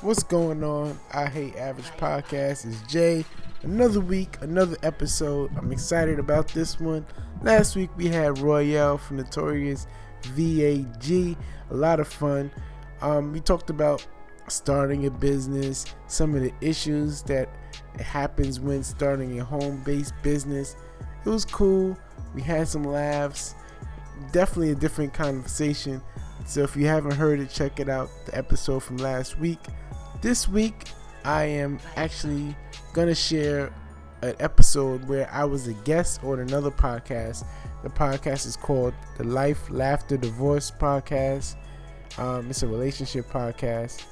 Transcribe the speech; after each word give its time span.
What's 0.00 0.22
going 0.22 0.62
on? 0.62 0.98
I 1.12 1.26
Hate 1.26 1.56
Average 1.56 1.90
Podcast 1.92 2.66
is 2.66 2.80
Jay. 2.88 3.24
Another 3.62 4.00
week, 4.00 4.36
another 4.42 4.76
episode. 4.82 5.50
I'm 5.56 5.72
excited 5.72 6.18
about 6.18 6.48
this 6.48 6.78
one. 6.78 7.06
Last 7.42 7.76
week 7.76 7.90
we 7.96 8.08
had 8.08 8.38
Royale 8.38 8.98
from 8.98 9.16
Notorious 9.16 9.86
VAG. 10.22 11.36
A 11.70 11.74
lot 11.74 12.00
of 12.00 12.08
fun. 12.08 12.50
Um, 13.00 13.32
we 13.32 13.40
talked 13.40 13.70
about 13.70 14.06
starting 14.48 15.06
a 15.06 15.10
business, 15.10 15.86
some 16.06 16.34
of 16.34 16.42
the 16.42 16.52
issues 16.60 17.22
that 17.22 17.48
happens 18.00 18.60
when 18.60 18.82
starting 18.82 19.40
a 19.40 19.44
home-based 19.44 20.14
business. 20.22 20.76
It 21.24 21.28
was 21.28 21.44
cool. 21.44 21.96
We 22.34 22.42
had 22.42 22.68
some 22.68 22.84
laughs. 22.84 23.54
Definitely 24.32 24.72
a 24.72 24.76
different 24.76 25.14
conversation. 25.14 26.02
So 26.46 26.62
if 26.62 26.76
you 26.76 26.86
haven't 26.86 27.14
heard 27.14 27.40
it, 27.40 27.50
check 27.50 27.80
it 27.80 27.88
out. 27.88 28.10
The 28.26 28.36
episode 28.36 28.80
from 28.82 28.98
last 28.98 29.38
week. 29.38 29.58
This 30.20 30.48
week, 30.48 30.74
I 31.24 31.44
am 31.44 31.78
actually 31.96 32.54
gonna 32.92 33.14
share 33.14 33.72
an 34.22 34.34
episode 34.40 35.06
where 35.08 35.28
I 35.32 35.44
was 35.44 35.68
a 35.68 35.72
guest 35.72 36.22
on 36.22 36.40
another 36.40 36.70
podcast. 36.70 37.44
The 37.82 37.88
podcast 37.88 38.46
is 38.46 38.56
called 38.56 38.94
the 39.16 39.24
Life, 39.24 39.68
Lafter, 39.68 40.20
Divorce 40.20 40.70
Podcast. 40.70 41.56
Um, 42.18 42.48
it's 42.50 42.62
a 42.62 42.66
relationship 42.66 43.28
podcast. 43.30 44.04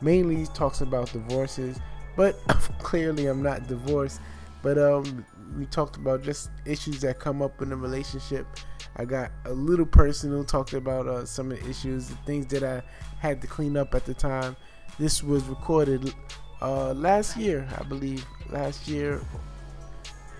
Mainly 0.00 0.46
talks 0.54 0.82
about 0.82 1.12
divorces, 1.12 1.78
but 2.16 2.38
clearly 2.78 3.26
I'm 3.26 3.42
not 3.42 3.66
divorced. 3.66 4.20
But 4.62 4.78
um, 4.78 5.24
we 5.56 5.66
talked 5.66 5.96
about 5.96 6.22
just 6.22 6.50
issues 6.64 7.00
that 7.00 7.18
come 7.18 7.42
up 7.42 7.62
in 7.62 7.72
a 7.72 7.76
relationship. 7.76 8.46
I 8.96 9.04
got 9.04 9.30
a 9.44 9.52
little 9.52 9.86
personal, 9.86 10.44
talked 10.44 10.72
about 10.72 11.06
uh, 11.06 11.24
some 11.24 11.52
of 11.52 11.60
the 11.60 11.68
issues, 11.68 12.08
the 12.08 12.16
things 12.26 12.46
that 12.48 12.62
I 12.62 12.82
had 13.20 13.40
to 13.42 13.46
clean 13.46 13.76
up 13.76 13.94
at 13.94 14.04
the 14.04 14.14
time. 14.14 14.56
This 14.98 15.22
was 15.22 15.44
recorded 15.44 16.12
uh, 16.60 16.92
last 16.92 17.36
year, 17.36 17.68
I 17.78 17.84
believe. 17.84 18.24
Last 18.50 18.88
year, 18.88 19.20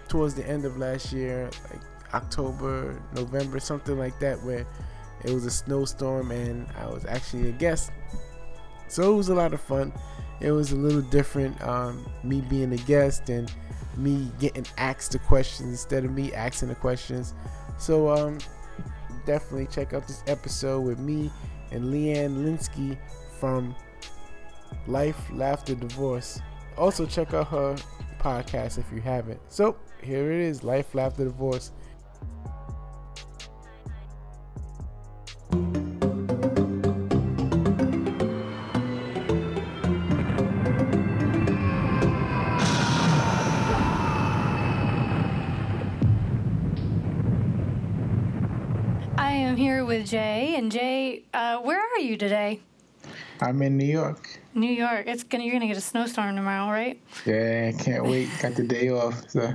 towards 0.08 0.34
the 0.34 0.46
end 0.48 0.64
of 0.64 0.78
last 0.78 1.12
year, 1.12 1.50
like 1.70 1.82
October, 2.14 3.00
November, 3.14 3.60
something 3.60 3.98
like 3.98 4.18
that, 4.20 4.42
where 4.42 4.66
it 5.24 5.32
was 5.32 5.44
a 5.44 5.50
snowstorm 5.50 6.30
and 6.30 6.66
I 6.78 6.86
was 6.86 7.04
actually 7.04 7.48
a 7.48 7.52
guest. 7.52 7.90
So 8.88 9.12
it 9.12 9.16
was 9.16 9.28
a 9.28 9.34
lot 9.34 9.52
of 9.52 9.60
fun. 9.60 9.92
It 10.40 10.52
was 10.52 10.72
a 10.72 10.76
little 10.76 11.02
different, 11.02 11.60
um, 11.62 12.06
me 12.22 12.40
being 12.40 12.72
a 12.72 12.76
guest 12.76 13.28
and 13.28 13.52
me 13.98 14.30
getting 14.38 14.66
asked 14.76 15.12
the 15.12 15.18
questions 15.18 15.68
instead 15.68 16.04
of 16.04 16.12
me 16.12 16.32
asking 16.32 16.68
the 16.68 16.74
questions. 16.74 17.34
So 17.78 18.10
um, 18.10 18.38
definitely 19.26 19.66
check 19.66 19.92
out 19.92 20.06
this 20.06 20.22
episode 20.26 20.80
with 20.80 20.98
me 20.98 21.30
and 21.70 21.84
Leanne 21.86 22.44
Linsky 22.44 22.96
from 23.38 23.74
Life, 24.86 25.28
Lafter, 25.30 25.78
Divorce. 25.78 26.40
Also 26.76 27.06
check 27.06 27.34
out 27.34 27.48
her 27.48 27.76
podcast 28.18 28.78
if 28.78 28.90
you 28.92 29.00
haven't. 29.00 29.40
So 29.48 29.76
here 30.02 30.32
it 30.32 30.40
is, 30.40 30.62
Life, 30.62 30.92
Lafter, 30.92 31.24
Divorce. 31.24 31.72
With 49.88 50.06
Jay, 50.06 50.54
and 50.56 50.70
Jay, 50.70 51.24
uh, 51.32 51.58
where 51.60 51.80
are 51.80 51.98
you 51.98 52.18
today? 52.18 52.60
I'm 53.40 53.62
in 53.62 53.78
New 53.78 53.86
York. 53.86 54.38
New 54.52 54.70
York. 54.70 55.06
It's 55.06 55.22
gonna 55.22 55.44
you're 55.44 55.54
gonna 55.54 55.66
get 55.66 55.78
a 55.78 55.80
snowstorm 55.80 56.36
tomorrow, 56.36 56.70
right? 56.70 57.00
Yeah, 57.24 57.72
I 57.74 57.82
can't 57.82 58.04
wait. 58.04 58.28
Got 58.42 58.54
the 58.54 58.64
day 58.64 58.90
off. 58.90 59.30
So. 59.30 59.50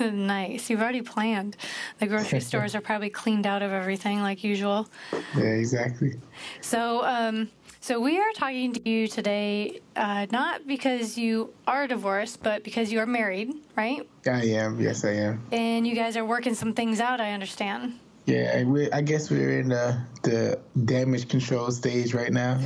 nice. 0.10 0.68
You've 0.68 0.82
already 0.82 1.00
planned. 1.00 1.56
The 2.00 2.06
grocery 2.06 2.40
stores 2.50 2.74
are 2.74 2.82
probably 2.82 3.08
cleaned 3.08 3.46
out 3.46 3.62
of 3.62 3.72
everything 3.72 4.20
like 4.20 4.44
usual. 4.44 4.90
Yeah, 5.34 5.44
exactly. 5.44 6.16
So, 6.60 7.02
um, 7.06 7.48
so 7.80 7.98
we 7.98 8.18
are 8.18 8.32
talking 8.34 8.74
to 8.74 8.86
you 8.86 9.08
today, 9.08 9.80
uh, 9.94 10.26
not 10.30 10.66
because 10.66 11.16
you 11.16 11.54
are 11.66 11.86
divorced, 11.86 12.42
but 12.42 12.62
because 12.62 12.92
you 12.92 12.98
are 12.98 13.06
married, 13.06 13.54
right? 13.74 14.06
I 14.26 14.44
am. 14.48 14.78
Yes, 14.78 15.02
I 15.02 15.12
am. 15.12 15.46
And 15.50 15.86
you 15.86 15.94
guys 15.94 16.14
are 16.18 16.26
working 16.26 16.54
some 16.54 16.74
things 16.74 17.00
out. 17.00 17.22
I 17.22 17.32
understand. 17.32 18.00
Yeah, 18.26 18.64
we 18.64 18.90
I 18.90 19.02
guess 19.02 19.30
we're 19.30 19.60
in 19.60 19.68
the 19.68 19.96
the 20.22 20.58
damage 20.84 21.28
control 21.28 21.70
stage 21.70 22.12
right 22.12 22.32
now. 22.32 22.60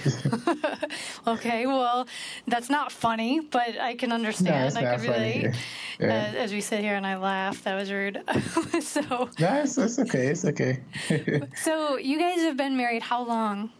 okay, 1.26 1.66
well, 1.66 2.08
that's 2.46 2.70
not 2.70 2.90
funny, 2.90 3.40
but 3.40 3.78
I 3.78 3.94
can 3.94 4.10
understand. 4.10 4.74
No, 4.74 4.80
I 4.80 4.84
not 4.84 5.00
can 5.00 5.10
relate. 5.10 5.42
funny. 5.42 5.56
Yeah. 6.00 6.32
Uh, 6.34 6.38
as 6.38 6.52
we 6.52 6.62
sit 6.62 6.80
here 6.80 6.94
and 6.94 7.06
I 7.06 7.18
laugh, 7.18 7.62
that 7.64 7.74
was 7.74 7.92
rude. 7.92 8.22
so, 8.80 9.28
no, 9.38 9.60
it's, 9.62 9.76
it's 9.76 9.98
okay. 9.98 10.28
It's 10.28 10.46
okay. 10.46 10.80
so 11.56 11.98
you 11.98 12.18
guys 12.18 12.40
have 12.40 12.56
been 12.56 12.74
married 12.76 13.02
how 13.02 13.22
long? 13.22 13.70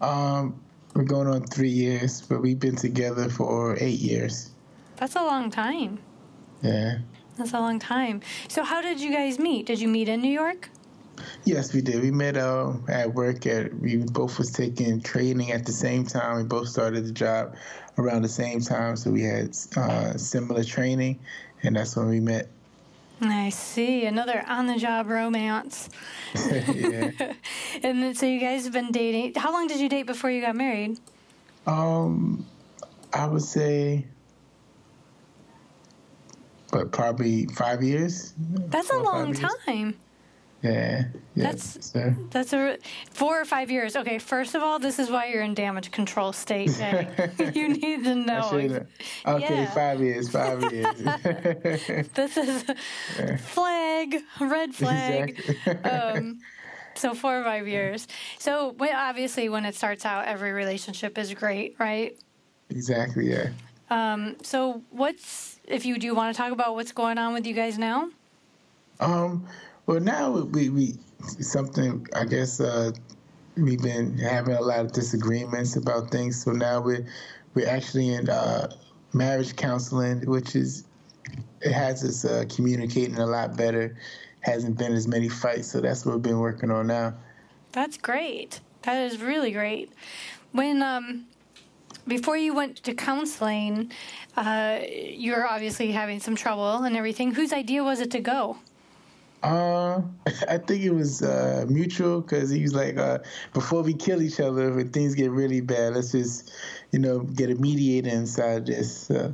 um, 0.00 0.60
we're 0.94 1.04
going 1.04 1.28
on 1.28 1.46
three 1.46 1.70
years, 1.70 2.20
but 2.20 2.42
we've 2.42 2.58
been 2.58 2.76
together 2.76 3.28
for 3.28 3.76
eight 3.80 4.00
years. 4.00 4.50
That's 4.96 5.14
a 5.14 5.22
long 5.22 5.50
time. 5.50 6.00
Yeah. 6.62 6.98
That's 7.38 7.52
a 7.54 7.60
long 7.60 7.78
time. 7.78 8.20
So, 8.48 8.62
how 8.62 8.82
did 8.82 9.00
you 9.00 9.12
guys 9.12 9.38
meet? 9.38 9.66
Did 9.66 9.80
you 9.80 9.88
meet 9.88 10.08
in 10.08 10.20
New 10.20 10.32
York? 10.32 10.68
Yes, 11.44 11.72
we 11.72 11.80
did. 11.80 12.02
We 12.02 12.10
met 12.10 12.36
uh, 12.36 12.72
at 12.88 13.12
work. 13.12 13.46
At 13.46 13.74
we 13.74 13.96
both 13.96 14.38
was 14.38 14.50
taking 14.50 15.00
training 15.00 15.52
at 15.52 15.66
the 15.66 15.72
same 15.72 16.06
time. 16.06 16.36
We 16.36 16.44
both 16.44 16.68
started 16.68 17.04
the 17.06 17.12
job 17.12 17.56
around 17.98 18.22
the 18.22 18.28
same 18.28 18.60
time, 18.60 18.96
so 18.96 19.10
we 19.10 19.22
had 19.22 19.56
uh, 19.76 20.16
similar 20.16 20.64
training, 20.64 21.18
and 21.62 21.76
that's 21.76 21.96
when 21.96 22.08
we 22.08 22.20
met. 22.20 22.48
I 23.20 23.50
see. 23.50 24.04
Another 24.06 24.44
on 24.48 24.66
the 24.66 24.76
job 24.76 25.08
romance. 25.08 25.88
yeah. 26.34 27.10
And 27.82 28.02
then, 28.02 28.14
so, 28.14 28.26
you 28.26 28.40
guys 28.40 28.64
have 28.64 28.72
been 28.72 28.90
dating. 28.90 29.34
How 29.34 29.52
long 29.52 29.66
did 29.66 29.80
you 29.80 29.88
date 29.88 30.04
before 30.06 30.30
you 30.30 30.40
got 30.40 30.56
married? 30.56 30.98
Um, 31.66 32.46
I 33.12 33.26
would 33.26 33.42
say, 33.42 34.06
but 36.72 36.90
probably 36.90 37.46
five 37.46 37.82
years. 37.82 38.34
That's 38.38 38.90
a 38.90 38.98
long 38.98 39.34
time. 39.34 39.96
Yeah. 40.62 41.04
yeah. 41.34 41.44
That's- 41.44 41.78
so, 41.80 42.14
That's 42.30 42.52
a 42.52 42.78
four 43.10 43.40
or 43.40 43.44
five 43.44 43.70
years. 43.70 43.96
Okay, 43.96 44.18
first 44.18 44.54
of 44.54 44.62
all, 44.62 44.78
this 44.78 44.98
is 45.00 45.10
why 45.10 45.26
you're 45.26 45.42
in 45.42 45.54
damage 45.54 45.90
control 45.90 46.32
state. 46.32 46.70
You 47.54 47.68
need 47.68 48.04
to 48.04 48.14
know. 48.14 48.48
Okay, 49.26 49.54
Yeah. 49.54 49.70
five 49.72 50.00
years. 50.00 50.28
Five 50.30 50.62
years. 50.72 50.96
This 52.14 52.36
is 52.36 52.64
flag, 53.40 54.16
red 54.40 54.74
flag. 54.74 55.30
Exactly. 55.30 55.90
Um, 55.90 56.38
so 56.94 57.14
four 57.14 57.40
or 57.40 57.42
five 57.44 57.66
years. 57.66 58.06
So 58.38 58.76
obviously, 58.80 59.48
when 59.48 59.64
it 59.64 59.74
starts 59.74 60.04
out, 60.04 60.26
every 60.26 60.52
relationship 60.52 61.18
is 61.18 61.34
great, 61.34 61.74
right? 61.78 62.16
exactly. 62.70 63.30
Yeah. 63.30 63.48
Um, 63.90 64.36
so 64.42 64.82
what's 64.90 65.58
if 65.66 65.84
you 65.84 65.98
do 65.98 66.14
want 66.14 66.34
to 66.34 66.40
talk 66.40 66.52
about 66.52 66.74
what's 66.74 66.92
going 66.92 67.18
on 67.18 67.34
with 67.34 67.46
you 67.46 67.54
guys 67.54 67.78
now? 67.78 68.08
Um. 69.00 69.46
Well, 69.86 70.00
now 70.00 70.30
we 70.30 70.68
we 70.68 70.94
something. 71.40 72.06
I 72.14 72.24
guess 72.24 72.60
uh, 72.60 72.92
we've 73.56 73.82
been 73.82 74.16
having 74.18 74.54
a 74.54 74.60
lot 74.60 74.80
of 74.80 74.92
disagreements 74.92 75.76
about 75.76 76.10
things. 76.10 76.42
So 76.42 76.52
now 76.52 76.80
we're 76.80 77.06
we're 77.54 77.68
actually 77.68 78.14
in 78.14 78.28
uh, 78.28 78.72
marriage 79.12 79.56
counseling, 79.56 80.24
which 80.26 80.54
is 80.54 80.84
it 81.60 81.72
has 81.72 82.04
us 82.04 82.24
uh, 82.24 82.44
communicating 82.54 83.18
a 83.18 83.26
lot 83.26 83.56
better. 83.56 83.96
Hasn't 84.40 84.76
been 84.76 84.92
as 84.92 85.06
many 85.06 85.28
fights, 85.28 85.68
so 85.68 85.80
that's 85.80 86.04
what 86.04 86.16
we've 86.16 86.22
been 86.22 86.40
working 86.40 86.70
on 86.70 86.86
now. 86.88 87.14
That's 87.72 87.96
great. 87.96 88.60
That 88.82 89.00
is 89.02 89.20
really 89.20 89.52
great. 89.52 89.92
When 90.52 90.82
um, 90.82 91.26
before 92.06 92.36
you 92.36 92.54
went 92.54 92.76
to 92.84 92.94
counseling, 92.94 93.92
uh, 94.36 94.80
you 94.84 95.32
were 95.32 95.46
obviously 95.46 95.92
having 95.92 96.20
some 96.20 96.34
trouble 96.34 96.82
and 96.82 96.96
everything. 96.96 97.34
Whose 97.34 97.52
idea 97.52 97.84
was 97.84 98.00
it 98.00 98.10
to 98.12 98.20
go? 98.20 98.58
Uh, 99.42 100.02
I 100.48 100.58
think 100.58 100.82
it 100.82 100.92
was 100.92 101.22
uh, 101.22 101.66
mutual 101.68 102.20
because 102.20 102.50
he 102.50 102.62
was 102.62 102.74
like, 102.74 102.96
uh, 102.96 103.18
before 103.52 103.82
we 103.82 103.94
kill 103.94 104.22
each 104.22 104.40
other, 104.40 104.72
when 104.72 104.90
things 104.90 105.14
get 105.14 105.30
really 105.30 105.60
bad, 105.60 105.94
let's 105.94 106.12
just, 106.12 106.52
you 106.92 106.98
know, 106.98 107.20
get 107.20 107.50
a 107.50 107.54
mediator 107.56 108.10
inside 108.10 108.66
this. 108.66 109.10
Uh, 109.10 109.32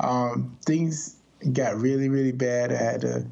um, 0.00 0.56
things 0.64 1.16
got 1.52 1.76
really, 1.76 2.08
really 2.08 2.32
bad. 2.32 2.72
I 2.72 2.76
had 2.76 3.04
a 3.04 3.26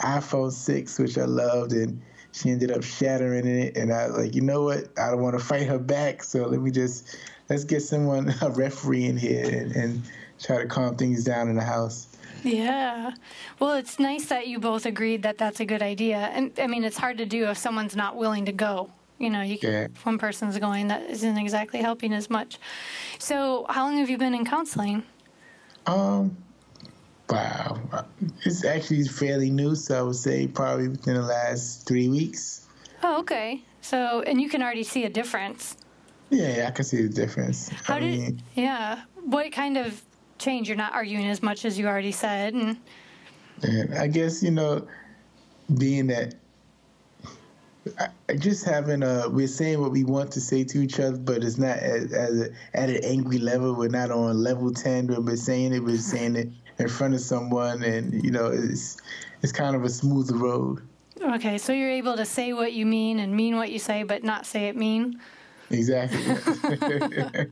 iPhone 0.00 0.52
6, 0.52 0.98
which 0.98 1.18
I 1.18 1.24
loved, 1.24 1.72
and 1.72 2.00
she 2.32 2.50
ended 2.50 2.70
up 2.70 2.82
shattering 2.82 3.46
it. 3.46 3.76
And 3.76 3.92
I 3.92 4.08
was 4.08 4.16
like, 4.18 4.34
you 4.34 4.40
know 4.40 4.62
what? 4.62 4.88
I 4.98 5.10
don't 5.10 5.22
want 5.22 5.38
to 5.38 5.44
fight 5.44 5.66
her 5.66 5.78
back, 5.78 6.22
so 6.22 6.46
let 6.46 6.60
me 6.60 6.70
just, 6.70 7.16
let's 7.48 7.64
get 7.64 7.82
someone, 7.82 8.34
a 8.42 8.50
referee 8.50 9.06
in 9.06 9.16
here, 9.16 9.44
and, 9.44 9.72
and 9.76 10.02
try 10.38 10.58
to 10.58 10.66
calm 10.66 10.96
things 10.96 11.24
down 11.24 11.48
in 11.48 11.56
the 11.56 11.64
house. 11.64 12.09
Yeah. 12.44 13.12
Well, 13.58 13.74
it's 13.74 13.98
nice 13.98 14.26
that 14.26 14.46
you 14.48 14.58
both 14.58 14.86
agreed 14.86 15.22
that 15.22 15.38
that's 15.38 15.60
a 15.60 15.64
good 15.64 15.82
idea. 15.82 16.16
And 16.32 16.52
I 16.58 16.66
mean, 16.66 16.84
it's 16.84 16.96
hard 16.98 17.18
to 17.18 17.26
do 17.26 17.46
if 17.50 17.58
someone's 17.58 17.96
not 17.96 18.16
willing 18.16 18.46
to 18.46 18.52
go, 18.52 18.90
You 19.18 19.28
know, 19.30 19.42
you 19.42 19.58
can, 19.58 19.70
Yeah. 19.72 19.86
if 19.94 20.06
one 20.06 20.18
person's 20.18 20.58
going, 20.58 20.88
that 20.88 21.02
isn't 21.10 21.36
exactly 21.36 21.80
helping 21.80 22.12
as 22.14 22.30
much. 22.30 22.58
So, 23.18 23.66
how 23.68 23.84
long 23.84 23.98
have 23.98 24.08
you 24.08 24.16
been 24.18 24.34
in 24.34 24.44
counseling? 24.46 25.02
Um, 25.86 26.36
wow, 27.28 27.78
it's 28.44 28.64
actually 28.64 29.04
fairly 29.04 29.50
new, 29.50 29.74
so 29.74 29.98
I 29.98 30.02
would 30.02 30.16
say 30.16 30.46
probably 30.46 30.88
within 30.88 31.14
the 31.14 31.22
last 31.22 31.86
three 31.86 32.08
weeks. 32.08 32.66
Oh, 33.02 33.18
okay. 33.20 33.62
So, 33.82 34.22
and 34.26 34.40
you 34.40 34.48
can 34.48 34.62
already 34.62 34.82
see 34.84 35.04
a 35.04 35.10
difference. 35.10 35.76
Yeah, 36.30 36.56
yeah 36.56 36.68
I 36.68 36.70
can 36.70 36.84
see 36.84 37.02
the 37.02 37.08
difference. 37.08 37.68
How 37.84 37.96
I 37.96 38.00
did? 38.00 38.18
mean, 38.20 38.42
yeah. 38.54 39.02
What 39.24 39.52
kind 39.52 39.76
of 39.76 40.00
change? 40.40 40.68
You're 40.68 40.76
not 40.76 40.92
arguing 40.94 41.26
as 41.26 41.42
much 41.42 41.64
as 41.64 41.78
you 41.78 41.86
already 41.86 42.12
said, 42.12 42.54
and 42.54 42.76
and 43.62 43.94
I 43.94 44.06
guess 44.08 44.42
you 44.42 44.50
know, 44.50 44.86
being 45.78 46.06
that. 46.08 46.34
I- 47.98 48.34
Just 48.36 48.64
having 48.64 49.02
a, 49.02 49.28
we're 49.28 49.48
saying 49.48 49.80
what 49.80 49.90
we 49.90 50.04
want 50.04 50.30
to 50.32 50.40
say 50.40 50.62
to 50.64 50.78
each 50.82 51.00
other, 51.00 51.16
but 51.16 51.42
it's 51.42 51.58
not 51.58 51.78
as, 51.78 52.12
as 52.12 52.40
a, 52.42 52.48
at 52.74 52.88
an 52.90 53.00
angry 53.02 53.38
level. 53.38 53.74
We're 53.74 53.88
not 53.88 54.10
on 54.10 54.42
level 54.42 54.72
ten 54.72 55.06
where 55.08 55.20
we're 55.20 55.36
saying 55.36 55.72
it. 55.72 55.82
We're 55.82 55.96
saying 55.96 56.36
it 56.36 56.48
in 56.78 56.88
front 56.88 57.14
of 57.14 57.20
someone, 57.20 57.82
and 57.82 58.22
you 58.24 58.30
know, 58.30 58.46
it's 58.48 58.98
it's 59.42 59.52
kind 59.52 59.74
of 59.74 59.84
a 59.84 59.88
smoother 59.88 60.36
road. 60.36 60.80
okay. 61.20 61.58
So 61.58 61.72
you're 61.72 61.90
able 61.90 62.16
to 62.16 62.24
say 62.26 62.52
what 62.52 62.72
you 62.74 62.86
mean 62.86 63.18
and 63.18 63.34
mean 63.34 63.56
what 63.56 63.70
you 63.72 63.78
say, 63.78 64.02
but 64.04 64.22
not 64.22 64.46
say 64.46 64.68
it 64.68 64.76
mean. 64.76 65.18
Exactly. 65.70 66.20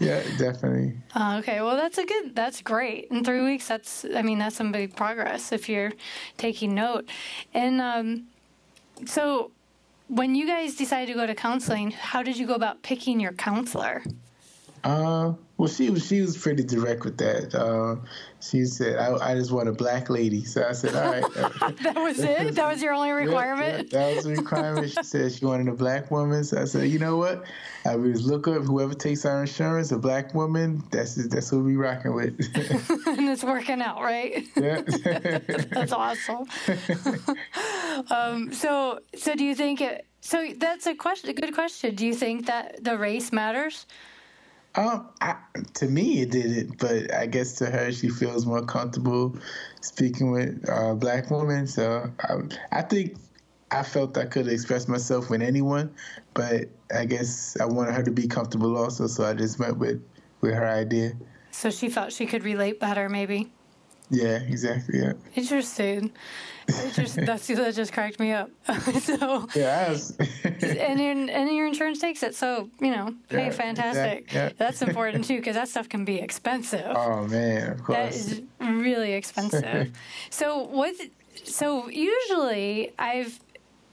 yeah, 0.00 0.22
definitely. 0.36 0.94
Uh, 1.14 1.38
okay, 1.38 1.62
well 1.62 1.76
that's 1.76 1.96
a 1.96 2.04
good. 2.04 2.34
That's 2.34 2.60
great. 2.60 3.08
In 3.10 3.24
three 3.24 3.42
weeks, 3.42 3.66
that's. 3.66 4.04
I 4.14 4.20
mean, 4.22 4.38
that's 4.38 4.56
some 4.56 4.72
big 4.72 4.94
progress 4.94 5.52
if 5.52 5.68
you're 5.68 5.92
taking 6.36 6.74
note. 6.74 7.08
And 7.54 7.80
um, 7.80 8.26
so, 9.06 9.52
when 10.08 10.34
you 10.34 10.46
guys 10.46 10.76
decided 10.76 11.12
to 11.12 11.14
go 11.14 11.26
to 11.26 11.34
counseling, 11.34 11.92
how 11.92 12.22
did 12.22 12.36
you 12.36 12.46
go 12.46 12.54
about 12.54 12.82
picking 12.82 13.18
your 13.18 13.32
counselor? 13.32 14.02
Uh, 14.84 15.32
well, 15.62 15.70
she 15.70 15.90
was 15.90 16.04
she 16.04 16.20
was 16.20 16.36
pretty 16.36 16.64
direct 16.64 17.04
with 17.04 17.18
that. 17.18 17.54
Uh, 17.54 17.94
she 18.40 18.64
said, 18.64 18.98
I, 18.98 19.30
"I 19.30 19.34
just 19.36 19.52
want 19.52 19.68
a 19.68 19.72
black 19.72 20.10
lady." 20.10 20.42
So 20.42 20.66
I 20.68 20.72
said, 20.72 20.96
"All 20.96 21.12
right." 21.12 21.76
That 21.84 21.94
was 21.94 22.18
it. 22.18 22.54
That 22.56 22.68
was 22.68 22.82
your 22.82 22.92
only 22.92 23.12
requirement. 23.12 23.92
yeah, 23.92 24.08
that 24.08 24.16
was 24.16 24.24
the 24.24 24.32
requirement. 24.32 24.90
She 24.90 25.04
said 25.04 25.30
she 25.30 25.44
wanted 25.44 25.68
a 25.68 25.72
black 25.76 26.10
woman. 26.10 26.42
So 26.42 26.60
I 26.60 26.64
said, 26.64 26.90
"You 26.90 26.98
know 26.98 27.16
what? 27.16 27.44
I 27.86 27.94
would 27.94 28.12
just 28.12 28.24
look 28.24 28.48
up 28.48 28.64
whoever 28.64 28.92
takes 28.92 29.24
our 29.24 29.40
insurance, 29.42 29.92
a 29.92 29.98
black 29.98 30.34
woman. 30.34 30.82
That's 30.90 31.14
that's 31.28 31.52
what 31.52 31.62
we 31.62 31.76
rocking 31.76 32.12
with." 32.12 32.40
and 33.06 33.28
it's 33.28 33.44
working 33.44 33.80
out, 33.82 34.00
right? 34.00 34.44
yeah. 34.56 34.80
That's 35.70 35.92
awesome. 35.92 36.48
um, 38.10 38.52
so, 38.52 38.98
so 39.14 39.36
do 39.36 39.44
you 39.44 39.54
think 39.54 39.80
it? 39.80 40.08
So 40.22 40.48
that's 40.56 40.88
a 40.88 40.96
question. 40.96 41.30
A 41.30 41.34
good 41.34 41.54
question. 41.54 41.94
Do 41.94 42.04
you 42.04 42.14
think 42.14 42.46
that 42.46 42.82
the 42.82 42.98
race 42.98 43.30
matters? 43.30 43.86
Um, 44.74 45.08
I, 45.20 45.36
to 45.74 45.86
me, 45.86 46.22
it 46.22 46.30
didn't, 46.30 46.78
but 46.78 47.12
I 47.12 47.26
guess 47.26 47.52
to 47.56 47.66
her, 47.66 47.92
she 47.92 48.08
feels 48.08 48.46
more 48.46 48.64
comfortable 48.64 49.36
speaking 49.82 50.30
with 50.32 50.66
a 50.68 50.94
black 50.94 51.30
woman. 51.30 51.66
So 51.66 52.10
I, 52.20 52.78
I 52.78 52.82
think 52.82 53.16
I 53.70 53.82
felt 53.82 54.16
I 54.16 54.24
could 54.24 54.48
express 54.48 54.88
myself 54.88 55.28
with 55.28 55.42
anyone, 55.42 55.94
but 56.32 56.68
I 56.94 57.04
guess 57.04 57.56
I 57.60 57.66
wanted 57.66 57.94
her 57.94 58.02
to 58.02 58.10
be 58.10 58.26
comfortable 58.26 58.76
also. 58.76 59.06
So 59.06 59.24
I 59.24 59.34
just 59.34 59.58
went 59.58 59.76
with 59.76 60.02
with 60.40 60.54
her 60.54 60.66
idea. 60.66 61.12
So 61.50 61.70
she 61.70 61.88
felt 61.90 62.12
she 62.12 62.26
could 62.26 62.42
relate 62.42 62.80
better, 62.80 63.08
maybe. 63.08 63.52
Yeah, 64.10 64.38
exactly. 64.38 65.00
Yeah, 65.00 65.12
Interesting. 65.34 66.12
Interesting. 66.68 67.24
That's 67.24 67.46
that 67.46 67.74
just 67.74 67.92
cracked 67.92 68.20
me 68.20 68.32
up. 68.32 68.50
so, 69.00 69.48
yeah. 69.54 69.86
I 69.86 69.90
was, 69.90 70.16
and 70.62 71.00
your 71.00 71.12
and 71.12 71.56
your 71.56 71.66
insurance 71.66 71.98
takes 71.98 72.22
it. 72.22 72.34
So 72.34 72.70
you 72.80 72.90
know, 72.90 73.14
hey, 73.28 73.50
fantastic. 73.50 74.24
exact- 74.24 74.32
yeah. 74.32 74.50
That's 74.56 74.82
important 74.82 75.24
too 75.24 75.36
because 75.36 75.54
that 75.54 75.68
stuff 75.68 75.88
can 75.88 76.04
be 76.04 76.16
expensive. 76.16 76.86
oh 76.94 77.26
man, 77.26 77.72
of 77.72 77.84
course. 77.84 78.14
is 78.14 78.42
really 78.60 79.12
expensive. 79.12 79.92
so 80.30 80.58
what? 80.58 80.94
So 81.44 81.88
usually, 81.88 82.92
I've 82.98 83.40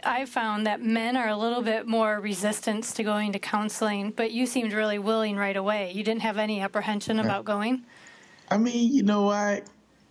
I've 0.03 0.29
found 0.29 0.65
that 0.67 0.81
men 0.81 1.17
are 1.17 1.29
a 1.29 1.37
little 1.37 1.61
bit 1.61 1.87
more 1.87 2.19
resistant 2.19 2.83
to 2.85 3.03
going 3.03 3.33
to 3.33 3.39
counseling, 3.39 4.11
but 4.11 4.31
you 4.31 4.45
seemed 4.45 4.73
really 4.73 4.99
willing 4.99 5.35
right 5.35 5.57
away. 5.57 5.91
You 5.93 6.03
didn't 6.03 6.21
have 6.21 6.37
any 6.37 6.61
apprehension 6.61 7.19
about 7.19 7.45
going. 7.45 7.83
I 8.49 8.57
mean, 8.57 8.91
you 8.91 9.03
know 9.03 9.23
why? 9.23 9.63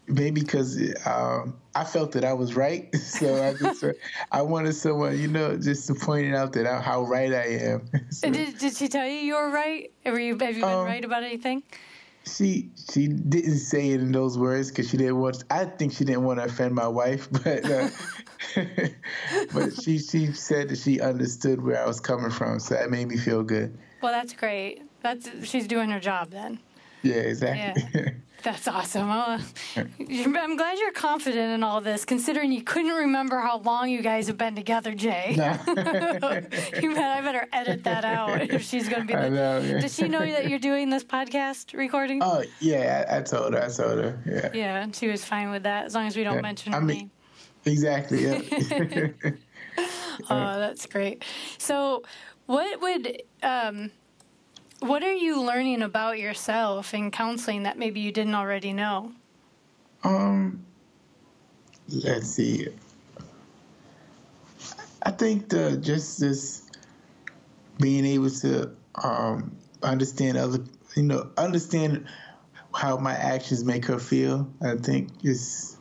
Maybe 0.09 0.41
because 0.41 0.81
um, 1.07 1.57
I 1.75 1.85
felt 1.85 2.13
that 2.13 2.25
I 2.25 2.33
was 2.33 2.57
right, 2.57 2.95
so 2.97 3.43
I 3.43 3.55
just 3.55 3.85
I 4.33 4.43
wanted 4.43 4.75
someone, 4.75 5.19
you 5.19 5.29
know, 5.29 5.57
just 5.57 5.87
to 5.89 5.95
point 5.95 6.27
it 6.27 6.35
out 6.35 6.53
that 6.55 6.67
I, 6.67 6.81
how 6.81 7.03
right 7.03 7.33
I 7.33 7.47
am. 7.47 7.89
So 8.11 8.31
did, 8.31 8.59
did 8.59 8.75
she 8.77 8.89
tell 8.89 9.07
you 9.07 9.19
you 9.19 9.35
were 9.35 9.51
right? 9.51 9.93
Were 10.05 10.19
you, 10.19 10.37
have 10.39 10.57
you 10.57 10.63
been 10.63 10.73
Um, 10.73 10.85
right 10.85 11.05
about 11.05 11.23
anything? 11.23 11.63
she 12.29 12.71
she 12.93 13.09
didn't 13.09 13.59
say 13.59 13.91
it 13.91 14.01
in 14.01 14.13
those 14.13 14.39
words 14.39 14.69
because 14.69 14.89
she 14.89 14.97
didn't 14.97 15.19
want. 15.19 15.45
I 15.51 15.65
think 15.65 15.93
she 15.93 16.05
didn't 16.05 16.25
want 16.25 16.39
to 16.41 16.45
offend 16.45 16.75
my 16.75 16.89
wife, 16.89 17.29
but 17.33 17.71
uh, 17.71 17.89
but 19.53 19.83
she 19.83 19.99
she 19.99 20.33
said 20.33 20.69
that 20.69 20.79
she 20.79 21.01
understood 21.01 21.63
where 21.63 21.83
I 21.83 21.87
was 21.87 22.01
coming 22.01 22.31
from, 22.31 22.61
so 22.61 22.75
that 22.75 22.91
made 22.91 23.09
me 23.09 23.17
feel 23.17 23.43
good. 23.43 23.77
Well, 24.03 24.13
that's 24.13 24.33
great. 24.33 24.83
That's 25.03 25.29
she's 25.45 25.67
doing 25.67 25.91
her 25.91 26.01
job 26.01 26.31
then. 26.31 26.59
Yeah, 27.03 27.15
exactly. 27.15 28.15
That's 28.45 28.69
awesome. 28.69 29.11
Uh, 29.11 29.41
I'm 29.77 30.57
glad 30.57 30.79
you're 30.79 30.93
confident 30.93 31.53
in 31.55 31.65
all 31.65 31.81
this, 31.81 32.05
considering 32.05 32.53
you 32.53 32.63
couldn't 32.63 32.93
remember 32.95 33.39
how 33.39 33.59
long 33.59 33.91
you 33.91 34.01
guys 34.01 34.29
have 34.29 34.39
been 34.39 34.55
together, 34.55 34.95
Jay. 34.95 35.31
you 35.37 35.37
bet, 36.95 37.11
I 37.11 37.21
better 37.21 37.49
edit 37.53 37.83
that 37.85 38.05
out 38.05 38.41
if 38.43 38.63
she's 38.63 38.89
going 38.89 39.03
to 39.03 39.07
be. 39.09 39.15
I 39.19 39.29
know. 39.29 39.59
Yeah. 39.59 39.81
does 39.81 39.95
she 39.95 40.07
know 40.09 40.21
that 40.21 40.49
you're 40.49 40.61
doing 40.61 40.89
this 40.89 41.03
podcast 41.03 41.77
recording? 41.77 42.21
Oh 42.23 42.45
yeah, 42.61 43.07
I, 43.11 43.19
I 43.19 43.23
told 43.23 43.55
her. 43.55 43.63
I 43.65 43.69
told 43.69 43.99
her. 43.99 44.19
Yeah. 44.25 44.51
yeah, 44.55 44.83
and 44.83 44.95
she 44.95 45.09
was 45.09 45.25
fine 45.25 45.51
with 45.51 45.65
that 45.65 45.87
as 45.87 45.95
long 45.97 46.07
as 46.07 46.17
we 46.17 46.23
don't 46.23 46.37
Yeah, 46.37 46.41
mention 46.43 46.75
I 46.75 46.77
her 46.79 46.83
mean- 46.83 46.99
name. 46.99 47.11
Exactly. 47.65 48.25
Yeah. 48.25 49.09
Oh, 50.31 50.59
that's 50.59 50.85
great. 50.87 51.25
So, 51.59 52.03
what 52.47 52.81
would 52.83 53.23
um, 53.43 53.93
what 54.81 55.03
are 55.03 55.15
you 55.15 55.41
learning 55.43 55.83
about 55.83 56.19
yourself 56.19 56.95
in 56.95 57.11
counseling 57.11 57.65
that 57.65 57.79
maybe 57.79 58.01
you 58.01 58.13
didn't 58.13 58.35
already 58.35 58.73
know? 58.73 59.13
Um, 60.05 60.65
let's 61.89 62.29
see. 62.29 62.69
I 65.03 65.11
think 65.11 65.49
the 65.49 65.77
just 65.77 66.21
this 66.21 66.69
being 67.81 68.05
able 68.05 68.31
to 68.31 68.71
um 69.03 69.57
understand 69.83 70.37
other, 70.37 70.63
you 70.97 71.03
know, 71.03 71.31
understand 71.37 72.07
how 72.75 72.97
my 72.97 73.15
actions 73.15 73.65
make 73.65 73.87
her 73.87 73.99
feel. 73.99 74.49
I 74.63 74.77
think 74.77 75.11
is 75.25 75.77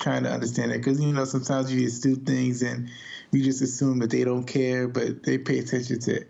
trying 0.00 0.24
to 0.24 0.30
understand 0.30 0.72
it 0.72 0.78
because 0.78 1.00
you 1.00 1.12
know 1.12 1.24
sometimes 1.24 1.72
you 1.72 1.80
just 1.80 2.02
do 2.02 2.16
things 2.16 2.62
and 2.62 2.90
you 3.30 3.42
just 3.42 3.62
assume 3.62 4.00
that 4.00 4.10
they 4.10 4.24
don't 4.24 4.44
care, 4.44 4.88
but 4.88 5.22
they 5.22 5.38
pay 5.38 5.58
attention 5.60 6.00
to. 6.00 6.24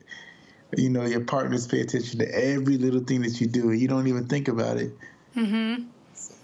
You 0.76 0.88
know, 0.88 1.04
your 1.04 1.20
partners 1.20 1.66
pay 1.66 1.80
attention 1.80 2.18
to 2.20 2.34
every 2.34 2.78
little 2.78 3.00
thing 3.00 3.22
that 3.22 3.40
you 3.40 3.46
do, 3.46 3.70
and 3.70 3.80
you 3.80 3.88
don't 3.88 4.06
even 4.06 4.26
think 4.26 4.48
about 4.48 4.78
it. 4.78 4.96
Mm-hmm. 5.36 5.84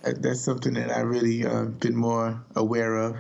That's 0.03 0.41
something 0.41 0.75
that 0.75 0.91
I 0.91 1.01
really 1.01 1.47
uh, 1.47 1.65
been 1.65 1.97
more 1.97 2.41
aware 2.55 2.97
of. 2.97 3.17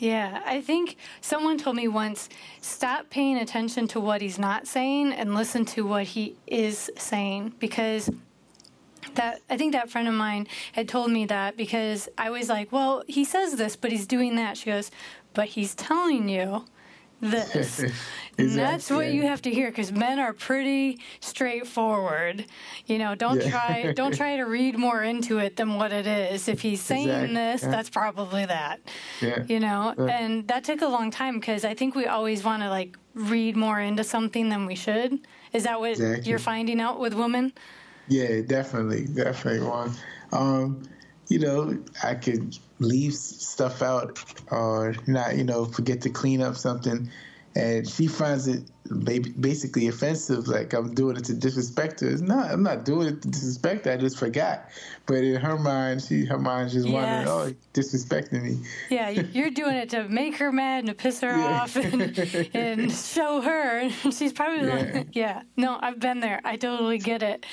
Yeah, 0.00 0.42
I 0.46 0.62
think 0.62 0.96
someone 1.20 1.58
told 1.58 1.76
me 1.76 1.86
once 1.86 2.30
stop 2.62 3.10
paying 3.10 3.36
attention 3.36 3.86
to 3.88 4.00
what 4.00 4.22
he's 4.22 4.38
not 4.38 4.66
saying 4.66 5.12
and 5.12 5.34
listen 5.34 5.66
to 5.66 5.86
what 5.86 6.04
he 6.04 6.36
is 6.46 6.90
saying 6.96 7.52
because 7.58 8.08
that 9.14 9.40
I 9.50 9.58
think 9.58 9.72
that 9.72 9.90
friend 9.90 10.08
of 10.08 10.14
mine 10.14 10.46
had 10.72 10.88
told 10.88 11.10
me 11.10 11.26
that 11.26 11.56
because 11.56 12.08
I 12.16 12.30
was 12.30 12.48
like, 12.48 12.72
"Well, 12.72 13.02
he 13.08 13.24
says 13.26 13.56
this, 13.56 13.76
but 13.76 13.92
he's 13.92 14.06
doing 14.06 14.36
that." 14.36 14.56
She 14.56 14.70
goes, 14.70 14.90
"But 15.34 15.48
he's 15.48 15.74
telling 15.74 16.30
you 16.30 16.64
this." 17.20 17.84
And 18.38 18.52
that's 18.52 18.88
what 18.90 19.12
you 19.12 19.22
have 19.24 19.42
to 19.42 19.50
hear 19.50 19.68
because 19.70 19.92
men 19.92 20.18
are 20.18 20.32
pretty 20.32 20.98
straightforward. 21.20 22.46
You 22.86 22.96
know, 22.98 23.14
don't 23.14 23.42
Yeah. 23.42 23.50
try 23.50 23.92
don't 23.94 24.14
try 24.16 24.36
to 24.36 24.44
read 24.44 24.78
more 24.78 25.02
into 25.02 25.38
it 25.38 25.56
than 25.56 25.74
what 25.74 25.92
it 25.92 26.06
is. 26.06 26.48
If 26.48 26.62
he's 26.62 26.80
saying 26.80 27.08
Exactly, 27.08 27.34
this, 27.34 27.62
yeah. 27.62 27.70
that's 27.70 27.90
probably 27.90 28.46
that 28.46 28.80
Yeah. 29.20 29.44
you 29.46 29.60
know 29.60 29.94
Yeah. 29.98 30.06
and 30.06 30.48
that 30.48 30.64
took 30.64 30.80
a 30.80 30.86
long 30.86 31.10
time 31.10 31.38
because 31.38 31.64
i 31.64 31.74
think 31.74 31.94
we 31.94 32.06
always 32.06 32.42
want 32.44 32.62
to 32.62 32.70
like 32.70 32.96
read 33.14 33.56
more 33.56 33.78
into 33.80 34.04
something 34.04 34.48
than 34.48 34.64
we 34.66 34.74
should 34.74 35.18
is 35.52 35.64
that 35.64 35.78
what 35.80 35.90
Exactly. 35.90 36.30
you're 36.30 36.38
finding 36.38 36.80
out 36.80 36.98
with 37.00 37.12
women 37.14 37.52
Yeah, 38.08 38.40
definitely, 38.40 39.04
definitely 39.06 39.66
one. 39.68 39.92
Um, 40.32 40.82
you 41.28 41.38
know, 41.38 41.78
I 42.02 42.14
could 42.14 42.56
leave 42.80 43.14
stuff 43.14 43.82
out 43.82 44.18
or 44.50 44.94
not, 45.06 45.36
you 45.36 45.44
know, 45.44 45.66
forget 45.66 46.00
to 46.02 46.10
clean 46.10 46.42
up 46.42 46.56
something, 46.56 47.10
and 47.54 47.88
she 47.88 48.06
finds 48.06 48.46
it 48.46 48.62
basically 49.40 49.86
offensive, 49.86 50.48
like 50.48 50.72
I'm 50.72 50.94
doing 50.94 51.16
it 51.16 51.24
to 51.24 51.34
disrespect 51.34 52.00
her. 52.00 52.08
It's 52.08 52.20
not. 52.20 52.50
I'm 52.50 52.62
not 52.62 52.84
doing 52.84 53.08
it 53.08 53.22
to 53.22 53.28
disrespect 53.28 53.84
her. 53.84 53.92
I 53.92 53.96
just 53.96 54.18
forgot. 54.18 54.68
But 55.06 55.18
in 55.18 55.36
her 55.36 55.56
mind, 55.56 56.02
she 56.02 56.24
her 56.24 56.38
mind 56.38 56.70
just 56.70 56.88
yes. 56.88 57.26
wondering, 57.26 57.28
oh, 57.28 57.54
disrespecting 57.72 58.42
me. 58.42 58.58
Yeah, 58.88 59.10
you're 59.32 59.50
doing 59.50 59.76
it 59.76 59.90
to 59.90 60.08
make 60.08 60.36
her 60.36 60.50
mad 60.50 60.80
and 60.80 60.88
to 60.88 60.94
piss 60.94 61.20
her 61.20 61.36
yeah. 61.36 61.60
off 61.60 61.76
and, 61.76 62.18
and 62.54 62.92
show 62.92 63.40
her. 63.40 63.78
And 63.78 63.92
she's 64.14 64.32
probably 64.32 64.66
yeah. 64.66 64.74
like, 64.74 65.08
yeah, 65.12 65.42
no, 65.56 65.78
I've 65.80 66.00
been 66.00 66.20
there. 66.20 66.40
I 66.44 66.56
totally 66.56 66.98
get 66.98 67.22
it. 67.22 67.46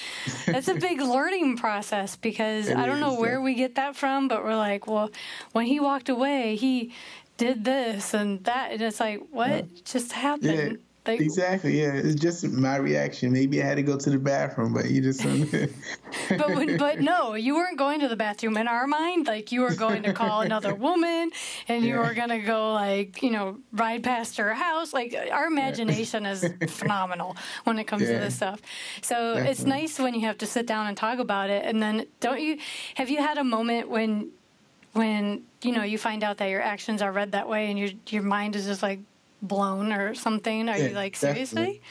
That's 0.46 0.68
a 0.68 0.76
big 0.76 1.02
learning 1.02 1.58
process 1.58 2.16
because 2.16 2.70
it 2.70 2.78
I 2.78 2.86
don't 2.86 2.98
is, 2.98 3.02
know 3.02 3.20
where 3.20 3.34
yeah. 3.34 3.44
we 3.44 3.54
get 3.54 3.76
that 3.76 3.96
from, 3.96 4.28
but 4.28 4.44
we're 4.44 4.56
like, 4.56 4.88
well, 4.88 5.12
when 5.52 5.66
he 5.66 5.80
walked 5.80 6.10
away, 6.10 6.56
he 6.56 6.94
did 7.38 7.64
this 7.64 8.14
and 8.14 8.44
that, 8.44 8.72
and 8.72 8.82
it's 8.82 9.00
like, 9.00 9.22
what 9.32 9.86
just 9.86 10.12
happened? 10.12 10.80
Like, 11.08 11.22
exactly. 11.22 11.80
Yeah, 11.82 11.94
it's 11.94 12.20
just 12.20 12.44
my 12.44 12.76
reaction. 12.76 13.32
Maybe 13.32 13.64
I 13.64 13.66
had 13.66 13.76
to 13.76 13.84
go 13.84 13.98
to 13.98 14.10
the 14.10 14.20
bathroom, 14.20 14.74
but 14.74 14.92
you 14.92 15.02
just. 15.02 15.24
but 16.30 16.50
when, 16.50 16.78
but 16.78 17.00
no, 17.00 17.36
you 17.36 17.56
weren't 17.56 17.78
going 17.78 18.02
to 18.02 18.10
the 18.10 18.18
bathroom. 18.18 18.58
In 18.58 18.68
our 18.68 18.88
mind, 18.88 19.26
like 19.26 19.52
you 19.54 19.62
were 19.62 19.74
going 19.74 20.04
to 20.04 20.12
call 20.12 20.42
another 20.42 20.76
woman, 20.88 21.32
and 21.70 21.86
you 21.86 21.96
were 21.96 22.14
gonna 22.14 22.42
go 22.42 22.74
like 22.74 23.24
you 23.24 23.32
know 23.32 23.58
ride 23.72 24.04
past 24.04 24.36
her 24.36 24.54
house. 24.54 24.92
Like 24.92 25.16
our 25.32 25.48
imagination 25.48 26.26
yeah. 26.26 26.32
is 26.32 26.46
phenomenal 26.68 27.38
when 27.64 27.80
it 27.80 27.86
comes 27.86 28.04
yeah. 28.04 28.14
to 28.14 28.20
this 28.20 28.36
stuff. 28.36 28.62
So 29.02 29.16
Definitely. 29.16 29.52
it's 29.52 29.64
nice 29.64 30.00
when 30.00 30.14
you 30.14 30.22
have 30.22 30.38
to 30.40 30.46
sit 30.46 30.68
down 30.68 30.88
and 30.88 30.98
talk 30.98 31.20
about 31.20 31.50
it. 31.50 31.64
And 31.64 31.82
then 31.82 32.06
don't 32.20 32.42
you 32.42 32.58
have 32.96 33.10
you 33.10 33.20
had 33.20 33.38
a 33.38 33.46
moment 33.46 33.90
when 33.90 34.32
when 34.98 35.44
you 35.62 35.72
know 35.72 35.84
you 35.84 35.98
find 35.98 36.24
out 36.24 36.38
that 36.38 36.50
your 36.50 36.62
actions 36.62 37.02
are 37.02 37.12
read 37.12 37.32
that 37.32 37.48
way 37.48 37.70
and 37.70 37.80
your 37.80 37.90
your 38.10 38.24
mind 38.24 38.56
is 38.56 38.66
just 38.66 38.82
like 38.82 39.00
blown 39.42 39.94
or 39.94 40.16
something? 40.16 40.68
Are 40.68 40.78
yeah, 40.78 40.88
you 40.88 40.96
like 40.96 41.16
seriously? 41.16 41.82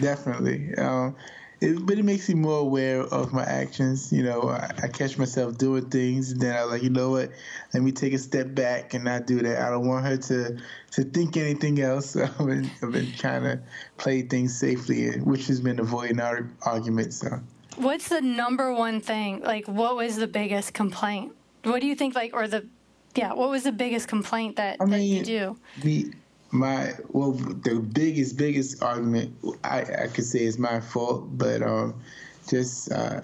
Definitely. 0.00 0.58
definitely. 0.58 0.74
Um, 0.76 1.16
it, 1.60 1.86
but 1.86 1.98
it 1.98 2.04
makes 2.04 2.28
me 2.28 2.34
more 2.34 2.60
aware 2.60 3.00
of 3.00 3.32
my 3.32 3.44
actions. 3.44 4.12
You 4.12 4.22
know, 4.24 4.48
I, 4.48 4.70
I, 4.82 4.88
catch 4.88 5.18
myself 5.18 5.56
doing 5.56 5.88
things, 5.88 6.32
and 6.32 6.40
then 6.40 6.56
i'm 6.56 6.68
like, 6.68 6.82
you 6.82 6.90
know 6.90 7.10
what? 7.10 7.30
Let 7.72 7.82
me 7.82 7.92
take 7.92 8.12
a 8.12 8.18
step 8.18 8.54
back 8.54 8.94
and 8.94 9.04
not 9.04 9.26
do 9.26 9.40
that. 9.40 9.62
I 9.62 9.70
don't 9.70 9.86
want 9.86 10.04
her 10.04 10.16
to 10.16 10.58
to 10.92 11.04
think 11.04 11.36
anything 11.36 11.80
else. 11.80 12.10
So 12.10 12.24
I've 12.38 12.46
been, 12.46 12.70
I've 12.82 12.92
been 12.92 13.12
trying 13.12 13.42
to 13.42 13.60
play 13.96 14.22
things 14.22 14.58
safely, 14.58 15.18
which 15.20 15.46
has 15.46 15.60
been 15.60 15.78
avoiding 15.78 16.20
our 16.20 16.48
arguments. 16.62 17.18
So. 17.18 17.40
What's 17.76 18.08
the 18.08 18.20
number 18.20 18.72
one 18.72 19.00
thing? 19.00 19.40
Like, 19.40 19.66
what 19.66 19.96
was 19.96 20.16
the 20.16 20.28
biggest 20.28 20.74
complaint? 20.74 21.32
What 21.64 21.80
do 21.80 21.86
you 21.86 21.94
think? 21.94 22.14
Like, 22.14 22.34
or 22.34 22.46
the 22.46 22.66
yeah, 23.14 23.32
what 23.32 23.50
was 23.50 23.62
the 23.64 23.72
biggest 23.72 24.08
complaint 24.08 24.56
that, 24.56 24.78
I 24.80 24.84
mean, 24.84 24.92
that 24.92 25.04
you 25.04 25.24
do? 25.24 25.58
The 25.82 26.12
my 26.50 26.92
well 27.08 27.32
the 27.32 27.80
biggest 27.80 28.36
biggest 28.36 28.82
argument 28.82 29.34
I, 29.64 29.80
I 29.80 30.06
could 30.06 30.24
say 30.24 30.44
is 30.44 30.58
my 30.58 30.80
fault, 30.80 31.36
but 31.36 31.62
um, 31.62 32.00
just 32.48 32.92
uh, 32.92 33.20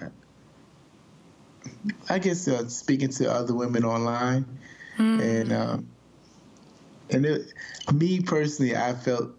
I 2.08 2.18
guess 2.18 2.48
uh, 2.48 2.68
speaking 2.68 3.10
to 3.10 3.30
other 3.30 3.54
women 3.54 3.84
online, 3.84 4.44
mm. 4.98 5.20
and 5.20 5.52
um, 5.52 5.88
and 7.10 7.26
it, 7.26 7.52
me 7.92 8.20
personally, 8.20 8.76
I 8.76 8.94
felt 8.94 9.30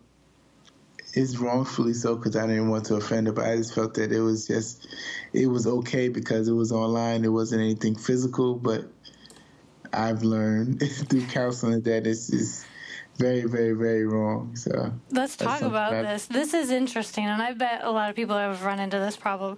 it's 1.13 1.37
wrongfully 1.37 1.93
so 1.93 2.15
because 2.15 2.35
I 2.35 2.47
didn't 2.47 2.69
want 2.69 2.85
to 2.85 2.95
offend 2.95 3.27
her, 3.27 3.33
but 3.33 3.45
I 3.45 3.57
just 3.57 3.75
felt 3.75 3.95
that 3.95 4.11
it 4.11 4.21
was 4.21 4.47
just 4.47 4.87
it 5.33 5.47
was 5.47 5.67
okay 5.67 6.09
because 6.09 6.47
it 6.47 6.53
was 6.53 6.71
online. 6.71 7.25
It 7.25 7.29
wasn't 7.29 7.61
anything 7.61 7.95
physical, 7.95 8.55
but 8.55 8.85
I've 9.93 10.23
learned 10.23 10.81
through 11.09 11.25
counseling 11.27 11.81
that 11.81 12.07
it's 12.07 12.27
just 12.29 12.65
very, 13.17 13.43
very, 13.43 13.73
very 13.73 14.05
wrong. 14.05 14.55
So 14.55 14.93
let's 15.11 15.35
talk 15.35 15.61
about 15.61 15.91
this. 15.91 16.27
This 16.27 16.53
is 16.53 16.71
interesting, 16.71 17.25
and 17.25 17.41
I 17.41 17.53
bet 17.53 17.83
a 17.83 17.91
lot 17.91 18.09
of 18.09 18.15
people 18.15 18.37
have 18.37 18.63
run 18.63 18.79
into 18.79 18.99
this 18.99 19.17
problem. 19.17 19.57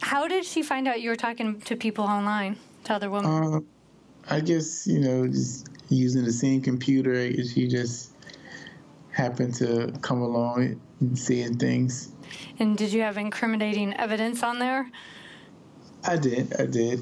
How 0.00 0.28
did 0.28 0.44
she 0.44 0.62
find 0.62 0.86
out 0.86 1.00
you 1.00 1.10
were 1.10 1.16
talking 1.16 1.60
to 1.62 1.76
people 1.76 2.04
online, 2.04 2.56
to 2.84 2.94
other 2.94 3.10
women? 3.10 3.64
Uh, 3.64 4.34
I 4.34 4.40
guess 4.40 4.86
you 4.86 5.00
know, 5.00 5.26
just 5.26 5.68
using 5.88 6.24
the 6.24 6.32
same 6.32 6.60
computer. 6.60 7.32
She 7.44 7.66
just 7.68 8.12
happened 9.16 9.54
to 9.54 9.92
come 10.02 10.20
along 10.20 10.78
and 11.00 11.18
seeing 11.18 11.56
things. 11.56 12.12
And 12.58 12.76
did 12.76 12.92
you 12.92 13.00
have 13.00 13.16
incriminating 13.16 13.94
evidence 13.94 14.42
on 14.42 14.58
there? 14.58 14.90
I 16.04 16.16
did. 16.16 16.54
I 16.60 16.66
did. 16.66 17.00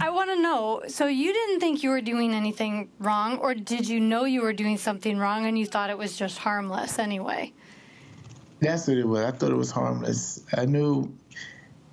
I 0.00 0.10
want 0.10 0.30
to 0.30 0.42
know. 0.42 0.82
So 0.88 1.06
you 1.06 1.32
didn't 1.32 1.60
think 1.60 1.84
you 1.84 1.90
were 1.90 2.00
doing 2.00 2.34
anything 2.34 2.90
wrong, 2.98 3.38
or 3.38 3.54
did 3.54 3.88
you 3.88 4.00
know 4.00 4.24
you 4.24 4.42
were 4.42 4.52
doing 4.52 4.76
something 4.78 5.16
wrong 5.16 5.46
and 5.46 5.56
you 5.56 5.64
thought 5.64 5.90
it 5.90 5.98
was 5.98 6.16
just 6.16 6.38
harmless 6.38 6.98
anyway? 6.98 7.52
That's 8.60 8.88
what 8.88 8.96
it 8.96 9.06
was. 9.06 9.24
I 9.24 9.30
thought 9.30 9.52
it 9.52 9.56
was 9.56 9.70
harmless. 9.70 10.42
I 10.56 10.64
knew, 10.64 11.14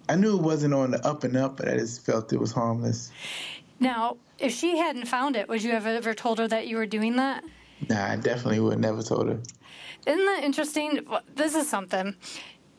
I 0.10 0.16
knew 0.16 0.38
it 0.38 0.42
wasn't 0.42 0.74
on 0.74 0.92
the 0.92 1.06
up 1.06 1.24
and 1.24 1.38
up, 1.38 1.58
but 1.58 1.68
I 1.68 1.78
just 1.78 2.04
felt 2.04 2.34
it 2.34 2.40
was 2.40 2.52
harmless. 2.52 3.12
Now, 3.80 4.18
if 4.40 4.54
she 4.54 4.78
hadn't 4.78 5.08
found 5.08 5.36
it, 5.36 5.48
would 5.48 5.62
you 5.62 5.72
have 5.72 5.86
ever 5.86 6.16
told 6.16 6.40
her 6.40 6.48
that 6.48 6.68
you 6.68 6.78
were 6.78 6.88
doing 6.88 7.18
that? 7.18 7.44
Nah, 7.90 8.12
I 8.12 8.16
definitely 8.16 8.60
would 8.60 8.80
never 8.80 9.02
told 9.02 9.28
her. 9.28 9.40
Isn't 10.06 10.26
that 10.26 10.44
interesting? 10.44 11.06
This 11.36 11.56
is 11.56 11.70
something. 11.70 12.16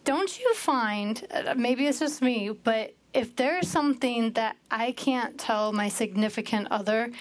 Don't 0.04 0.38
you 0.38 0.54
find? 0.54 1.24
Uh, 1.30 1.54
maybe 1.56 1.86
it's 1.86 2.00
just 2.00 2.22
me, 2.22 2.50
but 2.50 2.94
if 3.14 3.36
there's 3.36 3.68
something 3.68 4.32
that 4.32 4.56
I 4.70 4.92
can't 4.92 5.38
tell 5.38 5.72
my 5.72 5.88
significant 5.88 6.68
other, 6.70 7.12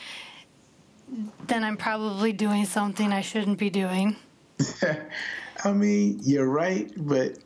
then 1.48 1.64
I'm 1.64 1.78
probably 1.78 2.32
doing 2.32 2.66
something 2.66 3.12
I 3.12 3.22
shouldn't 3.22 3.60
be 3.60 3.70
doing. 3.70 4.16
I 5.64 5.72
mean, 5.74 6.20
you're 6.24 6.48
right, 6.48 6.92
but 6.98 7.38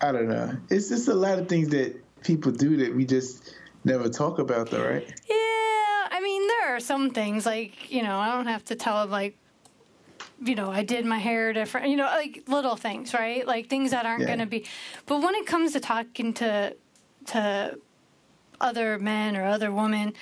I 0.00 0.12
don't 0.12 0.28
know. 0.28 0.56
It's 0.68 0.88
just 0.88 1.08
a 1.08 1.14
lot 1.14 1.38
of 1.38 1.48
things 1.48 1.68
that 1.70 1.96
people 2.22 2.52
do 2.52 2.76
that 2.78 2.94
we 2.94 3.04
just 3.06 3.54
never 3.84 4.08
talk 4.08 4.38
about, 4.38 4.70
though, 4.70 4.84
right? 4.84 5.08
Yeah, 5.28 5.36
there 6.68 6.76
are 6.76 6.80
some 6.80 7.10
things 7.10 7.46
like 7.46 7.90
you 7.90 8.02
know 8.02 8.18
I 8.18 8.34
don't 8.34 8.46
have 8.46 8.64
to 8.66 8.74
tell 8.74 9.00
them 9.02 9.10
like 9.10 9.36
you 10.40 10.54
know, 10.54 10.70
I 10.70 10.84
did 10.84 11.04
my 11.04 11.18
hair 11.18 11.52
different, 11.52 11.88
you 11.88 11.96
know, 11.96 12.04
like 12.04 12.44
little 12.46 12.76
things, 12.76 13.12
right? 13.12 13.44
Like 13.44 13.68
things 13.68 13.90
that 13.90 14.06
aren't 14.06 14.20
yeah. 14.20 14.28
going 14.28 14.38
to 14.38 14.46
be. 14.46 14.66
But 15.06 15.20
when 15.20 15.34
it 15.34 15.46
comes 15.46 15.72
to 15.72 15.80
talking 15.80 16.32
to 16.34 16.76
to 17.26 17.78
other 18.60 18.98
men 18.98 19.36
or 19.36 19.44
other 19.44 19.72
women. 19.72 20.14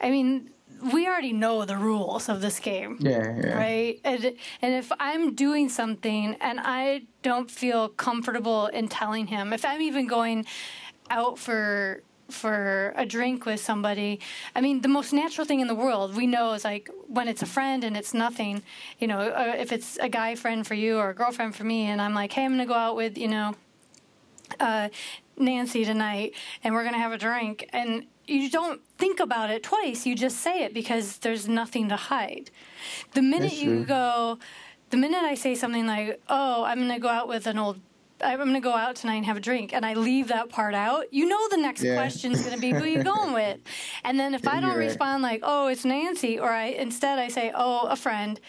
I 0.00 0.10
mean, 0.10 0.50
we 0.92 1.06
already 1.06 1.32
know 1.32 1.64
the 1.64 1.76
rules 1.76 2.28
of 2.28 2.40
this 2.40 2.58
game. 2.60 2.98
Yeah, 3.00 3.36
yeah. 3.36 3.56
Right? 3.56 4.00
And, 4.04 4.24
and 4.62 4.74
if 4.74 4.90
I'm 4.98 5.34
doing 5.34 5.68
something 5.68 6.36
and 6.40 6.60
I 6.62 7.02
don't 7.22 7.50
feel 7.50 7.88
comfortable 7.88 8.66
in 8.66 8.88
telling 8.88 9.26
him, 9.28 9.52
if 9.52 9.64
I'm 9.64 9.82
even 9.82 10.06
going 10.06 10.46
out 11.10 11.38
for 11.38 12.02
for 12.30 12.92
a 12.96 13.04
drink 13.06 13.46
with 13.46 13.60
somebody, 13.60 14.20
I 14.54 14.60
mean, 14.60 14.80
the 14.80 14.88
most 14.88 15.12
natural 15.12 15.46
thing 15.46 15.60
in 15.60 15.68
the 15.68 15.74
world 15.74 16.16
we 16.16 16.26
know 16.26 16.52
is 16.52 16.64
like 16.64 16.90
when 17.08 17.28
it's 17.28 17.42
a 17.42 17.46
friend 17.46 17.84
and 17.84 17.96
it's 17.96 18.14
nothing, 18.14 18.62
you 18.98 19.06
know, 19.06 19.20
uh, 19.20 19.54
if 19.58 19.72
it's 19.72 19.98
a 19.98 20.08
guy 20.08 20.34
friend 20.34 20.66
for 20.66 20.74
you 20.74 20.98
or 20.98 21.10
a 21.10 21.14
girlfriend 21.14 21.54
for 21.54 21.64
me, 21.64 21.82
and 21.82 22.00
I'm 22.00 22.14
like, 22.14 22.32
hey, 22.32 22.44
I'm 22.44 22.52
gonna 22.52 22.66
go 22.66 22.74
out 22.74 22.96
with, 22.96 23.18
you 23.18 23.28
know, 23.28 23.54
uh, 24.60 24.88
Nancy 25.36 25.84
tonight 25.84 26.34
and 26.62 26.74
we're 26.74 26.82
going 26.82 26.94
to 26.94 27.00
have 27.00 27.12
a 27.12 27.18
drink. 27.18 27.68
And 27.72 28.06
you 28.26 28.50
don't 28.50 28.80
think 28.98 29.20
about 29.20 29.50
it 29.50 29.62
twice. 29.62 30.06
You 30.06 30.14
just 30.14 30.38
say 30.38 30.64
it 30.64 30.72
because 30.72 31.18
there's 31.18 31.48
nothing 31.48 31.88
to 31.88 31.96
hide. 31.96 32.50
The 33.12 33.22
minute 33.22 33.54
you 33.54 33.84
go, 33.84 34.38
the 34.90 34.96
minute 34.96 35.22
I 35.22 35.34
say 35.34 35.54
something 35.54 35.86
like, 35.86 36.20
oh, 36.28 36.64
I'm 36.64 36.78
going 36.78 36.90
to 36.90 36.98
go 36.98 37.08
out 37.08 37.28
with 37.28 37.46
an 37.46 37.58
old 37.58 37.80
I'm 38.24 38.38
going 38.38 38.54
to 38.54 38.60
go 38.60 38.72
out 38.72 38.96
tonight 38.96 39.16
and 39.16 39.26
have 39.26 39.36
a 39.36 39.40
drink, 39.40 39.72
and 39.72 39.84
I 39.84 39.94
leave 39.94 40.28
that 40.28 40.48
part 40.48 40.74
out, 40.74 41.12
you 41.12 41.26
know 41.26 41.48
the 41.48 41.56
next 41.56 41.82
yeah. 41.82 41.94
question 41.94 42.32
is 42.32 42.42
going 42.42 42.54
to 42.54 42.60
be 42.60 42.70
who 42.70 42.84
you 42.84 43.02
going 43.02 43.32
with. 43.34 43.60
And 44.02 44.18
then 44.18 44.34
if 44.34 44.48
I 44.48 44.60
don't 44.60 44.78
respond 44.78 45.22
like, 45.22 45.40
oh, 45.42 45.68
it's 45.68 45.84
Nancy, 45.84 46.38
or 46.38 46.50
I 46.50 46.66
instead 46.66 47.18
I 47.18 47.28
say, 47.28 47.52
oh, 47.54 47.86
a 47.86 47.96
friend, 47.96 48.40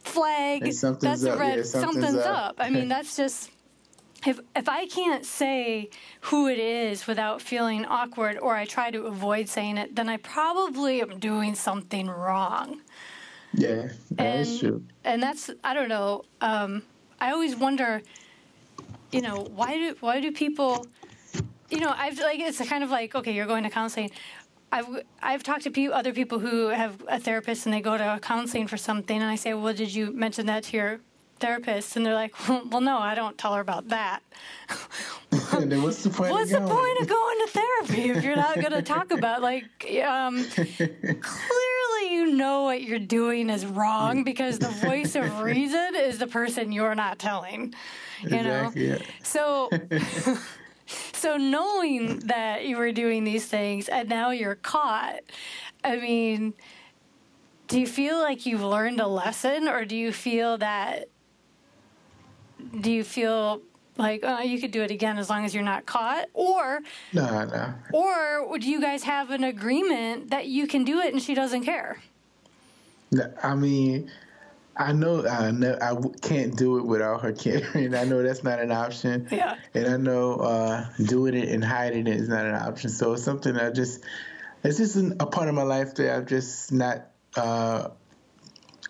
flag, 0.00 0.62
that's 0.62 0.84
up. 0.84 1.02
a 1.02 1.36
red, 1.36 1.58
yeah, 1.58 1.62
something's, 1.62 2.04
something's 2.04 2.16
up. 2.16 2.50
up. 2.50 2.54
I 2.58 2.70
mean, 2.70 2.88
that's 2.94 3.16
just 3.16 3.50
if 4.26 4.40
if 4.56 4.68
I 4.68 4.86
can't 4.86 5.24
say 5.24 5.90
who 6.22 6.48
it 6.48 6.58
is 6.58 7.06
without 7.06 7.42
feeling 7.42 7.84
awkward 7.84 8.38
or 8.38 8.56
I 8.56 8.64
try 8.64 8.90
to 8.90 9.02
avoid 9.02 9.48
saying 9.48 9.76
it, 9.76 9.94
then 9.96 10.08
I 10.08 10.16
probably 10.18 11.00
am 11.02 11.18
doing 11.18 11.54
something 11.54 12.08
wrong. 12.08 12.80
Yeah, 13.52 13.88
that 14.12 14.20
and, 14.20 14.60
true. 14.60 14.84
And 15.04 15.22
that's 15.22 15.50
I 15.62 15.74
don't 15.74 15.88
know. 15.88 16.24
Um, 16.40 16.82
I 17.20 17.30
always 17.30 17.56
wonder, 17.56 18.02
you 19.14 19.20
know, 19.20 19.46
why 19.54 19.74
do 19.74 19.96
why 20.00 20.20
do 20.20 20.32
people, 20.32 20.86
you 21.70 21.78
know, 21.78 21.94
I've 21.96 22.18
like 22.18 22.40
it's 22.40 22.60
kind 22.68 22.82
of 22.82 22.90
like 22.90 23.14
okay, 23.14 23.32
you're 23.32 23.46
going 23.46 23.62
to 23.62 23.70
counseling. 23.70 24.10
I've 24.72 24.88
I've 25.22 25.44
talked 25.44 25.62
to 25.62 25.70
pe- 25.70 25.86
other 25.86 26.12
people 26.12 26.40
who 26.40 26.68
have 26.68 27.00
a 27.06 27.20
therapist 27.20 27.64
and 27.66 27.72
they 27.72 27.80
go 27.80 27.96
to 27.96 28.18
counseling 28.20 28.66
for 28.66 28.76
something, 28.76 29.16
and 29.16 29.30
I 29.30 29.36
say, 29.36 29.54
well, 29.54 29.72
did 29.72 29.94
you 29.94 30.12
mention 30.12 30.46
that 30.46 30.64
to 30.64 30.76
your 30.76 31.00
therapist, 31.38 31.96
and 31.96 32.04
they're 32.04 32.14
like, 32.14 32.34
"Well, 32.48 32.80
no, 32.80 32.98
I 32.98 33.14
don't 33.14 33.38
tell 33.38 33.54
her 33.54 33.60
about 33.60 33.88
that." 33.88 34.20
what's 35.30 36.02
the 36.02 36.10
point? 36.10 36.32
What's 36.32 36.50
the 36.50 36.60
point 36.60 37.00
of 37.00 37.06
going 37.08 37.38
to 37.44 37.48
therapy 37.52 38.10
if 38.10 38.24
you're 38.24 38.36
not 38.36 38.56
going 38.56 38.72
to 38.72 38.82
talk 38.82 39.12
about 39.12 39.42
like? 39.42 39.64
Um, 40.04 40.44
clearly, 40.50 41.22
you 42.10 42.24
you 42.24 42.32
know 42.36 42.62
what 42.62 42.82
you're 42.82 42.98
doing 42.98 43.50
is 43.50 43.66
wrong 43.66 44.24
because 44.24 44.58
the 44.58 44.68
voice 44.68 45.14
of 45.14 45.40
reason 45.42 45.94
is 45.94 46.18
the 46.18 46.26
person 46.26 46.72
you're 46.72 46.94
not 46.94 47.18
telling. 47.18 47.74
You 48.22 48.42
Exactly, 48.42 48.86
know? 48.86 48.88
yeah. 48.88 48.98
So 49.22 49.70
so 51.12 51.36
knowing 51.36 52.20
that 52.20 52.64
you 52.66 52.76
were 52.76 52.92
doing 52.92 53.24
these 53.24 53.46
things 53.46 53.88
and 53.88 54.08
now 54.08 54.30
you're 54.30 54.54
caught, 54.56 55.20
I 55.82 55.96
mean, 55.96 56.54
do 57.68 57.80
you 57.80 57.86
feel 57.86 58.18
like 58.18 58.46
you've 58.46 58.62
learned 58.62 59.00
a 59.00 59.06
lesson 59.06 59.68
or 59.68 59.84
do 59.84 59.96
you 59.96 60.12
feel 60.12 60.58
that 60.58 61.08
do 62.80 62.90
you 62.90 63.04
feel 63.04 63.60
like 63.96 64.20
oh, 64.24 64.40
you 64.40 64.60
could 64.60 64.70
do 64.72 64.82
it 64.82 64.90
again 64.90 65.18
as 65.18 65.30
long 65.30 65.44
as 65.44 65.54
you're 65.54 65.62
not 65.62 65.86
caught 65.86 66.26
or 66.34 66.80
No, 67.12 67.44
no. 67.44 67.74
or 67.92 68.48
would 68.48 68.64
you 68.64 68.80
guys 68.80 69.04
have 69.04 69.30
an 69.30 69.44
agreement 69.44 70.30
that 70.30 70.46
you 70.46 70.66
can 70.66 70.84
do 70.84 70.98
it 71.00 71.12
and 71.12 71.22
she 71.22 71.34
doesn't 71.34 71.64
care 71.64 72.00
No, 73.12 73.32
I 73.42 73.54
mean, 73.54 74.10
I 74.76 74.92
know 74.92 75.24
I 75.26 75.52
know 75.52 75.78
I 75.80 75.94
can't 76.20 76.56
do 76.56 76.78
it 76.78 76.84
without 76.84 77.20
her 77.22 77.32
caring. 77.32 77.94
I 77.94 78.02
know 78.04 78.22
that's 78.24 78.42
not 78.42 78.58
an 78.58 78.72
option. 78.72 79.28
Yeah. 79.30 79.56
And 79.72 79.86
I 79.86 79.96
know 79.96 80.34
uh, 80.36 80.86
doing 81.04 81.34
it 81.34 81.48
and 81.50 81.62
hiding 81.64 82.08
it 82.08 82.16
is 82.16 82.28
not 82.28 82.44
an 82.44 82.56
option. 82.56 82.90
So 82.90 83.12
it's 83.12 83.22
something 83.22 83.56
I 83.56 83.70
just, 83.70 84.02
it's 84.64 84.78
just 84.78 84.96
a 84.96 85.26
part 85.26 85.48
of 85.48 85.54
my 85.54 85.62
life 85.62 85.94
that 85.94 86.16
I'm 86.16 86.26
just 86.26 86.72
not 86.72 87.06
uh, 87.36 87.90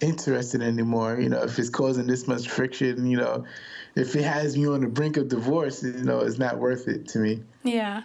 interested 0.01 0.63
anymore. 0.63 1.21
You 1.21 1.29
know, 1.29 1.43
if 1.43 1.59
it's 1.59 1.69
causing 1.69 2.07
this 2.07 2.27
much 2.27 2.49
friction, 2.49 3.07
you 3.07 3.19
know, 3.19 3.45
if 3.97 4.17
it 4.17 4.25
has 4.25 4.57
me 4.57 4.67
on 4.67 4.81
the 4.81 4.89
brink 4.89 5.17
of 5.17 5.29
divorce, 5.29 5.83
you 5.83 5.93
know, 5.93 6.21
it's 6.21 6.39
not 6.39 6.59
worth 6.59 6.89
it 6.89 7.07
to 7.09 7.19
me. 7.19 7.43
yeah 7.63 8.03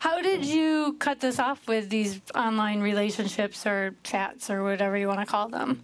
how 0.00 0.20
did 0.20 0.44
you 0.44 0.96
cut 0.98 1.20
this 1.20 1.38
off 1.38 1.66
with 1.68 1.88
these 1.88 2.20
online 2.34 2.80
relationships 2.80 3.64
or 3.64 3.94
chats 4.02 4.50
or 4.50 4.62
whatever 4.62 4.98
you 4.98 5.06
want 5.08 5.20
to 5.20 5.26
call 5.26 5.48
them 5.48 5.82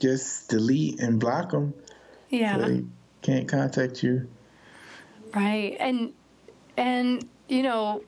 Just 0.00 0.48
delete 0.50 1.00
and 1.00 1.18
block 1.20 1.52
them. 1.52 1.72
yeah 2.30 2.58
They 2.58 2.84
can't 3.22 3.48
contact 3.48 4.02
you. 4.02 4.28
Right. 5.34 5.76
And 5.80 6.12
and 6.76 7.26
you 7.48 7.62
know 7.62 8.02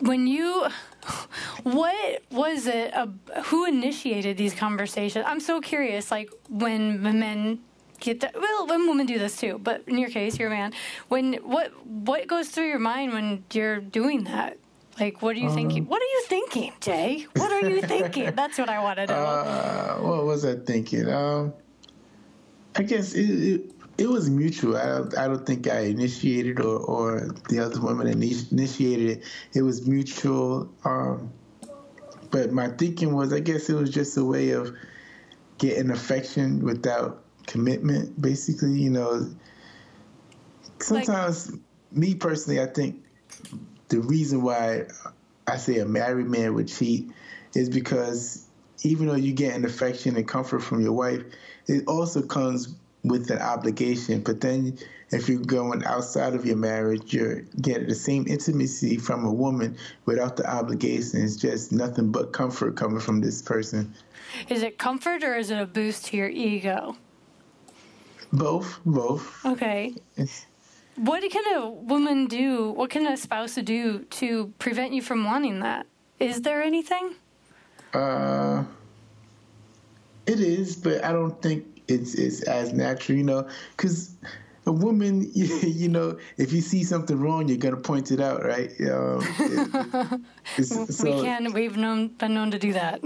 when 0.00 0.26
you 0.26 0.66
what 1.62 2.22
was 2.30 2.66
it 2.66 2.92
uh, 2.94 3.06
who 3.44 3.64
initiated 3.66 4.36
these 4.36 4.54
conversations? 4.54 5.24
I'm 5.26 5.40
so 5.40 5.60
curious 5.60 6.10
like 6.10 6.30
when 6.48 7.00
men 7.02 7.60
get 8.02 8.20
that 8.20 8.34
well 8.34 8.66
when 8.66 8.86
women 8.88 9.06
do 9.06 9.18
this 9.18 9.36
too, 9.36 9.58
but 9.62 9.82
in 9.86 9.96
your 9.96 10.10
case 10.10 10.38
you're 10.38 10.48
a 10.48 10.50
man. 10.50 10.72
When 11.08 11.34
what 11.34 11.72
what 11.86 12.26
goes 12.26 12.48
through 12.48 12.68
your 12.68 12.78
mind 12.78 13.12
when 13.12 13.44
you're 13.52 13.80
doing 13.80 14.24
that? 14.24 14.58
Like 15.00 15.22
what 15.22 15.36
are 15.36 15.38
you 15.38 15.50
thinking? 15.50 15.86
What 15.86 16.02
are 16.02 16.12
you 16.16 16.24
thinking, 16.26 16.72
Jay? 16.80 17.26
What 17.36 17.50
are 17.50 17.68
you 17.68 17.80
thinking? 17.80 18.32
That's 18.36 18.58
what 18.58 18.68
I 18.68 18.82
want 18.82 18.98
to 18.98 19.06
know. 19.06 19.14
Uh, 19.14 19.96
what 19.98 20.26
was 20.26 20.44
I 20.44 20.56
thinking? 20.56 21.08
Um, 21.08 21.54
I 22.76 22.82
guess 22.82 23.14
it, 23.14 23.30
it 23.30 23.72
it 23.98 24.08
was 24.08 24.28
mutual. 24.28 24.76
I 24.76 24.86
don't, 24.86 25.18
I 25.18 25.28
don't 25.28 25.46
think 25.46 25.68
I 25.68 25.80
initiated 25.80 26.60
or, 26.60 26.78
or 26.78 27.28
the 27.48 27.60
other 27.60 27.80
woman 27.80 28.08
initiated 28.08 29.18
it. 29.18 29.24
It 29.52 29.62
was 29.62 29.86
mutual. 29.86 30.72
Um, 30.84 31.32
but 32.30 32.50
my 32.50 32.68
thinking 32.68 33.14
was, 33.14 33.32
I 33.32 33.40
guess 33.40 33.68
it 33.68 33.74
was 33.74 33.90
just 33.90 34.16
a 34.16 34.24
way 34.24 34.50
of 34.50 34.74
getting 35.58 35.90
affection 35.90 36.64
without 36.64 37.21
commitment. 37.46 38.20
Basically, 38.20 38.72
you 38.72 38.90
know. 38.90 39.28
Sometimes, 40.80 41.52
me 41.92 42.14
personally, 42.14 42.60
I 42.60 42.66
think 42.66 43.04
the 43.88 44.00
reason 44.00 44.42
why 44.42 44.86
I 45.46 45.56
say 45.56 45.78
a 45.78 45.86
married 45.86 46.26
man 46.26 46.54
would 46.54 46.68
cheat 46.68 47.10
is 47.54 47.68
because 47.68 48.46
even 48.84 49.06
though 49.06 49.14
you 49.14 49.32
get 49.32 49.54
an 49.54 49.64
affection 49.64 50.16
and 50.16 50.26
comfort 50.26 50.60
from 50.60 50.80
your 50.80 50.92
wife, 50.92 51.22
it 51.66 51.86
also 51.86 52.22
comes 52.22 52.74
with 53.04 53.30
an 53.30 53.38
obligation. 53.38 54.20
But 54.20 54.40
then 54.40 54.78
if 55.10 55.28
you're 55.28 55.40
going 55.40 55.84
outside 55.84 56.34
of 56.34 56.46
your 56.46 56.56
marriage, 56.56 57.12
you're 57.12 57.40
getting 57.60 57.88
the 57.88 57.94
same 57.94 58.26
intimacy 58.26 58.96
from 58.96 59.24
a 59.24 59.32
woman 59.32 59.76
without 60.06 60.36
the 60.36 60.50
obligation. 60.50 61.22
It's 61.22 61.36
just 61.36 61.72
nothing 61.72 62.10
but 62.10 62.32
comfort 62.32 62.76
coming 62.76 63.00
from 63.00 63.20
this 63.20 63.42
person. 63.42 63.94
is 64.48 64.62
it 64.62 64.78
comfort 64.78 65.22
or 65.22 65.36
is 65.36 65.50
it 65.50 65.60
a 65.60 65.66
boost 65.66 66.06
to 66.06 66.16
your 66.16 66.28
ego? 66.28 66.96
Both, 68.32 68.80
both. 68.84 69.44
Okay. 69.44 69.94
What 70.96 71.22
can 71.30 71.56
a 71.56 71.68
woman 71.68 72.26
do? 72.26 72.70
What 72.70 72.90
can 72.90 73.06
a 73.06 73.16
spouse 73.16 73.54
do 73.56 74.00
to 74.00 74.52
prevent 74.58 74.92
you 74.92 75.02
from 75.02 75.24
wanting 75.24 75.60
that? 75.60 75.86
Is 76.18 76.42
there 76.42 76.62
anything? 76.62 77.14
Uh, 77.92 78.64
it 80.26 80.40
is, 80.40 80.76
but 80.76 81.04
I 81.04 81.12
don't 81.12 81.40
think 81.42 81.66
it's 81.88 82.14
it's 82.14 82.42
as 82.42 82.72
natural, 82.72 83.18
you 83.18 83.24
know, 83.24 83.48
because 83.76 84.14
a 84.66 84.72
woman, 84.72 85.30
you, 85.34 85.46
you 85.62 85.88
know, 85.88 86.18
if 86.36 86.52
you 86.52 86.60
see 86.60 86.84
something 86.84 87.18
wrong, 87.18 87.48
you're 87.48 87.58
gonna 87.58 87.76
point 87.76 88.10
it 88.12 88.20
out, 88.20 88.44
right? 88.44 88.70
Um, 88.80 89.20
it- 90.56 90.66
so, 90.66 91.04
we 91.04 91.22
can. 91.22 91.52
We've 91.52 91.76
known 91.76 92.08
been 92.08 92.34
known 92.34 92.50
to 92.52 92.58
do 92.58 92.72
that. 92.72 93.00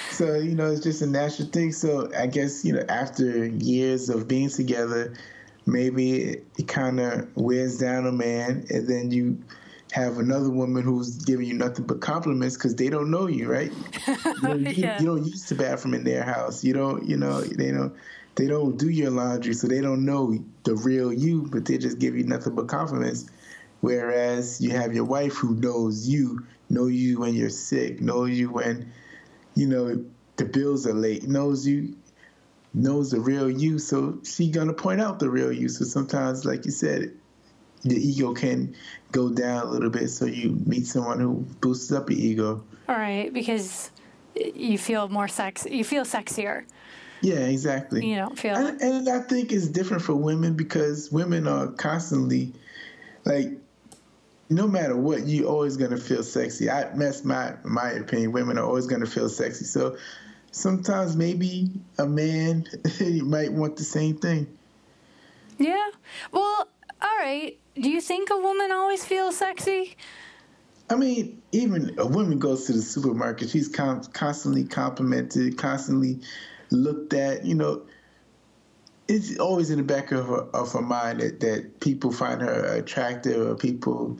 so 0.10 0.34
you 0.34 0.54
know, 0.54 0.70
it's 0.70 0.80
just 0.80 1.02
a 1.02 1.06
natural 1.06 1.48
thing. 1.48 1.72
So 1.72 2.10
I 2.16 2.26
guess 2.26 2.64
you 2.64 2.74
know, 2.74 2.84
after 2.88 3.46
years 3.46 4.08
of 4.08 4.28
being 4.28 4.50
together, 4.50 5.14
maybe 5.66 6.22
it, 6.22 6.46
it 6.58 6.68
kind 6.68 7.00
of 7.00 7.28
wears 7.36 7.78
down 7.78 8.06
a 8.06 8.12
man, 8.12 8.66
and 8.70 8.86
then 8.86 9.10
you 9.10 9.38
have 9.92 10.16
another 10.16 10.48
woman 10.48 10.82
who's 10.82 11.16
giving 11.16 11.46
you 11.46 11.52
nothing 11.52 11.84
but 11.86 12.00
compliments 12.00 12.56
because 12.56 12.74
they 12.74 12.88
don't 12.88 13.10
know 13.10 13.26
you, 13.26 13.46
right? 13.50 13.70
You, 14.40 14.48
know, 14.48 14.54
you, 14.56 14.84
Yeah. 14.84 14.98
you 14.98 15.06
don't 15.06 15.24
use 15.26 15.44
the 15.44 15.54
bathroom 15.54 15.92
in 15.94 16.02
their 16.04 16.22
house. 16.22 16.64
You 16.64 16.72
don't, 16.72 17.06
you 17.08 17.16
know, 17.16 17.42
they 17.42 17.70
don't. 17.70 17.94
They 18.34 18.46
don't 18.46 18.78
do 18.78 18.88
your 18.88 19.10
laundry, 19.10 19.52
so 19.52 19.66
they 19.66 19.82
don't 19.82 20.06
know 20.06 20.42
the 20.64 20.74
real 20.74 21.12
you, 21.12 21.46
but 21.52 21.66
they 21.66 21.76
just 21.76 21.98
give 21.98 22.16
you 22.16 22.24
nothing 22.24 22.54
but 22.54 22.66
compliments. 22.66 23.26
Whereas 23.82 24.58
you 24.58 24.70
have 24.70 24.94
your 24.94 25.04
wife 25.04 25.34
who 25.34 25.54
knows 25.56 26.08
you, 26.08 26.46
know 26.70 26.86
you 26.86 27.20
when 27.20 27.34
you're 27.34 27.50
sick, 27.50 28.00
knows 28.00 28.30
you 28.30 28.50
when, 28.50 28.90
you 29.54 29.66
know, 29.66 30.02
the 30.36 30.46
bills 30.46 30.86
are 30.86 30.94
late, 30.94 31.24
knows 31.28 31.66
you, 31.66 31.94
knows 32.72 33.10
the 33.10 33.20
real 33.20 33.50
you. 33.50 33.78
So 33.78 34.18
she 34.24 34.50
gonna 34.50 34.72
point 34.72 35.02
out 35.02 35.18
the 35.18 35.28
real 35.28 35.52
you. 35.52 35.68
So 35.68 35.84
sometimes, 35.84 36.46
like 36.46 36.64
you 36.64 36.70
said, 36.70 37.12
the 37.84 37.96
ego 37.96 38.32
can 38.34 38.74
go 39.10 39.30
down 39.30 39.66
a 39.66 39.70
little 39.70 39.90
bit. 39.90 40.08
So 40.08 40.26
you 40.26 40.60
meet 40.66 40.86
someone 40.86 41.20
who 41.20 41.46
boosts 41.60 41.92
up 41.92 42.10
your 42.10 42.18
ego. 42.18 42.64
All 42.88 42.96
right, 42.96 43.32
because 43.32 43.90
you 44.34 44.78
feel 44.78 45.08
more 45.08 45.28
sex. 45.28 45.66
You 45.70 45.84
feel 45.84 46.04
sexier. 46.04 46.64
Yeah, 47.20 47.46
exactly. 47.46 48.04
You 48.04 48.16
don't 48.16 48.38
feel. 48.38 48.56
And, 48.56 48.80
and 48.80 49.08
I 49.08 49.20
think 49.20 49.52
it's 49.52 49.68
different 49.68 50.02
for 50.02 50.14
women 50.14 50.54
because 50.54 51.10
women 51.12 51.46
are 51.46 51.68
constantly, 51.68 52.52
like, 53.24 53.52
no 54.50 54.66
matter 54.66 54.96
what, 54.96 55.26
you're 55.26 55.48
always 55.48 55.76
gonna 55.76 55.96
feel 55.96 56.22
sexy. 56.22 56.68
I 56.68 56.84
that's 56.94 57.24
my 57.24 57.54
my 57.64 57.92
opinion. 57.92 58.32
Women 58.32 58.58
are 58.58 58.64
always 58.64 58.86
gonna 58.86 59.06
feel 59.06 59.28
sexy. 59.28 59.64
So 59.64 59.96
sometimes 60.50 61.16
maybe 61.16 61.70
a 61.98 62.06
man 62.06 62.66
might 63.22 63.52
want 63.52 63.76
the 63.76 63.84
same 63.84 64.16
thing. 64.16 64.46
Yeah. 65.58 65.90
Well, 66.32 66.68
all 67.00 67.16
right. 67.18 67.58
Do 67.74 67.88
you 67.88 68.02
think 68.02 68.28
a 68.30 68.36
woman 68.36 68.70
always 68.70 69.04
feels 69.04 69.38
sexy? 69.38 69.96
I 70.90 70.96
mean, 70.96 71.40
even 71.52 71.98
a 71.98 72.06
woman 72.06 72.38
goes 72.38 72.66
to 72.66 72.72
the 72.72 72.82
supermarket, 72.82 73.48
she's 73.48 73.68
con- 73.68 74.04
constantly 74.12 74.64
complimented, 74.64 75.56
constantly 75.56 76.20
looked 76.70 77.14
at. 77.14 77.46
You 77.46 77.54
know, 77.54 77.82
it's 79.08 79.38
always 79.38 79.70
in 79.70 79.78
the 79.78 79.84
back 79.84 80.12
of 80.12 80.26
her, 80.26 80.42
of 80.52 80.72
her 80.72 80.82
mind 80.82 81.20
that, 81.20 81.40
that 81.40 81.80
people 81.80 82.12
find 82.12 82.42
her 82.42 82.74
attractive 82.74 83.40
or 83.46 83.54
people, 83.54 84.18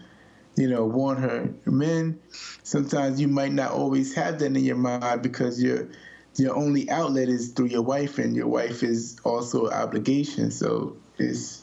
you 0.57 0.69
know, 0.69 0.87
want 0.87 1.19
her. 1.19 1.53
Men, 1.67 2.19
sometimes 2.63 3.21
you 3.21 3.29
might 3.29 3.53
not 3.53 3.73
always 3.73 4.15
have 4.15 4.39
that 4.39 4.47
in 4.47 4.65
your 4.65 4.77
mind 4.77 5.21
because 5.23 5.63
your 5.63 5.89
your 6.37 6.57
only 6.57 6.89
outlet 6.89 7.29
is 7.29 7.51
through 7.51 7.67
your 7.67 7.83
wife, 7.83 8.17
and 8.17 8.35
your 8.35 8.49
wife 8.49 8.83
is 8.83 9.19
also 9.25 9.67
an 9.67 9.75
obligation. 9.75 10.51
So 10.51 10.97
it's 11.19 11.63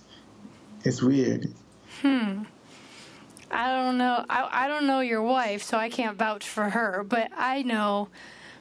it's 0.84 1.02
weird. 1.02 1.52
I 2.04 3.72
don't 3.72 3.98
know. 3.98 4.26
I, 4.30 4.66
I 4.66 4.68
don't 4.68 4.86
know 4.86 5.00
your 5.00 5.22
wife, 5.22 5.64
so 5.64 5.78
I 5.78 5.90
can't 5.90 6.18
vouch 6.18 6.48
for 6.48 6.70
her. 6.70 7.04
But 7.04 7.32
I 7.36 7.64
know 7.64 8.10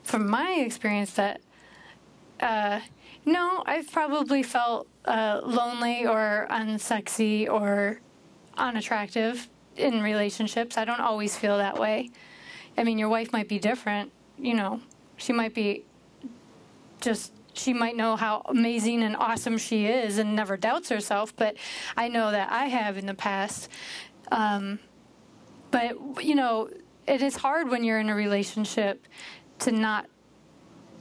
from 0.02 0.28
my 0.28 0.52
experience 0.54 1.12
that, 1.14 1.40
uh, 2.40 2.80
no, 3.24 3.62
I've 3.66 3.90
probably 3.92 4.42
felt 4.42 4.88
uh, 5.04 5.40
lonely 5.44 6.06
or 6.06 6.46
unsexy 6.50 7.48
or 7.48 8.00
unattractive 8.56 9.48
in 9.76 10.02
relationships. 10.02 10.76
I 10.76 10.84
don't 10.84 11.00
always 11.00 11.36
feel 11.36 11.58
that 11.58 11.78
way. 11.78 12.10
I 12.76 12.84
mean, 12.84 12.98
your 12.98 13.08
wife 13.08 13.32
might 13.32 13.48
be 13.48 13.58
different. 13.58 14.12
You 14.38 14.54
know, 14.54 14.80
she 15.16 15.32
might 15.32 15.54
be 15.54 15.84
just 17.00 17.32
she 17.58 17.72
might 17.72 17.96
know 17.96 18.16
how 18.16 18.42
amazing 18.46 19.02
and 19.02 19.16
awesome 19.16 19.58
she 19.58 19.86
is 19.86 20.18
and 20.18 20.34
never 20.34 20.56
doubts 20.56 20.88
herself 20.88 21.34
but 21.36 21.56
i 21.96 22.08
know 22.08 22.30
that 22.30 22.50
i 22.50 22.66
have 22.66 22.96
in 22.96 23.06
the 23.06 23.14
past 23.14 23.68
um, 24.30 24.78
but 25.70 25.96
you 26.24 26.34
know 26.34 26.68
it 27.06 27.22
is 27.22 27.36
hard 27.36 27.68
when 27.68 27.84
you're 27.84 27.98
in 27.98 28.10
a 28.10 28.14
relationship 28.14 29.06
to 29.60 29.72
not 29.72 30.06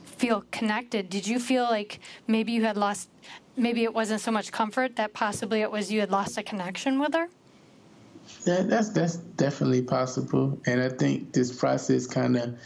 feel 0.05 0.43
connected. 0.51 1.09
Did 1.09 1.27
you 1.27 1.39
feel 1.39 1.63
like 1.63 1.99
maybe 2.27 2.51
you 2.51 2.63
had 2.63 2.77
lost, 2.77 3.09
maybe 3.55 3.83
it 3.83 3.93
wasn't 3.93 4.21
so 4.21 4.31
much 4.31 4.51
comfort 4.51 4.95
that 4.95 5.13
possibly 5.13 5.61
it 5.61 5.71
was 5.71 5.91
you 5.91 5.99
had 5.99 6.11
lost 6.11 6.37
a 6.37 6.43
connection 6.43 6.99
with 6.99 7.13
her? 7.13 7.27
Yeah, 8.45 8.63
that's 8.63 8.89
that's 8.89 9.17
definitely 9.17 9.83
possible, 9.83 10.59
and 10.65 10.81
I 10.81 10.89
think 10.89 11.31
this 11.31 11.57
process 11.57 12.05
kind 12.05 12.35
of 12.35 12.57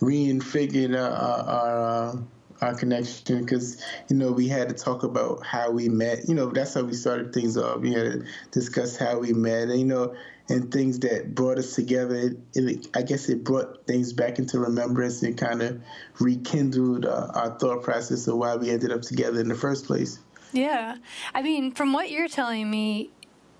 reinfigured 0.00 0.96
our 0.96 1.10
our, 1.10 2.08
uh, 2.08 2.16
our 2.62 2.74
connection 2.74 3.44
because 3.44 3.82
you 4.08 4.16
know 4.16 4.32
we 4.32 4.48
had 4.48 4.68
to 4.68 4.74
talk 4.74 5.02
about 5.02 5.44
how 5.44 5.70
we 5.70 5.88
met. 5.88 6.28
You 6.28 6.34
know, 6.34 6.46
that's 6.46 6.74
how 6.74 6.82
we 6.82 6.94
started 6.94 7.32
things 7.32 7.56
off. 7.56 7.80
We 7.80 7.92
had 7.92 8.12
to 8.12 8.24
discuss 8.52 8.96
how 8.96 9.18
we 9.18 9.32
met, 9.32 9.68
and 9.68 9.78
you 9.78 9.84
know, 9.84 10.14
and 10.48 10.72
things 10.72 11.00
that 11.00 11.34
brought 11.34 11.58
us 11.58 11.74
together. 11.74 12.14
It, 12.14 12.36
it, 12.54 12.88
I 12.94 13.02
guess 13.02 13.28
it 13.28 13.44
brought 13.44 13.86
things 13.86 14.12
back 14.12 14.38
into 14.38 14.60
remembrance 14.60 15.22
and 15.22 15.36
kind 15.36 15.60
of 15.60 15.82
rekindled 16.20 17.04
uh, 17.04 17.32
our 17.34 17.58
thought 17.58 17.82
process 17.82 18.26
of 18.28 18.36
why 18.36 18.56
we 18.56 18.70
ended 18.70 18.92
up 18.92 19.02
together 19.02 19.40
in 19.40 19.48
the 19.48 19.54
first 19.54 19.86
place. 19.86 20.20
Yeah, 20.52 20.96
I 21.34 21.42
mean, 21.42 21.72
from 21.72 21.92
what 21.92 22.10
you're 22.10 22.28
telling 22.28 22.70
me, 22.70 23.10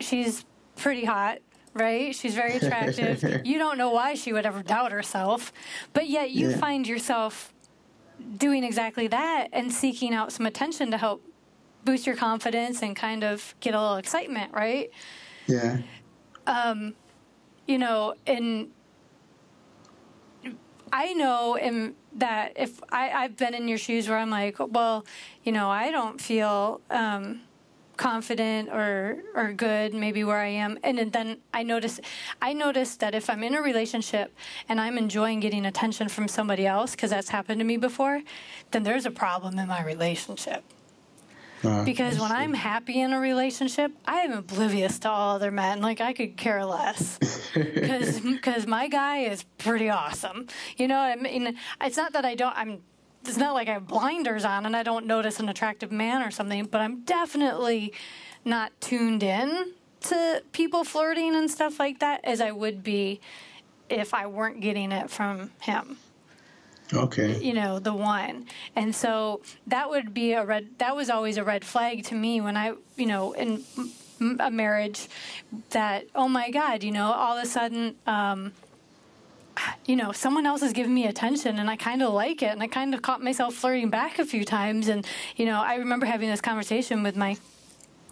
she's 0.01 0.45
pretty 0.77 1.05
hot 1.05 1.39
right? 1.75 2.15
She's 2.15 2.35
very 2.35 2.57
attractive. 2.57 3.43
you 3.47 3.57
don't 3.57 3.79
know 3.79 3.91
why 3.91 4.15
she 4.15 4.35
would 4.35 4.45
ever 4.45 4.63
doubt 4.63 4.93
herself, 4.93 5.55
but 5.95 6.07
yet 6.07 6.31
you 6.31 6.51
yeah. 6.51 6.59
find 6.59 6.87
yourself 6.87 7.52
doing 8.37 8.65
exactly 8.65 9.07
that 9.09 9.49
and 9.53 9.73
seeking 9.73 10.15
out 10.15 10.33
some 10.33 10.47
attention 10.47 10.91
to 10.91 10.99
help 10.99 11.23
boost 11.85 12.07
your 12.07 12.17
confidence 12.17 12.83
and 12.83 12.95
kind 12.95 13.25
of 13.25 13.55
get 13.61 13.75
a 13.75 13.81
little 13.81 13.97
excitement, 13.97 14.53
right? 14.53 14.91
Yeah. 15.47 15.79
Um, 16.47 16.95
you 17.67 17.79
know, 17.79 18.15
and 18.27 18.71
I 20.93 21.13
know 21.15 21.57
in, 21.57 21.95
that 22.15 22.53
if 22.57 22.81
I, 22.91 23.11
I've 23.11 23.37
been 23.37 23.55
in 23.55 23.69
your 23.69 23.79
shoes 23.79 24.09
where 24.09 24.19
I'm 24.19 24.31
like, 24.31 24.57
well, 24.59 25.07
you 25.43 25.53
know, 25.53 25.71
I 25.71 25.91
don't 25.91 26.21
feel 26.21 26.81
um, 26.91 27.41
confident 28.03 28.69
or 28.69 29.23
or 29.37 29.53
good 29.53 29.95
maybe 29.95 30.25
where 30.25 30.39
I 30.39 30.49
am 30.49 30.77
and 30.83 31.13
then 31.13 31.37
I 31.55 31.63
notice 31.63 32.01
I 32.41 32.53
notice 32.53 32.97
that 32.97 33.15
if 33.15 33.31
I'm 33.31 33.45
in 33.45 33.55
a 33.55 33.63
relationship 33.63 34.35
and 34.69 34.81
I'm 34.81 34.99
enjoying 34.99 35.39
getting 35.39 35.65
attention 35.65 36.09
from 36.09 36.27
somebody 36.27 36.67
else 36.67 36.97
because 36.97 37.11
that's 37.11 37.29
happened 37.29 37.61
to 37.61 37.65
me 37.65 37.77
before 37.77 38.23
then 38.73 38.83
there's 38.83 39.07
a 39.07 39.13
problem 39.13 39.57
in 39.57 39.69
my 39.69 39.85
relationship 39.85 40.65
uh, 41.63 41.85
because 41.85 42.19
when 42.19 42.33
I'm 42.33 42.55
happy 42.55 43.01
in 43.01 43.13
a 43.13 43.21
relationship, 43.21 43.93
I 44.05 44.23
am 44.23 44.33
oblivious 44.33 44.99
to 45.01 45.09
all 45.09 45.37
other 45.37 45.53
men. 45.53 45.81
Like 45.81 46.01
I 46.01 46.13
could 46.13 46.37
care 46.37 46.65
less, 46.65 47.21
because 47.55 48.19
because 48.19 48.67
my 48.67 48.89
guy 48.89 49.19
is 49.19 49.45
pretty 49.59 49.89
awesome. 49.89 50.49
You 50.77 50.89
know, 50.89 50.99
I 50.99 51.15
mean, 51.15 51.57
it's 51.81 51.97
not 51.97 52.15
that 52.15 52.25
I 52.25 52.35
don't. 52.35 52.57
I'm 52.57 52.81
it's 53.25 53.37
not 53.37 53.55
like 53.55 53.69
I 53.69 53.75
have 53.75 53.87
blinders 53.87 54.45
on 54.45 54.67
and 54.67 54.77
I 54.77 54.83
don't 54.83 55.07
notice 55.07 55.41
an 55.41 55.49
attractive 55.49 55.93
man 55.93 56.23
or 56.23 56.31
something, 56.31 56.65
but 56.65 56.81
I'm 56.81 57.03
definitely 57.03 57.93
not 58.45 58.73
tuned 58.81 59.23
in 59.23 59.73
to 60.03 60.43
people 60.53 60.85
flirting 60.85 61.35
and 61.37 61.51
stuff 61.51 61.79
like 61.79 62.01
that 62.01 62.21
as 62.25 62.41
I 62.41 62.51
would 62.51 62.83
be 62.83 63.21
if 63.89 64.15
I 64.15 64.27
weren't 64.27 64.61
getting 64.61 64.91
it 64.91 65.11
from 65.11 65.51
him. 65.61 65.99
Okay. 66.93 67.39
You 67.43 67.55
know, 67.55 67.79
the 67.79 67.95
one. 67.95 68.47
And 68.77 68.95
so 68.95 69.41
that 69.67 69.89
would 69.89 70.13
be 70.13 70.33
a 70.33 70.45
red 70.45 70.69
that 70.79 70.95
was 70.95 71.09
always 71.09 71.39
a 71.39 71.45
red 71.45 71.65
flag 71.65 72.05
to 72.05 72.15
me 72.15 72.41
when 72.41 72.57
I, 72.57 72.75
you 72.97 73.07
know, 73.07 73.33
in 73.33 73.65
a 74.41 74.51
marriage 74.51 75.09
that 75.71 76.07
oh 76.15 76.29
my 76.29 76.51
god, 76.51 76.83
you 76.83 76.91
know, 76.91 77.13
all 77.13 77.37
of 77.37 77.45
a 77.45 77.47
sudden 77.47 77.95
um, 78.07 78.53
you 79.85 79.97
know, 79.97 80.13
someone 80.13 80.47
else 80.47 80.63
is 80.63 80.73
giving 80.73 80.95
me 80.95 81.07
attention 81.07 81.59
and 81.59 81.69
I 81.69 81.77
kind 81.77 82.03
of 82.03 82.13
like 82.13 82.43
it. 82.43 82.51
And 82.51 82.63
I 82.63 82.69
kind 82.69 82.95
of 82.95 83.03
caught 83.03 83.23
myself 83.23 83.55
flirting 83.55 83.91
back 83.91 84.19
a 84.19 84.25
few 84.25 84.45
times. 84.45 84.89
And, 84.89 85.07
you 85.37 85.47
know, 85.47 85.61
I 85.61 85.77
remember 85.77 86.07
having 86.07 86.31
this 86.31 86.41
conversation 86.41 87.03
with 87.03 87.17
my 87.17 87.37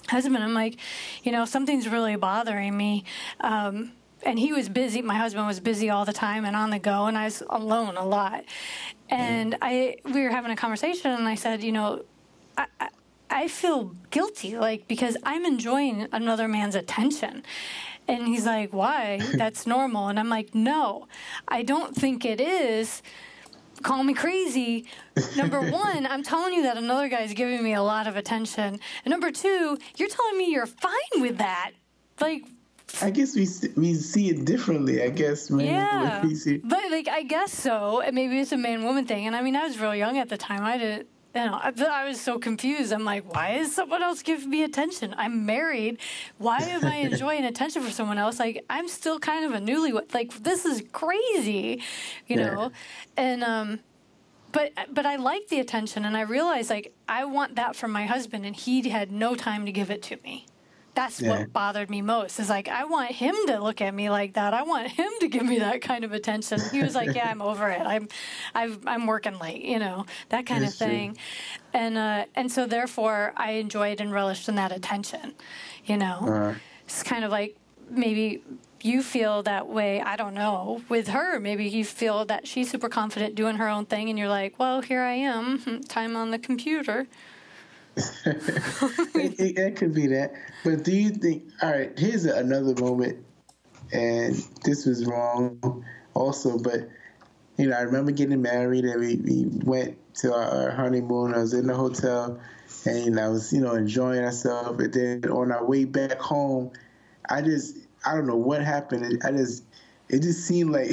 husband. 0.08 0.42
I'm 0.42 0.54
like, 0.54 0.76
you 1.22 1.32
know, 1.32 1.44
something's 1.44 1.88
really 1.88 2.16
bothering 2.16 2.76
me. 2.76 3.04
Um, 3.40 3.92
and 4.22 4.38
he 4.38 4.52
was 4.52 4.68
busy. 4.68 5.02
My 5.02 5.16
husband 5.16 5.46
was 5.46 5.60
busy 5.60 5.90
all 5.90 6.04
the 6.04 6.12
time 6.12 6.44
and 6.44 6.54
on 6.54 6.70
the 6.70 6.78
go, 6.78 7.06
and 7.06 7.16
I 7.16 7.24
was 7.24 7.42
alone 7.48 7.96
a 7.96 8.04
lot. 8.04 8.44
And 9.08 9.56
I, 9.62 9.96
we 10.04 10.22
were 10.22 10.30
having 10.30 10.50
a 10.50 10.56
conversation, 10.56 11.10
and 11.10 11.26
I 11.26 11.34
said, 11.34 11.62
you 11.62 11.72
know, 11.72 12.04
I, 12.56 12.66
I, 12.78 12.88
I 13.30 13.48
feel 13.48 13.94
guilty, 14.10 14.58
like 14.58 14.86
because 14.88 15.16
I'm 15.24 15.44
enjoying 15.44 16.06
another 16.12 16.48
man's 16.48 16.74
attention, 16.74 17.44
and 18.10 18.26
he's 18.26 18.46
like, 18.46 18.72
Why? 18.72 19.20
That's 19.34 19.66
normal. 19.66 20.08
And 20.08 20.18
I'm 20.18 20.28
like, 20.28 20.54
No, 20.54 21.06
I 21.48 21.62
don't 21.62 21.94
think 21.94 22.24
it 22.24 22.40
is. 22.40 23.02
Call 23.82 24.04
me 24.04 24.12
crazy. 24.12 24.86
Number 25.36 25.60
one, 25.70 26.06
I'm 26.06 26.22
telling 26.22 26.52
you 26.52 26.62
that 26.64 26.76
another 26.76 27.08
guy's 27.08 27.32
giving 27.32 27.62
me 27.62 27.74
a 27.74 27.82
lot 27.82 28.06
of 28.06 28.16
attention. 28.16 28.78
And 29.04 29.10
number 29.10 29.30
two, 29.30 29.78
you're 29.96 30.08
telling 30.08 30.36
me 30.36 30.52
you're 30.52 30.66
fine 30.66 31.22
with 31.22 31.38
that. 31.38 31.72
Like, 32.20 32.44
I 33.00 33.10
guess 33.10 33.34
we 33.36 33.46
we 33.76 33.94
see 33.94 34.30
it 34.30 34.44
differently. 34.44 35.02
I 35.02 35.10
guess, 35.10 35.48
man. 35.48 35.66
Yeah, 35.66 36.58
but 36.64 36.90
like 36.90 37.08
I 37.08 37.22
guess 37.22 37.52
so. 37.52 38.02
Maybe 38.12 38.40
it's 38.40 38.52
a 38.52 38.56
man 38.58 38.82
woman 38.84 39.06
thing. 39.06 39.26
And 39.26 39.36
I 39.36 39.42
mean, 39.42 39.54
I 39.56 39.64
was 39.64 39.78
real 39.78 39.94
young 39.94 40.18
at 40.18 40.28
the 40.28 40.36
time. 40.36 40.64
I 40.64 40.76
didn't 40.76 41.06
you 41.34 41.44
know, 41.44 41.54
I, 41.54 41.72
I, 41.90 42.08
was 42.08 42.20
so 42.20 42.38
confused. 42.38 42.92
I'm 42.92 43.04
like, 43.04 43.32
why 43.32 43.50
is 43.50 43.74
someone 43.74 44.02
else 44.02 44.22
giving 44.22 44.50
me 44.50 44.64
attention? 44.64 45.14
I'm 45.16 45.46
married. 45.46 45.98
Why 46.38 46.58
am 46.58 46.84
I 46.84 46.96
enjoying 47.10 47.44
attention 47.44 47.82
for 47.82 47.90
someone 47.90 48.18
else? 48.18 48.38
Like, 48.38 48.64
I'm 48.68 48.88
still 48.88 49.18
kind 49.18 49.44
of 49.44 49.52
a 49.52 49.64
newlywed. 49.64 50.12
Like, 50.12 50.42
this 50.42 50.64
is 50.64 50.82
crazy, 50.92 51.82
you 52.26 52.36
yeah. 52.36 52.46
know? 52.46 52.72
And, 53.16 53.44
um, 53.44 53.80
but 54.52 54.72
but 54.92 55.06
I 55.06 55.14
like 55.14 55.46
the 55.46 55.60
attention, 55.60 56.04
and 56.04 56.16
I 56.16 56.22
realized 56.22 56.70
like 56.70 56.92
I 57.08 57.24
want 57.24 57.54
that 57.54 57.76
from 57.76 57.92
my 57.92 58.06
husband, 58.06 58.44
and 58.44 58.56
he 58.56 58.88
had 58.88 59.12
no 59.12 59.36
time 59.36 59.64
to 59.64 59.70
give 59.70 59.92
it 59.92 60.02
to 60.02 60.16
me 60.24 60.46
that's 61.00 61.18
yeah. 61.18 61.30
what 61.30 61.52
bothered 61.52 61.88
me 61.88 62.02
most 62.02 62.38
is 62.38 62.50
like 62.50 62.68
i 62.68 62.84
want 62.84 63.10
him 63.10 63.34
to 63.46 63.58
look 63.58 63.80
at 63.80 63.94
me 63.94 64.10
like 64.10 64.34
that. 64.34 64.52
I 64.52 64.62
want 64.64 64.88
him 64.88 65.10
to 65.20 65.28
give 65.28 65.44
me 65.44 65.58
that 65.60 65.80
kind 65.80 66.04
of 66.04 66.12
attention. 66.12 66.60
He 66.70 66.82
was 66.82 66.94
like 66.94 67.14
yeah 67.14 67.30
i'm 67.30 67.40
over 67.40 67.68
it. 67.70 67.80
I'm 67.80 68.08
i 68.54 68.64
am 68.86 69.06
working 69.06 69.38
late 69.38 69.62
you 69.62 69.78
know 69.78 70.04
that 70.28 70.44
kind 70.44 70.62
that's 70.62 70.78
of 70.78 70.86
thing. 70.86 71.14
True. 71.14 71.22
and 71.80 71.96
uh, 71.96 72.24
and 72.34 72.52
so 72.52 72.66
therefore 72.66 73.32
i 73.36 73.52
enjoyed 73.52 74.00
and 74.00 74.12
relished 74.12 74.48
in 74.48 74.56
that 74.56 74.72
attention 74.72 75.34
you 75.86 75.96
know? 75.96 76.18
Uh-huh. 76.20 76.54
it's 76.84 77.02
kind 77.02 77.24
of 77.24 77.30
like 77.30 77.56
maybe 77.88 78.42
you 78.82 79.02
feel 79.02 79.42
that 79.42 79.68
way 79.68 80.02
i 80.02 80.16
don't 80.16 80.34
know 80.34 80.82
with 80.88 81.08
her. 81.08 81.40
Maybe 81.40 81.66
you 81.66 81.84
feel 81.84 82.26
that 82.26 82.46
she's 82.46 82.70
super 82.70 82.90
confident 82.90 83.34
doing 83.34 83.56
her 83.56 83.68
own 83.68 83.86
thing 83.86 84.10
and 84.10 84.18
you're 84.18 84.28
like 84.28 84.58
well 84.58 84.82
here 84.82 85.00
i 85.00 85.14
am. 85.14 85.82
Time 85.88 86.14
on 86.14 86.30
the 86.30 86.38
computer 86.38 87.06
it, 88.24 89.58
it, 89.58 89.76
could 89.76 89.94
be 89.94 90.06
that. 90.08 90.32
But 90.64 90.84
do 90.84 90.92
you 90.92 91.10
think? 91.10 91.44
All 91.62 91.70
right, 91.70 91.98
here's 91.98 92.24
another 92.24 92.74
moment, 92.80 93.24
and 93.92 94.34
this 94.64 94.86
was 94.86 95.06
wrong, 95.06 95.84
also. 96.14 96.58
But 96.58 96.88
you 97.56 97.68
know, 97.68 97.76
I 97.76 97.82
remember 97.82 98.12
getting 98.12 98.42
married, 98.42 98.84
and 98.84 99.00
we, 99.00 99.16
we 99.16 99.44
went 99.64 99.98
to 100.16 100.34
our 100.34 100.70
honeymoon. 100.70 101.34
I 101.34 101.38
was 101.38 101.54
in 101.54 101.66
the 101.66 101.74
hotel, 101.74 102.40
and 102.84 103.18
I 103.18 103.28
was 103.28 103.52
you 103.52 103.60
know 103.60 103.74
enjoying 103.74 104.24
ourselves. 104.24 104.76
But 104.76 104.92
then 104.92 105.24
on 105.30 105.52
our 105.52 105.64
way 105.64 105.84
back 105.84 106.20
home, 106.20 106.70
I 107.28 107.42
just 107.42 107.76
I 108.04 108.14
don't 108.14 108.26
know 108.26 108.36
what 108.36 108.62
happened. 108.62 109.22
I 109.24 109.30
just 109.32 109.64
it 110.10 110.22
just 110.22 110.46
seemed 110.46 110.70
like 110.70 110.90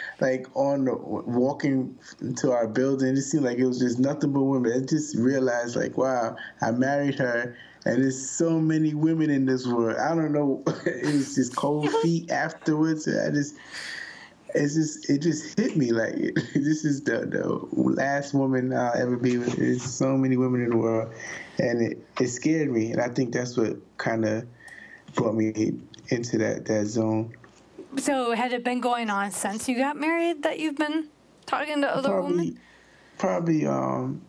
like 0.20 0.46
on 0.54 0.86
walking 0.90 1.98
to 2.36 2.52
our 2.52 2.68
building, 2.68 3.16
it 3.16 3.22
seemed 3.22 3.44
like 3.44 3.58
it 3.58 3.66
was 3.66 3.80
just 3.80 3.98
nothing 3.98 4.32
but 4.32 4.42
women. 4.42 4.72
I 4.72 4.86
just 4.86 5.16
realized 5.16 5.76
like, 5.76 5.98
wow, 5.98 6.36
I 6.60 6.70
married 6.70 7.16
her, 7.16 7.56
and 7.84 8.02
there's 8.02 8.30
so 8.30 8.60
many 8.60 8.94
women 8.94 9.30
in 9.30 9.46
this 9.46 9.66
world. 9.66 9.96
I 9.98 10.14
don't 10.14 10.32
know, 10.32 10.62
it 10.86 11.12
was 11.12 11.34
just 11.34 11.56
cold 11.56 11.90
feet 12.02 12.30
afterwards. 12.30 13.08
I 13.08 13.30
just. 13.30 13.56
It's 14.54 14.74
just 14.74 15.08
it 15.08 15.22
just 15.22 15.58
hit 15.58 15.78
me 15.78 15.92
like 15.92 16.14
this 16.54 16.84
is 16.84 17.04
the 17.04 17.24
the 17.24 17.66
last 17.72 18.34
woman 18.34 18.74
I'll 18.74 18.92
ever 18.92 19.16
be 19.16 19.38
with. 19.38 19.56
There's 19.56 19.82
so 19.82 20.14
many 20.14 20.36
women 20.36 20.62
in 20.62 20.68
the 20.68 20.76
world, 20.76 21.10
and 21.58 21.80
it, 21.80 22.06
it 22.20 22.28
scared 22.28 22.70
me, 22.70 22.92
and 22.92 23.00
I 23.00 23.08
think 23.08 23.32
that's 23.32 23.56
what 23.56 23.78
kind 23.96 24.26
of 24.26 24.46
brought 25.14 25.36
me 25.36 25.72
into 26.08 26.36
that 26.36 26.66
that 26.66 26.84
zone. 26.84 27.34
So 27.98 28.32
had 28.32 28.52
it 28.52 28.64
been 28.64 28.80
going 28.80 29.10
on 29.10 29.30
since 29.30 29.68
you 29.68 29.76
got 29.76 29.96
married 29.96 30.42
that 30.44 30.58
you've 30.58 30.76
been 30.76 31.08
talking 31.46 31.80
to 31.82 31.94
other 31.94 32.08
probably, 32.08 32.36
women? 32.36 32.60
Probably 33.18 33.66
um, 33.66 34.22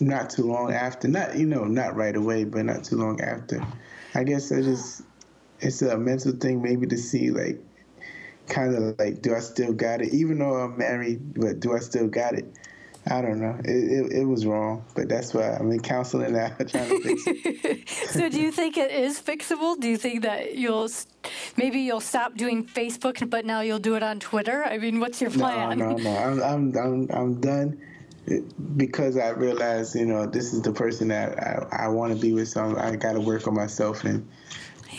not 0.00 0.30
too 0.30 0.44
long 0.44 0.72
after. 0.72 1.08
Not 1.08 1.36
you 1.36 1.46
know, 1.46 1.64
not 1.64 1.96
right 1.96 2.14
away, 2.14 2.44
but 2.44 2.64
not 2.64 2.84
too 2.84 2.96
long 2.96 3.20
after. 3.20 3.64
I 4.14 4.24
guess 4.24 4.52
I 4.52 4.62
just 4.62 5.02
it's 5.60 5.82
a 5.82 5.96
mental 5.96 6.32
thing 6.32 6.62
maybe 6.62 6.86
to 6.86 6.96
see 6.96 7.30
like 7.30 7.58
kind 8.48 8.74
of 8.74 8.98
like 8.98 9.22
do 9.22 9.34
I 9.34 9.40
still 9.40 9.72
got 9.72 10.00
it 10.00 10.12
even 10.14 10.38
though 10.38 10.54
I'm 10.54 10.76
married, 10.76 11.34
but 11.34 11.60
do 11.60 11.74
I 11.74 11.80
still 11.80 12.08
got 12.08 12.34
it? 12.34 12.46
I 13.10 13.22
don't 13.22 13.40
know. 13.40 13.56
It, 13.64 13.70
it, 13.70 14.12
it, 14.20 14.24
was 14.24 14.44
wrong, 14.44 14.84
but 14.94 15.08
that's 15.08 15.32
why 15.32 15.50
I'm 15.52 15.70
in 15.70 15.80
counseling 15.80 16.34
now, 16.34 16.48
trying 16.68 16.88
to 16.88 17.00
fix 17.00 17.22
it. 17.26 17.88
so, 18.10 18.28
do 18.28 18.40
you 18.40 18.52
think 18.52 18.76
it 18.76 18.90
is 18.90 19.20
fixable? 19.20 19.80
Do 19.80 19.88
you 19.88 19.96
think 19.96 20.22
that 20.22 20.56
you'll 20.56 20.90
maybe 21.56 21.80
you'll 21.80 22.00
stop 22.00 22.36
doing 22.36 22.66
Facebook, 22.66 23.28
but 23.30 23.46
now 23.46 23.60
you'll 23.60 23.78
do 23.78 23.94
it 23.94 24.02
on 24.02 24.20
Twitter. 24.20 24.62
I 24.64 24.78
mean, 24.78 25.00
what's 25.00 25.20
your 25.22 25.30
plan? 25.30 25.78
No, 25.78 25.92
no, 25.92 25.96
no. 25.96 26.16
I'm, 26.18 26.42
I'm, 26.42 26.76
I'm, 26.76 27.08
I'm 27.10 27.40
done 27.40 27.80
eh, 28.30 28.40
because 28.76 29.16
I 29.16 29.30
realized, 29.30 29.94
you 29.94 30.06
know, 30.06 30.26
this 30.26 30.52
is 30.52 30.60
the 30.60 30.72
person 30.72 31.08
that 31.08 31.38
I, 31.38 31.86
I 31.86 31.88
want 31.88 32.12
to 32.14 32.20
be 32.20 32.32
with. 32.32 32.48
So 32.48 32.76
I 32.76 32.94
got 32.96 33.14
to 33.14 33.20
work 33.20 33.46
on 33.46 33.54
myself 33.54 34.04
and 34.04 34.28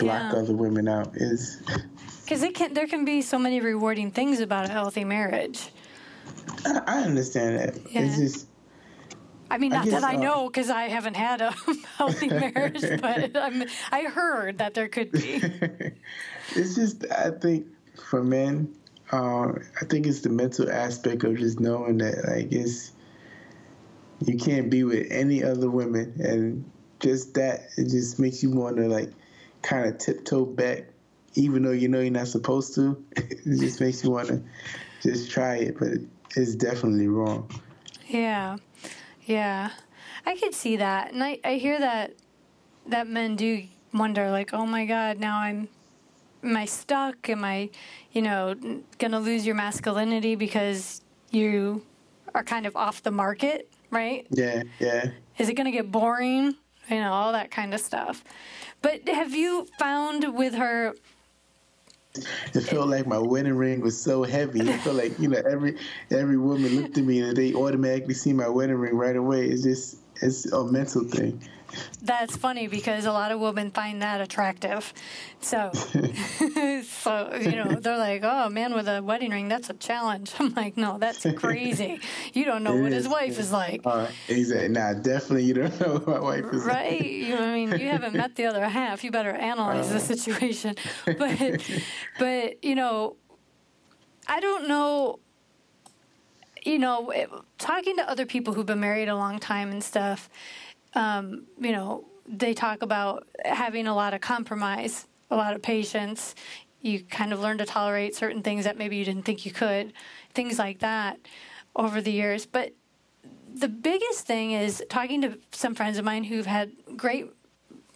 block 0.00 0.32
yeah. 0.32 0.38
other 0.38 0.54
women 0.54 0.88
out. 0.88 1.12
Is 1.14 1.62
because 2.24 2.42
it 2.42 2.54
can. 2.54 2.74
There 2.74 2.88
can 2.88 3.04
be 3.04 3.22
so 3.22 3.38
many 3.38 3.60
rewarding 3.60 4.10
things 4.10 4.40
about 4.40 4.66
a 4.66 4.72
healthy 4.72 5.04
marriage. 5.04 5.70
I, 6.64 6.82
I 6.86 7.02
understand 7.02 7.58
that. 7.58 7.92
Yeah. 7.92 8.02
It's 8.02 8.16
just. 8.16 8.46
I 9.50 9.58
mean, 9.58 9.70
not 9.70 9.82
I 9.82 9.84
guess, 9.90 10.00
that 10.00 10.04
I 10.04 10.14
uh, 10.14 10.20
know 10.20 10.46
because 10.46 10.70
I 10.70 10.84
haven't 10.84 11.16
had 11.16 11.40
a 11.40 11.50
healthy 11.96 12.28
marriage, 12.28 12.82
but 13.00 13.36
I'm, 13.36 13.64
I 13.90 14.02
heard 14.02 14.58
that 14.58 14.74
there 14.74 14.88
could 14.88 15.10
be. 15.10 15.42
it's 16.54 16.76
just, 16.76 17.04
I 17.10 17.30
think, 17.30 17.66
for 18.10 18.22
men, 18.22 18.76
uh, 19.10 19.48
I 19.80 19.84
think 19.88 20.06
it's 20.06 20.20
the 20.20 20.28
mental 20.28 20.70
aspect 20.70 21.24
of 21.24 21.36
just 21.36 21.58
knowing 21.58 21.98
that, 21.98 22.24
like, 22.28 22.52
it's 22.52 22.92
you 24.24 24.36
can't 24.36 24.70
be 24.70 24.84
with 24.84 25.06
any 25.10 25.42
other 25.42 25.70
women, 25.70 26.14
and 26.20 26.70
just 27.00 27.34
that 27.34 27.70
it 27.76 27.88
just 27.88 28.18
makes 28.18 28.42
you 28.42 28.50
want 28.50 28.76
to 28.76 28.86
like 28.86 29.10
kind 29.62 29.88
of 29.88 29.98
tiptoe 29.98 30.44
back, 30.44 30.84
even 31.34 31.62
though 31.62 31.70
you 31.72 31.88
know 31.88 32.00
you're 32.00 32.10
not 32.10 32.28
supposed 32.28 32.74
to. 32.74 33.02
it 33.16 33.42
just 33.44 33.80
makes 33.80 34.04
you 34.04 34.10
want 34.10 34.28
to 34.28 34.42
just 35.02 35.30
try 35.30 35.56
it, 35.56 35.78
but 35.78 35.88
it's 36.36 36.54
definitely 36.54 37.08
wrong. 37.08 37.50
Yeah, 38.08 38.56
yeah, 39.24 39.70
I 40.26 40.36
could 40.36 40.54
see 40.54 40.76
that, 40.76 41.12
and 41.12 41.22
I 41.22 41.38
I 41.44 41.54
hear 41.54 41.78
that 41.78 42.14
that 42.86 43.06
men 43.08 43.36
do 43.36 43.64
wonder 43.92 44.30
like, 44.30 44.52
oh 44.52 44.66
my 44.66 44.86
God, 44.86 45.18
now 45.18 45.38
I'm 45.38 45.68
am 46.42 46.56
I 46.56 46.64
stuck? 46.64 47.28
Am 47.28 47.44
I, 47.44 47.70
you 48.12 48.22
know, 48.22 48.54
gonna 48.98 49.20
lose 49.20 49.46
your 49.46 49.54
masculinity 49.54 50.34
because 50.34 51.02
you 51.30 51.84
are 52.34 52.44
kind 52.44 52.66
of 52.66 52.76
off 52.76 53.02
the 53.02 53.10
market, 53.10 53.70
right? 53.90 54.26
Yeah, 54.30 54.62
yeah. 54.78 55.10
Is 55.38 55.48
it 55.48 55.54
gonna 55.54 55.70
get 55.72 55.90
boring? 55.90 56.56
You 56.88 57.00
know, 57.00 57.12
all 57.12 57.32
that 57.32 57.50
kind 57.50 57.72
of 57.72 57.80
stuff. 57.80 58.24
But 58.82 59.08
have 59.08 59.34
you 59.34 59.66
found 59.78 60.36
with 60.36 60.54
her? 60.54 60.94
It 62.14 62.62
felt 62.62 62.88
like 62.88 63.06
my 63.06 63.18
wedding 63.18 63.54
ring 63.54 63.80
was 63.80 64.00
so 64.00 64.24
heavy. 64.24 64.60
It 64.60 64.80
felt 64.80 64.96
like 64.96 65.16
you 65.18 65.28
know 65.28 65.40
every 65.48 65.76
every 66.10 66.36
woman 66.38 66.74
looked 66.80 66.98
at 66.98 67.04
me 67.04 67.20
and 67.20 67.36
they 67.36 67.54
automatically 67.54 68.14
see 68.14 68.32
my 68.32 68.48
wedding 68.48 68.76
ring 68.76 68.96
right 68.96 69.14
away. 69.16 69.46
It's 69.46 69.62
just 69.62 69.98
it's 70.20 70.50
a 70.52 70.64
mental 70.64 71.04
thing. 71.04 71.40
That's 72.02 72.36
funny 72.36 72.66
because 72.66 73.04
a 73.04 73.12
lot 73.12 73.32
of 73.32 73.40
women 73.40 73.70
find 73.70 74.02
that 74.02 74.20
attractive. 74.20 74.92
So, 75.40 75.70
so 76.84 77.34
you 77.40 77.52
know, 77.52 77.76
they're 77.80 77.98
like, 77.98 78.22
"Oh, 78.24 78.46
a 78.46 78.50
man 78.50 78.74
with 78.74 78.88
a 78.88 79.02
wedding 79.02 79.30
ring, 79.30 79.48
that's 79.48 79.70
a 79.70 79.74
challenge." 79.74 80.32
I'm 80.38 80.54
like, 80.54 80.76
"No, 80.76 80.98
that's 80.98 81.26
crazy. 81.36 82.00
You 82.32 82.44
don't 82.44 82.62
know 82.62 82.76
it 82.76 82.82
what 82.82 82.92
is, 82.92 83.04
his 83.04 83.08
wife 83.08 83.38
is 83.38 83.52
like." 83.52 83.82
Uh, 83.84 84.08
exactly. 84.28 84.68
Nah, 84.68 84.94
definitely, 84.94 85.44
you 85.44 85.54
don't 85.54 85.80
know 85.80 85.94
what 85.94 86.06
my 86.06 86.20
wife 86.20 86.44
is 86.52 86.64
right? 86.64 86.92
like. 86.92 87.00
Right. 87.00 87.40
I 87.40 87.54
mean, 87.54 87.78
you 87.78 87.88
haven't 87.88 88.14
met 88.14 88.36
the 88.36 88.46
other 88.46 88.66
half. 88.68 89.04
You 89.04 89.10
better 89.10 89.30
analyze 89.30 89.90
uh. 89.90 89.94
the 89.94 90.00
situation. 90.00 90.76
But, 91.06 91.60
but 92.18 92.64
you 92.64 92.74
know, 92.74 93.16
I 94.26 94.40
don't 94.40 94.68
know 94.68 95.20
you 96.64 96.78
know, 96.78 97.12
talking 97.58 97.96
to 97.96 98.08
other 98.08 98.26
people 98.26 98.54
who've 98.54 98.66
been 98.66 98.80
married 98.80 99.08
a 99.08 99.16
long 99.16 99.38
time 99.38 99.70
and 99.70 99.82
stuff, 99.82 100.28
um, 100.94 101.46
you 101.58 101.72
know, 101.72 102.04
they 102.26 102.54
talk 102.54 102.82
about 102.82 103.26
having 103.44 103.86
a 103.86 103.94
lot 103.94 104.14
of 104.14 104.20
compromise, 104.20 105.06
a 105.30 105.36
lot 105.36 105.54
of 105.54 105.62
patience. 105.62 106.34
You 106.80 107.02
kind 107.02 107.32
of 107.32 107.40
learn 107.40 107.58
to 107.58 107.66
tolerate 107.66 108.14
certain 108.14 108.42
things 108.42 108.64
that 108.64 108.78
maybe 108.78 108.96
you 108.96 109.04
didn't 109.04 109.24
think 109.24 109.44
you 109.44 109.52
could, 109.52 109.92
things 110.32 110.58
like 110.58 110.78
that 110.80 111.18
over 111.76 112.00
the 112.00 112.12
years. 112.12 112.46
But 112.46 112.72
the 113.52 113.68
biggest 113.68 114.26
thing 114.26 114.52
is 114.52 114.82
talking 114.88 115.20
to 115.22 115.38
some 115.52 115.74
friends 115.74 115.98
of 115.98 116.04
mine 116.04 116.24
who've 116.24 116.46
had 116.46 116.72
great 116.96 117.26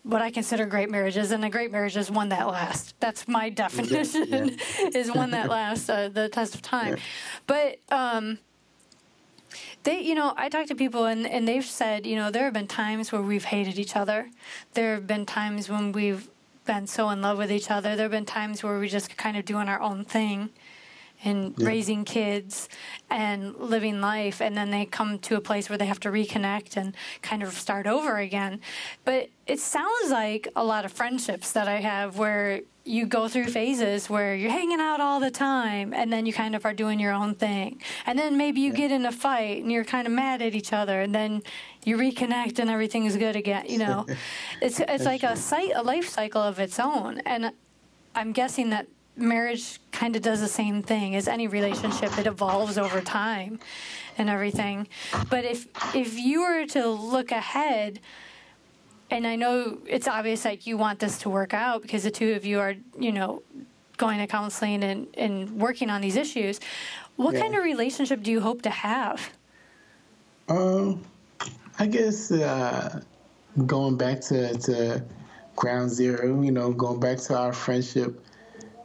what 0.05 0.21
I 0.21 0.31
consider 0.31 0.67
great 0.67 0.91
marriages, 0.91 1.31
and 1.31 1.43
a 1.45 1.49
great 1.49 1.73
marriage 1.73 1.97
is 1.97 2.11
one 2.11 2.29
that 2.29 2.47
lasts. 2.47 2.93
That's 3.01 3.27
my 3.27 3.49
definition, 3.49 4.29
yeah. 4.29 4.89
is 4.95 5.11
one 5.11 5.31
that 5.31 5.49
lasts 5.49 5.89
uh, 5.89 6.11
the 6.11 6.29
test 6.29 6.55
of 6.55 6.61
time. 6.61 6.97
Yeah. 6.97 7.03
But 7.47 7.79
um, 7.91 8.39
they 9.85 10.01
you 10.01 10.15
know 10.15 10.35
i 10.37 10.49
talk 10.49 10.67
to 10.67 10.75
people 10.75 11.05
and, 11.05 11.27
and 11.27 11.47
they've 11.47 11.65
said 11.65 12.07
you 12.07 12.17
know 12.17 12.31
there 12.31 12.45
have 12.45 12.53
been 12.53 12.67
times 12.67 13.13
where 13.13 13.23
we've 13.23 13.45
hated 13.45 13.79
each 13.79 13.97
other. 13.97 14.31
There 14.73 14.95
have 14.95 15.07
been 15.07 15.27
times 15.27 15.69
when 15.69 15.93
we've 15.93 16.29
been 16.67 16.87
so 16.87 17.11
in 17.11 17.21
love 17.21 17.37
with 17.39 17.53
each 17.53 17.71
other. 17.71 17.95
There 17.95 18.05
have 18.05 18.11
been 18.11 18.25
times 18.25 18.63
where 18.63 18.79
we 18.79 18.89
just 18.89 19.15
kind 19.17 19.37
of 19.37 19.45
doing 19.45 19.69
our 19.69 19.81
own 19.81 20.05
thing 20.05 20.51
and 21.25 21.55
yeah. 21.57 21.67
raising 21.67 22.05
kids 22.05 22.69
and 23.11 23.57
living 23.57 24.01
life. 24.01 24.41
And 24.41 24.57
then 24.57 24.71
they 24.71 24.85
come 24.85 25.19
to 25.21 25.37
a 25.37 25.41
place 25.41 25.69
where 25.69 25.79
they 25.79 25.87
have 25.87 26.01
to 26.01 26.11
reconnect 26.11 26.77
and 26.77 26.95
kind 27.23 27.43
of 27.43 27.53
start 27.53 27.87
over 27.87 28.19
again. 28.19 28.61
But 29.05 29.31
it 29.47 29.61
sounds 29.61 30.11
like 30.11 30.49
a 30.57 30.65
lot 30.65 30.85
of 30.85 30.93
friendships 30.93 31.53
that 31.53 31.69
i 31.69 31.77
have 31.77 32.17
where 32.17 32.63
you 32.85 33.07
go 33.07 33.29
through 33.29 33.47
phases 33.47 34.11
where 34.11 34.35
you're 34.35 34.51
hanging 34.51 34.81
out 34.81 35.01
all 35.01 35.19
the 35.19 35.31
time 35.31 35.95
and 35.95 36.13
then 36.13 36.27
you 36.27 36.33
kind 36.33 36.55
of 36.55 36.67
are 36.67 36.75
doing 36.75 37.01
your 37.01 37.13
own 37.13 37.35
thing. 37.35 37.81
And 38.05 38.19
then 38.19 38.37
maybe 38.37 38.61
you 38.61 38.71
yeah. 38.71 38.77
get 38.77 38.93
in 38.93 39.07
a 39.07 39.13
fight 39.13 39.63
and 39.63 39.73
you're 39.73 39.85
kind 39.85 40.07
of 40.07 40.13
mad 40.13 40.43
at 40.43 40.55
each 40.55 40.73
other 40.73 41.01
and 41.01 41.15
then 41.15 41.43
you 41.85 41.97
reconnect 41.97 42.59
and 42.59 42.69
everything 42.69 43.07
is 43.07 43.17
good 43.17 43.37
again 43.37 43.65
you 43.69 43.79
know? 43.79 44.07
It's 44.61 44.81
it's 44.81 45.05
like 45.05 45.23
a 45.23 45.37
site 45.37 45.73
a 45.75 45.83
life 45.83 46.09
cycle 46.09 46.43
of 46.43 46.59
its 46.59 46.79
own. 46.79 47.21
And 47.21 47.53
i'm 48.15 48.33
guessing 48.33 48.71
that 48.71 48.87
marriage 49.17 49.79
kind 49.93 50.17
of 50.17 50.23
does 50.23 50.41
the 50.41 50.49
same 50.49 50.83
thing 50.83 51.15
as 51.15 51.29
any 51.29 51.47
relationship 51.47 52.17
it 52.19 52.27
evolves 52.27 52.77
over 52.79 53.01
time 53.01 53.59
and 54.19 54.29
everything 54.29 54.87
but 55.31 55.45
if 55.45 55.67
if 55.95 56.19
you 56.19 56.41
were 56.41 56.67
to 56.67 56.89
look 56.89 57.31
ahead 57.31 58.01
and 59.11 59.27
I 59.27 59.37
know 59.37 59.79
it's 59.87 60.09
obvious 60.09 60.45
like 60.45 60.67
you 60.67 60.77
want 60.77 60.99
this 60.99 61.19
to 61.19 61.31
work 61.31 61.55
out 61.55 61.83
because 61.83 62.03
the 62.03 62.11
two 62.11 62.33
of 62.35 62.45
you 62.45 62.59
are, 62.59 62.75
you 62.99 63.13
know, 63.13 63.43
going 63.97 64.19
to 64.19 64.27
counseling 64.27 64.83
and, 64.83 65.07
and 65.15 65.51
working 65.53 65.91
on 65.91 66.01
these 66.01 66.17
issues. 66.17 66.59
What 67.17 67.35
yeah. 67.35 67.43
kind 67.43 67.55
of 67.55 67.63
relationship 67.63 68.23
do 68.23 68.31
you 68.31 68.41
hope 68.41 68.63
to 68.63 68.71
have? 68.71 69.31
Um, 70.49 71.03
I 71.79 71.87
guess 71.87 72.33
uh, 72.33 73.01
going 73.67 73.97
back 73.97 74.21
to, 74.23 74.57
to 74.59 75.05
ground 75.55 75.91
zero, 75.91 76.43
you 76.43 76.51
know, 76.51 76.73
going 76.73 76.99
back 76.99 77.19
to 77.19 77.39
our 77.39 77.53
friendship 77.53 78.21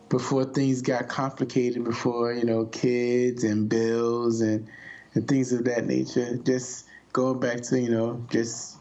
before 0.09 0.43
things 0.43 0.81
got 0.81 1.07
complicated, 1.07 1.83
before, 1.83 2.33
you 2.33 2.43
know, 2.43 2.65
kids 2.65 3.43
and 3.43 3.69
bills 3.69 4.41
and, 4.41 4.67
and 5.13 5.27
things 5.27 5.53
of 5.53 5.63
that 5.65 5.85
nature. 5.85 6.37
Just 6.37 6.87
going 7.13 7.39
back 7.39 7.61
to, 7.61 7.79
you 7.79 7.89
know, 7.89 8.25
just 8.31 8.77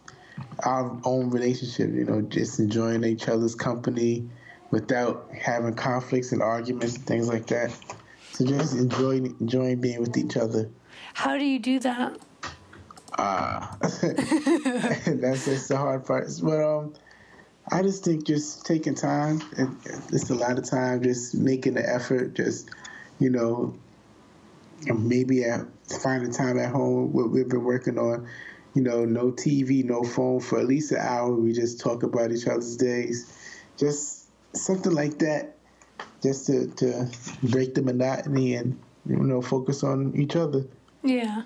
our 0.64 0.98
own 1.04 1.30
relationship, 1.30 1.90
you 1.92 2.04
know, 2.04 2.22
just 2.22 2.58
enjoying 2.58 3.04
each 3.04 3.28
other's 3.28 3.54
company 3.54 4.28
without 4.70 5.30
having 5.32 5.74
conflicts 5.74 6.32
and 6.32 6.42
arguments 6.42 6.96
and 6.96 7.06
things 7.06 7.28
like 7.28 7.46
that. 7.46 7.76
So 8.32 8.46
just 8.46 8.74
enjoying 8.74 9.36
enjoying 9.40 9.80
being 9.80 10.00
with 10.00 10.16
each 10.16 10.36
other. 10.36 10.70
How 11.14 11.36
do 11.36 11.44
you 11.44 11.58
do 11.58 11.78
that? 11.80 12.18
Ah, 13.18 13.76
uh, 13.82 13.88
that's 14.00 15.44
just 15.46 15.68
the 15.68 15.76
hard 15.76 16.06
part. 16.06 16.28
But 16.42 16.62
um, 16.62 16.94
I 17.70 17.82
just 17.82 18.04
think 18.04 18.24
just 18.24 18.66
taking 18.66 18.94
time, 18.94 19.42
and 19.56 19.76
it's 20.12 20.30
a 20.30 20.34
lot 20.34 20.58
of 20.58 20.68
time, 20.68 21.02
just 21.02 21.34
making 21.34 21.74
the 21.74 21.88
effort, 21.88 22.34
just 22.34 22.70
you 23.18 23.30
know, 23.30 23.74
maybe 24.86 25.44
at, 25.44 25.60
finding 26.02 26.32
time 26.32 26.58
at 26.58 26.70
home. 26.70 27.12
What 27.12 27.30
we've 27.30 27.48
been 27.48 27.64
working 27.64 27.98
on 27.98 28.28
you 28.78 28.84
know, 28.84 29.04
no 29.04 29.32
TV, 29.32 29.84
no 29.84 30.04
phone 30.04 30.38
for 30.38 30.60
at 30.60 30.66
least 30.66 30.92
an 30.92 30.98
hour. 31.00 31.34
We 31.34 31.52
just 31.52 31.80
talk 31.80 32.04
about 32.04 32.30
each 32.30 32.46
other's 32.46 32.76
days. 32.76 33.36
Just 33.76 34.28
something 34.54 34.92
like 34.92 35.18
that, 35.18 35.56
just 36.22 36.46
to, 36.46 36.68
to 36.76 37.10
break 37.42 37.74
the 37.74 37.82
monotony 37.82 38.54
and, 38.54 38.78
you 39.04 39.16
know, 39.16 39.42
focus 39.42 39.82
on 39.82 40.14
each 40.14 40.36
other. 40.36 40.64
Yeah. 41.02 41.42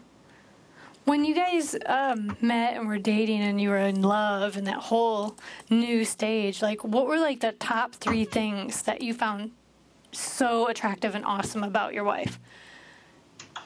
When 1.04 1.24
you 1.24 1.34
guys 1.34 1.76
um, 1.86 2.36
met 2.40 2.76
and 2.76 2.86
were 2.86 2.98
dating 2.98 3.40
and 3.40 3.60
you 3.60 3.70
were 3.70 3.78
in 3.78 4.02
love 4.02 4.56
and 4.56 4.66
that 4.68 4.76
whole 4.76 5.36
new 5.68 6.04
stage, 6.04 6.62
like 6.62 6.84
what 6.84 7.06
were 7.06 7.18
like 7.18 7.40
the 7.40 7.52
top 7.52 7.94
three 7.94 8.24
things 8.24 8.82
that 8.82 9.02
you 9.02 9.12
found 9.12 9.50
so 10.12 10.68
attractive 10.68 11.14
and 11.14 11.24
awesome 11.24 11.64
about 11.64 11.92
your 11.92 12.04
wife? 12.04 12.38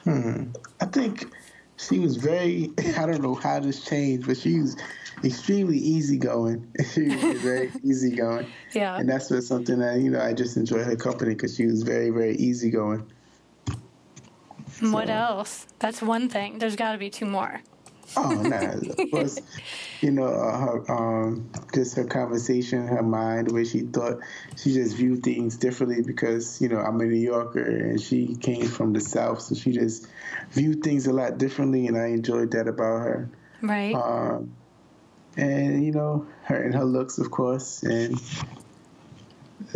Hmm. 0.03 0.45
I 0.81 0.85
think 0.85 1.31
she 1.77 1.99
was 1.99 2.17
very 2.17 2.71
I 2.97 3.05
don't 3.05 3.21
know 3.21 3.35
how 3.35 3.59
this 3.59 3.83
changed, 3.85 4.27
but 4.27 4.37
she 4.37 4.59
was 4.59 4.75
extremely 5.23 5.77
easygoing. 5.77 6.67
she 6.93 7.03
was 7.03 7.41
very 7.41 7.71
easygoing. 7.83 8.47
Yeah. 8.73 8.97
And 8.97 9.07
that's 9.07 9.29
what 9.29 9.43
something 9.43 9.79
that 9.79 9.99
you 9.99 10.09
know 10.09 10.21
I 10.21 10.33
just 10.33 10.57
enjoy 10.57 10.83
her 10.83 10.95
company 10.95 11.35
because 11.35 11.55
she 11.55 11.65
was 11.67 11.83
very 11.83 12.09
very 12.09 12.35
easygoing. 12.35 13.05
What 14.81 15.09
else? 15.09 15.67
That's 15.79 16.01
one 16.01 16.29
thing. 16.29 16.59
There's 16.59 16.75
got 16.75 16.91
to 16.91 16.97
be 16.97 17.09
two 17.09 17.25
more. 17.25 17.61
Oh, 18.15 18.29
nah. 18.29 18.71
of 18.71 19.11
course, 19.11 19.39
you 20.01 20.11
know, 20.11 20.27
uh, 20.27 20.57
her, 20.57 20.91
um, 20.91 21.49
just 21.73 21.95
her 21.97 22.05
conversation, 22.05 22.87
her 22.87 23.03
mind, 23.03 23.47
the 23.47 23.53
way 23.53 23.65
she 23.65 23.81
thought, 23.81 24.19
she 24.55 24.73
just 24.73 24.95
viewed 24.95 25.23
things 25.23 25.57
differently 25.57 26.01
because, 26.01 26.61
you 26.61 26.69
know, 26.69 26.77
I'm 26.77 27.01
a 27.01 27.05
New 27.05 27.17
Yorker 27.17 27.63
and 27.63 27.99
she 27.99 28.35
came 28.35 28.65
from 28.65 28.93
the 28.93 29.01
South, 29.01 29.41
so 29.41 29.55
she 29.55 29.71
just 29.73 30.07
viewed 30.51 30.83
things 30.83 31.07
a 31.07 31.13
lot 31.13 31.37
differently, 31.37 31.87
and 31.87 31.97
I 31.97 32.07
enjoyed 32.07 32.51
that 32.51 32.67
about 32.67 33.01
her. 33.01 33.29
Right. 33.61 33.93
Um, 33.93 34.53
and, 35.35 35.85
you 35.85 35.91
know, 35.91 36.25
her 36.43 36.63
and 36.63 36.73
her 36.73 36.85
looks, 36.85 37.17
of 37.17 37.29
course, 37.29 37.83
and 37.83 38.19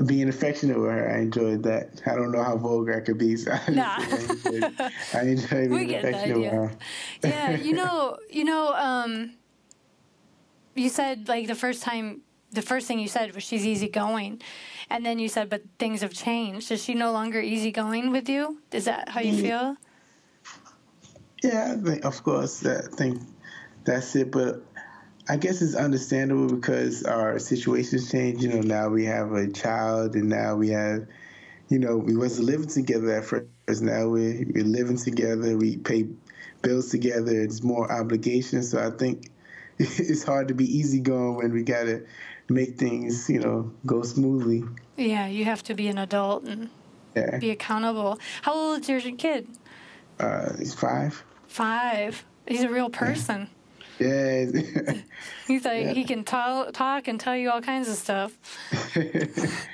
being 0.05 0.29
affectionate 0.29 0.79
with 0.79 0.89
her, 0.91 1.09
I 1.11 1.19
enjoyed 1.21 1.63
that. 1.63 2.01
I 2.05 2.15
don't 2.15 2.31
know 2.31 2.43
how 2.43 2.55
vulgar 2.57 2.95
I 2.97 3.01
could 3.01 3.17
be, 3.17 3.35
so 3.35 3.51
I, 3.67 3.71
Nah. 3.71 3.97
enjoyed, 3.97 4.75
I 5.13 5.21
enjoyed 5.21 5.69
being 5.69 5.95
affectionate 5.95 6.39
with 6.39 6.51
her. 6.51 6.71
yeah, 7.23 7.57
you 7.57 7.73
know, 7.73 8.17
you 8.29 8.43
know, 8.43 8.73
um, 8.73 9.33
you 10.75 10.89
said 10.89 11.27
like 11.27 11.47
the 11.47 11.55
first 11.55 11.81
time, 11.83 12.21
the 12.51 12.61
first 12.61 12.87
thing 12.87 12.99
you 12.99 13.07
said 13.07 13.33
was 13.33 13.43
she's 13.43 13.65
easygoing, 13.65 14.41
and 14.89 15.05
then 15.05 15.19
you 15.19 15.27
said, 15.29 15.49
but 15.49 15.63
things 15.79 16.01
have 16.01 16.13
changed. 16.13 16.71
Is 16.71 16.83
she 16.83 16.93
no 16.93 17.11
longer 17.11 17.39
easygoing 17.39 18.11
with 18.11 18.27
you? 18.29 18.61
Is 18.71 18.85
that 18.85 19.09
how 19.09 19.21
you 19.21 19.33
feel? 19.33 19.77
Yeah, 21.43 21.75
I 21.77 21.81
think, 21.81 22.05
of 22.05 22.21
course, 22.23 22.59
that, 22.59 22.89
I 22.91 22.95
think 22.95 23.21
that's 23.83 24.15
it. 24.15 24.31
But 24.31 24.61
I 25.29 25.37
guess 25.37 25.61
it's 25.61 25.75
understandable 25.75 26.55
because 26.55 27.03
our 27.03 27.39
situations 27.39 28.11
change. 28.11 28.43
You 28.43 28.49
know, 28.49 28.61
now 28.61 28.89
we 28.89 29.05
have 29.05 29.31
a 29.33 29.47
child, 29.51 30.15
and 30.15 30.29
now 30.29 30.55
we 30.55 30.69
have, 30.69 31.07
you 31.69 31.79
know, 31.79 31.97
we 31.97 32.15
wasn't 32.15 32.47
living 32.47 32.67
together 32.67 33.11
at 33.11 33.25
first. 33.25 33.47
Now 33.81 34.07
we're, 34.07 34.45
we're 34.53 34.63
living 34.65 34.97
together. 34.97 35.57
We 35.57 35.77
pay 35.77 36.07
bills 36.61 36.89
together. 36.89 37.31
It's 37.41 37.63
more 37.63 37.91
obligations. 37.91 38.69
So 38.71 38.85
I 38.85 38.89
think 38.97 39.29
it's 39.79 40.23
hard 40.23 40.47
to 40.49 40.53
be 40.53 40.65
easygoing 40.65 41.35
when 41.37 41.53
we 41.53 41.63
gotta 41.63 42.03
make 42.49 42.77
things, 42.77 43.29
you 43.29 43.39
know, 43.39 43.71
go 43.85 44.03
smoothly. 44.03 44.63
Yeah, 44.97 45.27
you 45.27 45.45
have 45.45 45.63
to 45.63 45.73
be 45.73 45.87
an 45.87 45.97
adult 45.97 46.43
and 46.43 46.69
Yeah, 47.15 47.37
be 47.39 47.51
accountable. 47.51 48.19
How 48.41 48.53
old 48.53 48.81
is 48.81 48.89
your 49.05 49.15
kid? 49.15 49.47
uh, 50.19 50.53
it's 50.59 50.73
five. 50.73 51.23
Five. 51.47 52.25
He's 52.47 52.63
a 52.63 52.69
real 52.69 52.89
person. 52.89 53.41
Yeah. 53.41 53.60
He's 55.47 55.65
like 55.65 55.87
he 55.87 56.03
can 56.03 56.23
talk, 56.23 56.73
talk 56.73 57.07
and 57.07 57.19
tell 57.19 57.35
you 57.35 57.49
all 57.51 57.61
kinds 57.61 57.87
of 57.89 57.95
stuff. 57.95 58.31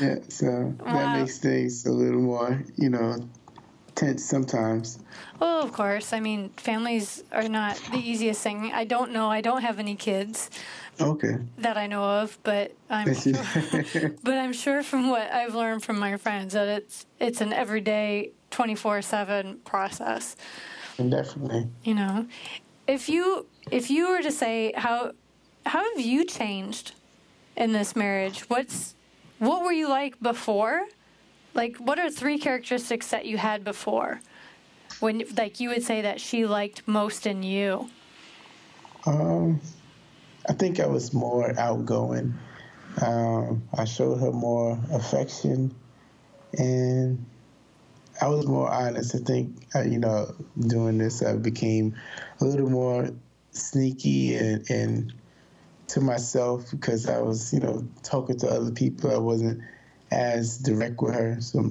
Yeah, 0.00 0.16
so 0.28 0.74
Wow. 0.86 0.92
that 0.92 1.10
makes 1.18 1.38
things 1.38 1.84
a 1.84 1.90
little 1.90 2.20
more, 2.20 2.62
you 2.76 2.88
know, 2.88 3.16
tense 3.96 4.24
sometimes. 4.24 5.00
Well, 5.40 5.60
of 5.60 5.72
course. 5.72 6.12
I 6.12 6.20
mean, 6.20 6.50
families 6.56 7.24
are 7.32 7.48
not 7.48 7.76
the 7.90 7.98
easiest 7.98 8.40
thing. 8.40 8.70
I 8.72 8.84
don't 8.84 9.10
know. 9.10 9.28
I 9.28 9.40
don't 9.40 9.62
have 9.62 9.80
any 9.80 9.96
kids 9.96 10.50
Okay. 11.00 11.38
that 11.58 11.76
I 11.76 11.88
know 11.88 12.04
of, 12.04 12.38
but 12.44 12.76
I'm 12.88 13.12
sure, 13.12 13.42
but 14.22 14.34
I'm 14.34 14.52
sure 14.52 14.84
from 14.84 15.10
what 15.10 15.28
I've 15.32 15.56
learned 15.56 15.82
from 15.82 15.98
my 15.98 16.16
friends 16.16 16.54
that 16.54 16.68
it's 16.68 17.06
it's 17.18 17.40
an 17.40 17.52
everyday 17.52 18.30
24/7 18.52 19.64
process. 19.64 20.36
Definitely. 20.96 21.66
You 21.82 21.94
know, 21.96 22.26
if 22.86 23.08
you 23.08 23.46
if 23.70 23.90
you 23.90 24.08
were 24.08 24.22
to 24.22 24.30
say 24.30 24.72
how 24.76 25.12
how 25.66 25.82
have 25.90 26.00
you 26.04 26.24
changed 26.24 26.92
in 27.56 27.72
this 27.72 27.94
marriage? 27.94 28.40
What's 28.48 28.94
what 29.38 29.62
were 29.62 29.72
you 29.72 29.88
like 29.88 30.20
before? 30.20 30.86
Like, 31.54 31.76
what 31.76 31.98
are 31.98 32.10
three 32.10 32.38
characteristics 32.38 33.08
that 33.08 33.26
you 33.26 33.38
had 33.38 33.64
before? 33.64 34.20
When 35.00 35.22
like 35.36 35.60
you 35.60 35.70
would 35.70 35.82
say 35.82 36.02
that 36.02 36.20
she 36.20 36.46
liked 36.46 36.86
most 36.86 37.26
in 37.26 37.42
you. 37.42 37.88
Um, 39.06 39.60
I 40.48 40.52
think 40.52 40.80
I 40.80 40.86
was 40.86 41.12
more 41.12 41.58
outgoing. 41.58 42.34
Um, 43.00 43.62
I 43.76 43.84
showed 43.84 44.18
her 44.18 44.32
more 44.32 44.78
affection, 44.92 45.74
and 46.58 47.24
I 48.20 48.28
was 48.28 48.46
more 48.46 48.68
honest. 48.68 49.14
I 49.14 49.18
think, 49.18 49.66
uh, 49.74 49.82
you 49.82 49.98
know, 49.98 50.34
doing 50.58 50.98
this, 50.98 51.22
I 51.22 51.36
became 51.36 51.94
a 52.40 52.44
little 52.44 52.68
more 52.68 53.10
sneaky 53.58 54.36
and, 54.36 54.68
and 54.70 55.12
to 55.88 56.00
myself 56.00 56.70
because 56.70 57.08
I 57.08 57.20
was, 57.20 57.52
you 57.52 57.60
know, 57.60 57.86
talking 58.02 58.38
to 58.40 58.48
other 58.48 58.70
people. 58.70 59.10
I 59.10 59.18
wasn't 59.18 59.62
as 60.10 60.58
direct 60.58 61.00
with 61.00 61.14
her. 61.14 61.40
So 61.40 61.70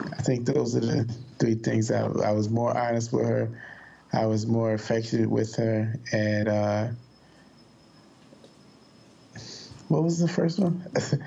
I 0.00 0.22
think 0.22 0.46
those 0.46 0.76
are 0.76 0.80
the 0.80 1.04
three 1.38 1.54
things. 1.54 1.90
I, 1.90 2.02
I 2.04 2.32
was 2.32 2.48
more 2.50 2.76
honest 2.76 3.12
with 3.12 3.26
her. 3.26 3.50
I 4.12 4.26
was 4.26 4.46
more 4.46 4.72
affectionate 4.74 5.30
with 5.30 5.54
her, 5.56 5.94
and 6.12 6.48
uh, 6.48 6.88
what 9.88 10.02
was 10.02 10.18
the 10.18 10.28
first 10.28 10.58
one? 10.58 10.84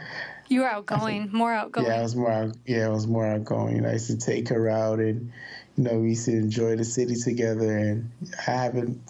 You 0.50 0.60
were 0.60 0.68
outgoing, 0.68 1.30
more 1.32 1.52
outgoing. 1.54 1.88
yeah, 1.88 2.00
I 2.00 2.02
was 2.04 2.16
more. 2.16 2.30
out- 2.32 2.58
Yeah, 2.68 2.86
I 2.86 2.90
was 2.90 3.08
more 3.08 3.26
outgoing. 3.26 3.86
I 3.86 3.94
used 3.94 4.08
to 4.08 4.18
take 4.18 4.50
her 4.50 4.70
out, 4.70 5.00
and 5.00 5.32
you 5.78 5.84
know, 5.84 6.00
we 6.00 6.10
used 6.10 6.26
to 6.26 6.32
enjoy 6.32 6.76
the 6.76 6.86
city 6.86 7.16
together. 7.16 7.78
And 7.78 8.12
I 8.48 8.52
haven't. 8.52 9.02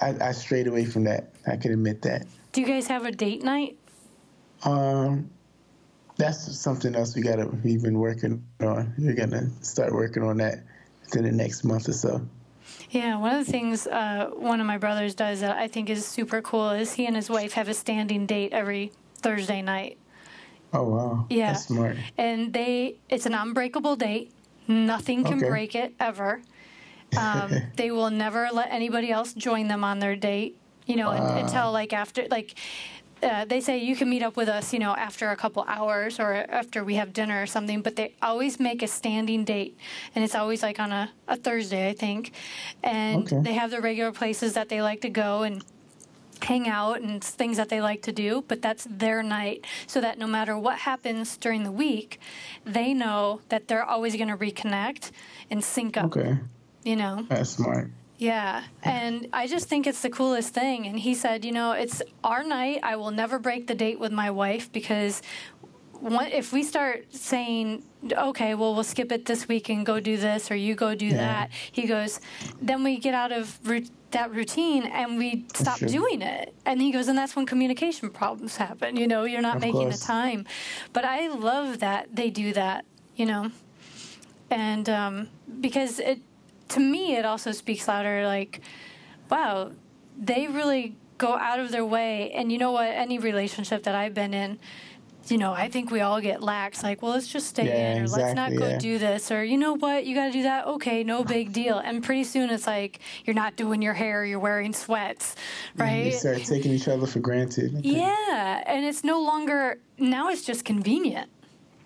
I, 0.00 0.14
I 0.20 0.32
strayed 0.32 0.66
away 0.66 0.84
from 0.84 1.04
that. 1.04 1.32
I 1.46 1.56
can 1.56 1.72
admit 1.72 2.02
that. 2.02 2.26
Do 2.52 2.60
you 2.60 2.66
guys 2.66 2.86
have 2.88 3.06
a 3.06 3.12
date 3.12 3.42
night? 3.42 3.78
Um, 4.64 5.30
that's 6.16 6.58
something 6.58 6.94
else 6.94 7.14
we 7.14 7.22
gotta. 7.22 7.46
We've 7.46 7.82
been 7.82 7.98
working 7.98 8.44
on. 8.60 8.94
We're 8.98 9.14
gonna 9.14 9.48
start 9.62 9.92
working 9.92 10.22
on 10.22 10.38
that 10.38 10.64
within 11.02 11.24
the 11.24 11.32
next 11.32 11.64
month 11.64 11.88
or 11.88 11.92
so. 11.92 12.26
Yeah, 12.90 13.16
one 13.18 13.34
of 13.34 13.46
the 13.46 13.50
things 13.50 13.86
uh, 13.86 14.30
one 14.34 14.60
of 14.60 14.66
my 14.66 14.78
brothers 14.78 15.14
does 15.14 15.40
that 15.40 15.56
I 15.56 15.68
think 15.68 15.88
is 15.90 16.06
super 16.06 16.42
cool 16.42 16.70
is 16.70 16.94
he 16.94 17.06
and 17.06 17.16
his 17.16 17.30
wife 17.30 17.52
have 17.52 17.68
a 17.68 17.74
standing 17.74 18.26
date 18.26 18.52
every 18.52 18.92
Thursday 19.16 19.62
night. 19.62 19.98
Oh 20.72 20.82
wow. 20.84 21.26
Yeah. 21.30 21.52
That's 21.52 21.66
smart. 21.66 21.96
and 22.18 22.52
they 22.52 22.96
it's 23.08 23.26
an 23.26 23.34
unbreakable 23.34 23.96
date 23.96 24.32
nothing 24.68 25.24
can 25.24 25.38
Okay. 25.38 25.48
break 25.48 25.74
it 25.74 25.94
ever 26.00 26.42
um, 27.16 27.62
they 27.76 27.90
will 27.90 28.10
never 28.10 28.48
let 28.52 28.70
anybody 28.70 29.10
else 29.10 29.32
join 29.34 29.68
them 29.68 29.84
on 29.84 29.98
their 29.98 30.16
date 30.16 30.56
you 30.86 30.96
know 30.96 31.10
until 31.10 31.72
like 31.72 31.92
after 31.92 32.26
like 32.30 32.54
uh, 33.22 33.44
they 33.46 33.60
say 33.60 33.78
you 33.78 33.96
can 33.96 34.10
meet 34.10 34.22
up 34.22 34.36
with 34.36 34.48
us, 34.48 34.72
you 34.74 34.78
know, 34.78 34.94
after 34.94 35.30
a 35.30 35.36
couple 35.36 35.64
hours 35.66 36.20
or 36.20 36.34
after 36.34 36.84
we 36.84 36.96
have 36.96 37.12
dinner 37.14 37.42
or 37.42 37.46
something, 37.46 37.80
but 37.80 37.96
they 37.96 38.14
always 38.20 38.60
make 38.60 38.82
a 38.82 38.86
standing 38.86 39.42
date. 39.42 39.78
And 40.14 40.22
it's 40.22 40.34
always 40.34 40.62
like 40.62 40.78
on 40.78 40.92
a, 40.92 41.10
a 41.26 41.36
Thursday, 41.36 41.88
I 41.88 41.94
think. 41.94 42.32
And 42.82 43.32
Okay. 43.32 43.42
they 43.42 43.54
have 43.54 43.70
the 43.70 43.80
regular 43.80 44.12
places 44.12 44.52
that 44.52 44.68
they 44.68 44.82
like 44.82 45.00
to 45.00 45.08
go 45.08 45.42
and 45.44 45.64
hang 46.44 46.68
out 46.68 47.00
and 47.00 47.22
things 47.22 47.56
that 47.56 47.68
they 47.68 47.80
like 47.80 48.02
to 48.02 48.12
do, 48.12 48.44
but 48.48 48.62
that's 48.62 48.86
their 48.90 49.22
night. 49.22 49.64
So 49.86 50.00
that 50.00 50.18
no 50.18 50.26
matter 50.26 50.56
what 50.58 50.78
happens 50.78 51.36
during 51.36 51.64
the 51.64 51.72
week, 51.72 52.20
they 52.64 52.94
know 52.94 53.40
that 53.48 53.68
they're 53.68 53.84
always 53.84 54.16
going 54.16 54.28
to 54.28 54.36
reconnect 54.36 55.10
and 55.50 55.62
sync 55.64 55.96
up, 55.96 56.06
Okay. 56.16 56.38
you 56.84 56.96
know? 56.96 57.26
That's 57.28 57.50
smart. 57.50 57.90
Yeah, 58.18 58.64
and 58.82 59.28
I 59.34 59.46
just 59.46 59.68
think 59.68 59.86
it's 59.86 60.00
the 60.00 60.08
coolest 60.08 60.54
thing. 60.54 60.86
And 60.86 60.98
he 60.98 61.12
said, 61.14 61.44
you 61.44 61.52
know, 61.52 61.72
it's 61.72 62.00
our 62.24 62.42
night. 62.42 62.80
I 62.82 62.96
will 62.96 63.10
never 63.10 63.38
break 63.38 63.66
the 63.66 63.74
date 63.74 64.00
with 64.00 64.10
my 64.10 64.30
wife 64.30 64.72
because 64.72 65.20
if 66.02 66.52
we 66.52 66.62
start 66.62 67.06
saying, 67.14 67.82
okay, 68.12 68.54
well, 68.54 68.74
we'll 68.74 68.84
skip 68.84 69.10
it 69.12 69.24
this 69.24 69.48
week 69.48 69.68
and 69.68 69.84
go 69.84 70.00
do 70.00 70.16
this, 70.16 70.50
or 70.50 70.56
you 70.56 70.74
go 70.74 70.94
do 70.94 71.06
Yeah. 71.06 71.16
that, 71.16 71.50
he 71.72 71.86
goes, 71.86 72.20
then 72.60 72.84
we 72.84 72.98
get 72.98 73.14
out 73.14 73.32
of 73.32 73.58
that 74.10 74.30
routine 74.32 74.84
and 74.84 75.18
we 75.18 75.44
stop 75.54 75.78
doing 75.78 76.22
it. 76.22 76.54
And 76.64 76.80
he 76.80 76.92
goes, 76.92 77.08
and 77.08 77.18
that's 77.18 77.34
when 77.36 77.46
communication 77.46 78.10
problems 78.10 78.56
happen. 78.56 78.96
You 78.96 79.06
know, 79.06 79.24
you're 79.24 79.42
not 79.42 79.56
Of 79.56 79.62
making 79.62 79.88
the 79.88 79.96
time. 79.98 80.46
But 80.92 81.04
I 81.04 81.28
love 81.28 81.80
that 81.80 82.14
they 82.14 82.30
do 82.30 82.52
that, 82.52 82.84
you 83.16 83.26
know 83.26 83.50
and 84.50 84.88
um, 84.88 85.28
because 85.60 85.98
it 85.98 86.20
to 86.68 86.80
me 86.80 87.16
it 87.16 87.24
also 87.24 87.52
speaks 87.52 87.88
louder 87.88 88.26
like 88.26 88.60
wow 89.30 89.70
they 90.16 90.46
really 90.46 90.96
go 91.18 91.34
out 91.34 91.58
of 91.58 91.70
their 91.72 91.84
way 91.84 92.30
and 92.32 92.52
you 92.52 92.58
know 92.58 92.70
what 92.72 92.86
any 92.88 93.18
relationship 93.18 93.82
that 93.84 93.94
i've 93.94 94.14
been 94.14 94.34
in 94.34 94.58
you 95.30 95.38
know 95.38 95.52
i 95.52 95.68
think 95.68 95.90
we 95.90 96.00
all 96.00 96.20
get 96.20 96.42
lax 96.42 96.82
like 96.82 97.02
well 97.02 97.12
let's 97.12 97.26
just 97.26 97.46
stay 97.48 97.66
Yeah, 97.66 97.94
in 97.96 98.02
or 98.02 98.06
let's 98.08 98.34
not 98.34 98.54
go 98.54 98.68
yeah. 98.68 98.78
do 98.78 98.98
this 98.98 99.30
or 99.30 99.42
you 99.44 99.56
know 99.58 99.74
what 99.74 100.06
you 100.06 100.14
got 100.14 100.26
to 100.26 100.32
do 100.32 100.42
that 100.44 100.66
okay 100.66 101.02
no 101.04 101.24
big 101.36 101.52
deal 101.52 101.78
and 101.78 102.02
pretty 102.02 102.24
soon 102.24 102.50
it's 102.50 102.66
like 102.66 103.00
you're 103.24 103.34
not 103.34 103.56
doing 103.56 103.82
your 103.82 103.94
hair 103.94 104.24
you're 104.24 104.38
wearing 104.38 104.72
sweats 104.72 105.34
right 105.76 106.06
You 106.06 106.12
start 106.12 106.38
taking 106.44 106.72
each 106.72 106.88
other 106.88 107.06
for 107.06 107.20
granted. 107.20 107.72
Think. 107.72 107.84
yeah 107.84 108.62
and 108.66 108.84
it's 108.84 109.02
no 109.04 109.20
longer 109.22 109.78
now 109.98 110.28
it's 110.30 110.42
just 110.44 110.64
convenient 110.64 111.30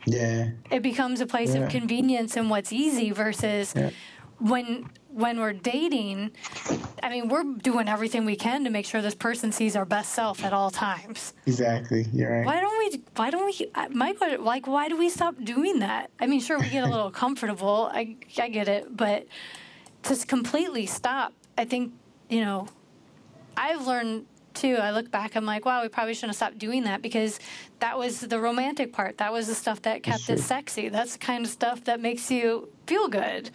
Yeah. 0.07 0.51
it 0.71 0.83
becomes 0.83 1.21
a 1.21 1.27
place 1.27 1.55
Yeah. 1.55 1.63
of 1.63 1.71
convenience 1.71 2.37
and 2.37 2.51
what's 2.51 2.73
easy 2.73 3.11
versus 3.11 3.75
when 4.39 4.89
when 5.13 5.41
we're 5.41 5.53
dating 5.53 6.31
i 7.03 7.09
mean 7.09 7.29
we're 7.29 7.43
doing 7.43 7.89
everything 7.89 8.25
we 8.25 8.37
can 8.37 8.65
to 8.65 8.71
make 8.71 8.87
sure 8.87 9.03
this 9.03 9.15
person 9.15 9.51
sees 9.53 9.75
our 9.77 9.85
best 9.85 10.13
self 10.13 10.45
at 10.45 10.53
all 10.53 10.71
times 10.71 11.35
Exactly. 11.47 12.07
You're 12.13 12.31
right. 12.39 12.47
why 12.47 12.61
don't 12.61 12.79
we 12.79 13.03
why 13.17 13.31
don't 13.31 13.47
we 13.47 13.71
my 13.91 14.13
question 14.13 14.45
like 14.45 14.67
why 14.67 14.89
do 14.89 14.97
we 14.97 15.09
stop 15.09 15.35
doing 15.43 15.81
that 15.81 16.11
i 16.21 16.27
mean 16.27 16.41
sure 16.41 16.59
we 16.59 16.69
get 16.69 16.85
a 16.85 16.91
little 16.95 17.11
comfortable 17.11 17.91
i 17.93 18.17
i 18.39 18.49
get 18.49 18.69
it 18.69 18.97
but 18.97 19.27
to 20.03 20.17
completely 20.27 20.87
stop. 20.87 21.33
I 21.59 21.65
think 21.65 21.93
you 22.29 22.41
know, 22.41 22.69
I've 23.57 23.87
learned 23.87 24.27
too. 24.55 24.77
I 24.77 24.91
look 24.93 25.11
back, 25.11 25.37
I'm 25.37 25.45
like, 25.45 25.65
wow, 25.65 25.83
we 25.83 25.89
probably 25.89 26.15
shouldn't 26.15 26.31
have 26.31 26.37
stopped 26.37 26.59
doing 26.59 26.85
that 26.85 27.03
because 27.03 27.39
that 27.81 27.99
was 27.99 28.21
the 28.21 28.39
romantic 28.41 28.93
part. 28.93 29.19
That 29.19 29.33
was 29.33 29.47
the 29.47 29.55
stuff 29.55 29.83
that 29.83 30.03
kept 30.03 30.29
it 30.31 30.39
sexy. 30.41 30.89
That's 30.89 31.15
the 31.15 31.19
kind 31.19 31.45
of 31.45 31.51
stuff 31.51 31.85
that 31.85 32.01
makes 32.01 32.31
you 32.31 32.69
feel 32.87 33.09
good. 33.09 33.51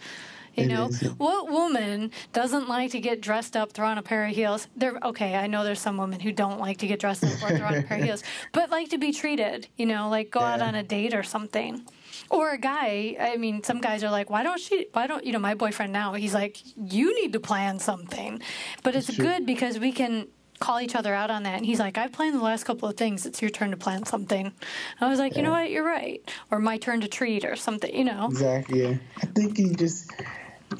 You 0.56 0.66
know, 0.66 0.88
what 1.18 1.50
woman 1.50 2.10
doesn't 2.32 2.68
like 2.68 2.92
to 2.92 3.00
get 3.00 3.20
dressed 3.20 3.56
up, 3.56 3.72
throw 3.72 3.86
on 3.86 3.98
a 3.98 4.02
pair 4.02 4.26
of 4.26 4.34
heels? 4.34 4.68
There, 4.76 4.98
okay, 5.02 5.34
I 5.34 5.46
know 5.46 5.64
there's 5.64 5.80
some 5.80 5.96
women 5.96 6.20
who 6.20 6.32
don't 6.32 6.58
like 6.58 6.78
to 6.78 6.86
get 6.86 6.98
dressed 6.98 7.24
up 7.24 7.42
or 7.42 7.56
throw 7.56 7.66
on 7.66 7.74
a 7.74 7.82
pair 7.82 7.98
of 7.98 8.04
heels, 8.04 8.22
but 8.52 8.70
like 8.70 8.90
to 8.90 8.98
be 8.98 9.12
treated. 9.12 9.68
You 9.76 9.86
know, 9.86 10.08
like 10.08 10.30
go 10.30 10.40
yeah. 10.40 10.54
out 10.54 10.62
on 10.62 10.74
a 10.74 10.82
date 10.82 11.14
or 11.14 11.22
something. 11.22 11.84
Or 12.30 12.50
a 12.52 12.58
guy, 12.58 13.16
I 13.20 13.36
mean, 13.36 13.62
some 13.62 13.80
guys 13.80 14.02
are 14.02 14.10
like, 14.10 14.30
why 14.30 14.42
don't 14.42 14.58
she, 14.58 14.86
why 14.92 15.06
don't, 15.06 15.24
you 15.24 15.32
know, 15.32 15.38
my 15.38 15.54
boyfriend 15.54 15.92
now, 15.92 16.14
he's 16.14 16.34
like, 16.34 16.58
you 16.76 17.14
need 17.20 17.32
to 17.34 17.40
plan 17.40 17.78
something. 17.78 18.40
But 18.82 18.96
it's 18.96 19.14
good 19.16 19.44
because 19.44 19.78
we 19.78 19.92
can 19.92 20.26
call 20.58 20.80
each 20.80 20.94
other 20.94 21.14
out 21.14 21.30
on 21.30 21.42
that. 21.44 21.56
And 21.56 21.66
he's 21.66 21.78
like, 21.78 21.98
I've 21.98 22.12
planned 22.12 22.34
the 22.34 22.42
last 22.42 22.64
couple 22.64 22.88
of 22.88 22.96
things. 22.96 23.26
It's 23.26 23.40
your 23.42 23.50
turn 23.50 23.70
to 23.70 23.76
plan 23.76 24.04
something. 24.06 24.52
I 25.00 25.08
was 25.08 25.18
like, 25.18 25.32
yeah. 25.32 25.38
you 25.38 25.44
know 25.44 25.50
what? 25.50 25.70
You're 25.70 25.84
right. 25.84 26.22
Or 26.50 26.58
my 26.58 26.78
turn 26.78 27.00
to 27.02 27.08
treat 27.08 27.44
or 27.44 27.56
something, 27.56 27.94
you 27.94 28.04
know? 28.04 28.26
Exactly. 28.26 28.82
Yeah. 28.82 28.96
I 29.22 29.26
think 29.26 29.58
you 29.58 29.74
just, 29.74 30.10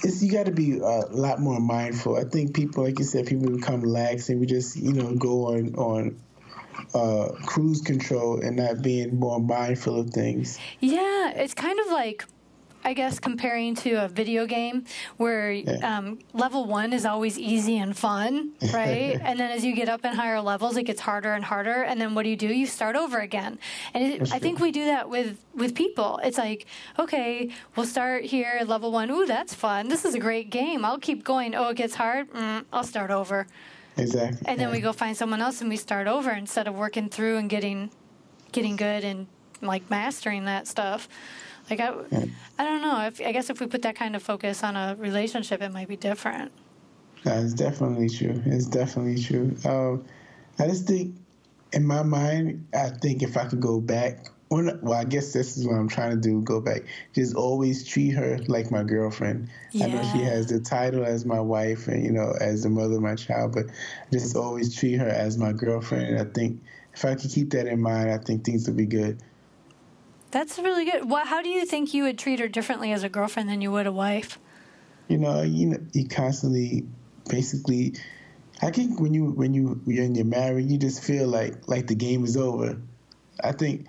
it's, 0.03 0.23
you 0.23 0.33
got 0.33 0.47
to 0.47 0.53
be 0.53 0.79
a 0.79 1.07
lot 1.11 1.41
more 1.41 1.61
mindful. 1.61 2.17
I 2.17 2.25
think 2.25 2.55
people, 2.55 2.85
like 2.85 2.99
you 2.99 3.05
said, 3.05 3.27
people 3.27 3.51
become 3.51 3.81
lax 3.81 4.29
and 4.29 4.41
we 4.41 4.47
just, 4.47 4.77
you 4.77 4.93
know, 4.93 5.15
go 5.15 5.47
on, 5.49 5.75
on, 5.75 6.21
uh, 6.95 7.33
cruise 7.47 7.81
control 7.81 8.41
and 8.41 8.57
not 8.57 8.83
being 8.83 9.19
more 9.19 9.41
mindful 9.41 10.01
of 10.01 10.11
things. 10.11 10.59
Yeah, 10.81 11.31
it's 11.31 11.55
kind 11.55 11.79
of 11.81 11.87
like 11.87 12.25
I 12.87 12.93
guess 12.93 13.19
comparing 13.19 13.75
to 13.77 14.05
a 14.05 14.07
video 14.07 14.47
game 14.47 14.85
where 15.17 15.51
yeah. 15.51 15.99
um, 15.99 16.21
level 16.33 16.67
one 16.67 16.93
is 16.93 17.05
always 17.05 17.37
easy 17.37 17.79
and 17.79 17.97
fun, 17.97 18.53
right? 18.73 19.19
and 19.21 19.41
then 19.41 19.51
as 19.51 19.65
you 19.65 19.75
get 19.75 19.89
up 19.89 20.05
in 20.05 20.15
higher 20.15 20.41
levels, 20.41 20.77
it 20.77 20.85
gets 20.85 21.01
harder 21.01 21.33
and 21.33 21.45
harder. 21.45 21.83
And 21.83 22.01
then 22.01 22.15
what 22.15 22.23
do 22.23 22.29
you 22.29 22.37
do? 22.37 22.47
You 22.47 22.65
start 22.65 22.95
over 22.95 23.19
again. 23.19 23.59
And 23.93 24.05
it, 24.05 24.33
I 24.33 24.39
think 24.39 24.61
we 24.61 24.71
do 24.71 24.85
that 24.85 25.11
with 25.11 25.37
with 25.53 25.75
people. 25.75 26.21
It's 26.23 26.39
like, 26.39 26.67
okay, 26.97 27.51
we'll 27.75 27.87
start 27.87 28.23
here 28.23 28.57
at 28.61 28.69
level 28.69 28.93
one. 28.93 29.11
Ooh, 29.11 29.27
that's 29.27 29.53
fun. 29.53 29.89
This 29.89 30.05
is 30.05 30.15
a 30.15 30.21
great 30.21 30.51
game. 30.51 30.85
I'll 30.85 31.01
keep 31.01 31.25
going. 31.25 31.57
Oh, 31.57 31.71
it 31.71 31.77
gets 31.77 31.97
hard. 31.97 32.33
Mm, 32.35 32.67
I'll 32.73 32.85
start 32.85 33.11
over. 33.11 33.49
Exactly. 33.97 34.47
And 34.47 34.61
then 34.61 34.71
we 34.71 34.79
go 34.79 34.93
find 34.93 35.17
someone 35.17 35.43
else 35.43 35.61
and 35.61 35.69
we 35.69 35.77
start 35.77 36.07
over 36.07 36.31
instead 36.31 36.69
of 36.69 36.77
working 36.77 37.09
through 37.09 37.39
and 37.39 37.51
getting 37.51 37.91
getting 38.53 38.77
good 38.77 39.03
and 39.03 39.27
like 39.61 39.91
mastering 39.91 40.45
that 40.45 40.69
stuff. 40.69 41.09
Like 41.69 41.81
I, 41.81 41.89
I 42.59 42.65
don't 42.65 42.83
know. 42.83 43.07
If, 43.07 43.21
I 43.21 43.33
guess 43.33 43.51
if 43.51 43.61
we 43.61 43.67
put 43.67 43.83
that 43.83 43.97
kind 43.97 44.15
of 44.15 44.23
focus 44.23 44.63
on 44.63 44.77
a 44.77 44.95
relationship, 44.99 45.61
it 45.63 45.73
might 45.73 45.89
be 45.89 45.97
different. 45.97 46.53
That's 47.25 47.55
definitely 47.55 48.09
true. 48.09 48.41
It's 48.47 48.67
definitely 48.67 49.21
true. 49.23 49.57
Um, 49.65 50.05
I 50.59 50.69
just 50.69 50.87
think, 50.87 51.17
in 51.73 51.85
my 51.85 52.03
mind, 52.03 52.69
I 52.73 52.91
think 52.91 53.23
if 53.23 53.37
I 53.37 53.47
could 53.47 53.61
go 53.61 53.81
back, 53.81 54.27
well, 54.49 54.93
I 54.93 55.05
guess 55.05 55.33
this 55.33 55.57
is 55.57 55.67
what 55.67 55.75
I'm 55.75 55.89
trying 55.89 56.11
to 56.13 56.17
do. 56.17 56.41
Go 56.43 56.61
back. 56.61 56.83
Just 57.15 57.35
always 57.35 57.85
treat 57.85 58.11
her 58.11 58.39
like 58.47 58.71
my 58.71 58.85
girlfriend. 58.85 59.49
Yeah. 59.73 59.87
I 59.87 59.89
know 59.89 60.03
she 60.13 60.19
has 60.19 60.47
the 60.47 60.61
title 60.61 61.05
as 61.05 61.25
my 61.25 61.41
wife 61.41 61.89
and 61.89 62.05
you 62.05 62.13
know 62.13 62.33
as 62.41 62.63
the 62.63 62.71
mother 62.71 62.95
of 62.95 63.03
my 63.03 63.17
child, 63.17 63.53
but 63.53 63.67
just 64.13 64.37
always 64.37 64.75
treat 64.75 64.95
her 64.95 65.09
as 65.09 65.37
my 65.37 65.53
girlfriend. 65.53 66.07
And 66.07 66.21
I 66.21 66.33
think 66.33 66.63
if 66.95 67.05
I 67.05 67.17
could 67.17 67.31
keep 67.31 67.51
that 67.51 67.67
in 67.67 67.81
mind, 67.81 68.11
I 68.11 68.19
think 68.19 68.45
things 68.45 68.69
would 68.69 68.77
be 68.77 68.87
good. 68.87 69.21
That's 70.31 70.59
really 70.59 70.85
good. 70.85 71.09
What? 71.09 71.27
How 71.27 71.43
do 71.43 71.49
you 71.49 71.65
think 71.65 71.95
you 71.95 72.05
would 72.05 72.19
treat 72.19 72.41
her 72.41 72.49
differently 72.49 72.93
as 72.93 73.03
a 73.03 73.09
girlfriend 73.09 73.49
than 73.49 73.61
you 73.61 73.71
would 73.73 73.87
a 73.87 73.93
wife? 73.93 74.39
You 75.09 75.19
know, 75.19 75.43
you 75.43 75.67
know, 75.67 75.79
you 75.93 76.09
constantly, 76.09 76.85
basically, 77.29 77.95
I 78.61 78.71
think 78.71 79.01
when 79.01 79.15
you 79.15 79.27
when 79.27 79.55
you 79.55 79.81
when 79.85 80.15
you're 80.15 80.25
married, 80.25 80.71
you 80.71 80.79
just 80.79 81.03
feel 81.03 81.29
like 81.29 81.69
like 81.69 81.87
the 81.87 81.95
game 81.95 82.25
is 82.25 82.37
over. 82.37 82.81
I 83.43 83.53
think, 83.53 83.87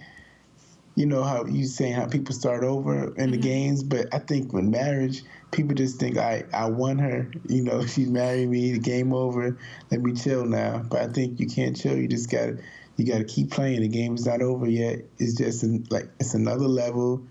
you 0.95 1.05
know 1.05 1.23
how 1.23 1.45
you 1.45 1.65
saying 1.65 1.93
how 1.93 2.05
people 2.05 2.35
start 2.35 2.63
over 2.63 3.05
in 3.05 3.09
mm-hmm. 3.09 3.31
the 3.31 3.37
games, 3.37 3.83
but 3.83 4.13
I 4.13 4.19
think 4.19 4.53
with 4.53 4.65
marriage, 4.65 5.23
people 5.51 5.73
just 5.73 5.99
think 5.99 6.17
I 6.17 6.43
I 6.53 6.69
won 6.69 6.99
her. 6.99 7.31
You 7.47 7.63
know, 7.63 7.85
she's 7.87 8.09
married 8.09 8.49
me. 8.49 8.73
The 8.73 8.79
game 8.79 9.13
over. 9.13 9.57
Let 9.89 10.01
me 10.01 10.13
chill 10.13 10.45
now. 10.45 10.79
But 10.79 11.01
I 11.01 11.07
think 11.07 11.39
you 11.39 11.47
can't 11.47 11.75
chill. 11.75 11.97
You 11.97 12.07
just 12.07 12.29
gotta 12.29 12.57
you 12.97 13.05
got 13.05 13.19
to 13.19 13.23
keep 13.23 13.51
playing. 13.51 13.81
The 13.81 13.87
game 13.87 14.15
is 14.15 14.25
not 14.25 14.41
over 14.41 14.67
yet. 14.67 14.99
It's 15.19 15.35
just 15.35 15.63
an, 15.63 15.85
like 15.89 16.09
it's 16.19 16.33
another 16.33 16.67
level, 16.67 17.21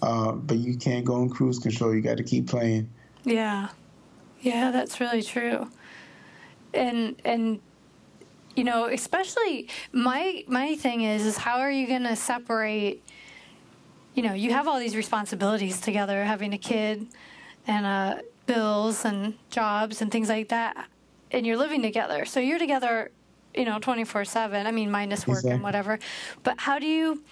uh, 0.00 0.32
but 0.32 0.56
you 0.56 0.76
can't 0.76 1.04
go 1.04 1.14
on 1.16 1.28
cruise 1.28 1.58
control. 1.58 1.94
You 1.94 2.00
got 2.00 2.16
to 2.16 2.24
keep 2.24 2.48
playing. 2.48 2.88
Yeah, 3.24 3.68
yeah, 4.40 4.70
that's 4.70 5.00
really 5.00 5.22
true. 5.22 5.68
And 6.72 7.20
and 7.24 7.60
you 8.56 8.64
know, 8.64 8.86
especially 8.86 9.68
my 9.92 10.44
my 10.48 10.76
thing 10.76 11.02
is 11.02 11.26
is 11.26 11.36
how 11.36 11.58
are 11.58 11.70
you 11.70 11.86
going 11.86 12.04
to 12.04 12.16
separate? 12.16 13.02
You 14.14 14.22
know, 14.22 14.32
you 14.32 14.50
have 14.50 14.66
all 14.66 14.78
these 14.78 14.96
responsibilities 14.96 15.80
together, 15.80 16.24
having 16.24 16.52
a 16.52 16.58
kid 16.58 17.06
and 17.66 17.86
uh, 17.86 18.22
bills 18.46 19.04
and 19.04 19.34
jobs 19.50 20.00
and 20.00 20.10
things 20.10 20.30
like 20.30 20.48
that, 20.48 20.88
and 21.30 21.46
you're 21.46 21.56
living 21.58 21.82
together. 21.82 22.24
So 22.24 22.40
you're 22.40 22.58
together 22.58 23.10
you 23.54 23.64
know, 23.64 23.78
24 23.78 24.24
7. 24.24 24.66
I 24.66 24.70
mean, 24.70 24.90
minus 24.90 25.26
work 25.26 25.38
exactly. 25.38 25.52
and 25.52 25.62
whatever. 25.62 25.98
But 26.42 26.60
how 26.60 26.78
do 26.78 26.86
you, 26.86 27.22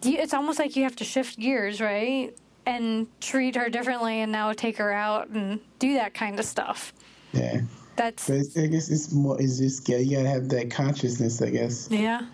do 0.00 0.12
you, 0.12 0.18
it's 0.18 0.34
almost 0.34 0.58
like 0.58 0.76
you 0.76 0.84
have 0.84 0.96
to 0.96 1.04
shift 1.04 1.38
gears, 1.38 1.80
right? 1.80 2.34
And 2.66 3.06
treat 3.20 3.56
her 3.56 3.68
differently 3.68 4.20
and 4.20 4.32
now 4.32 4.52
take 4.52 4.78
her 4.78 4.92
out 4.92 5.28
and 5.28 5.60
do 5.78 5.94
that 5.94 6.14
kind 6.14 6.38
of 6.38 6.44
stuff. 6.44 6.92
Yeah. 7.32 7.62
That's. 7.96 8.28
But 8.28 8.46
I 8.56 8.66
guess 8.66 8.90
it's 8.90 9.12
more, 9.12 9.40
it's 9.40 9.58
just, 9.58 9.88
you 9.88 10.16
gotta 10.16 10.28
have 10.28 10.48
that 10.48 10.70
consciousness, 10.70 11.42
I 11.42 11.50
guess. 11.50 11.88
Yeah. 11.90 12.26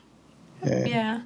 Yeah. 0.65 0.85
yeah. 0.85 1.21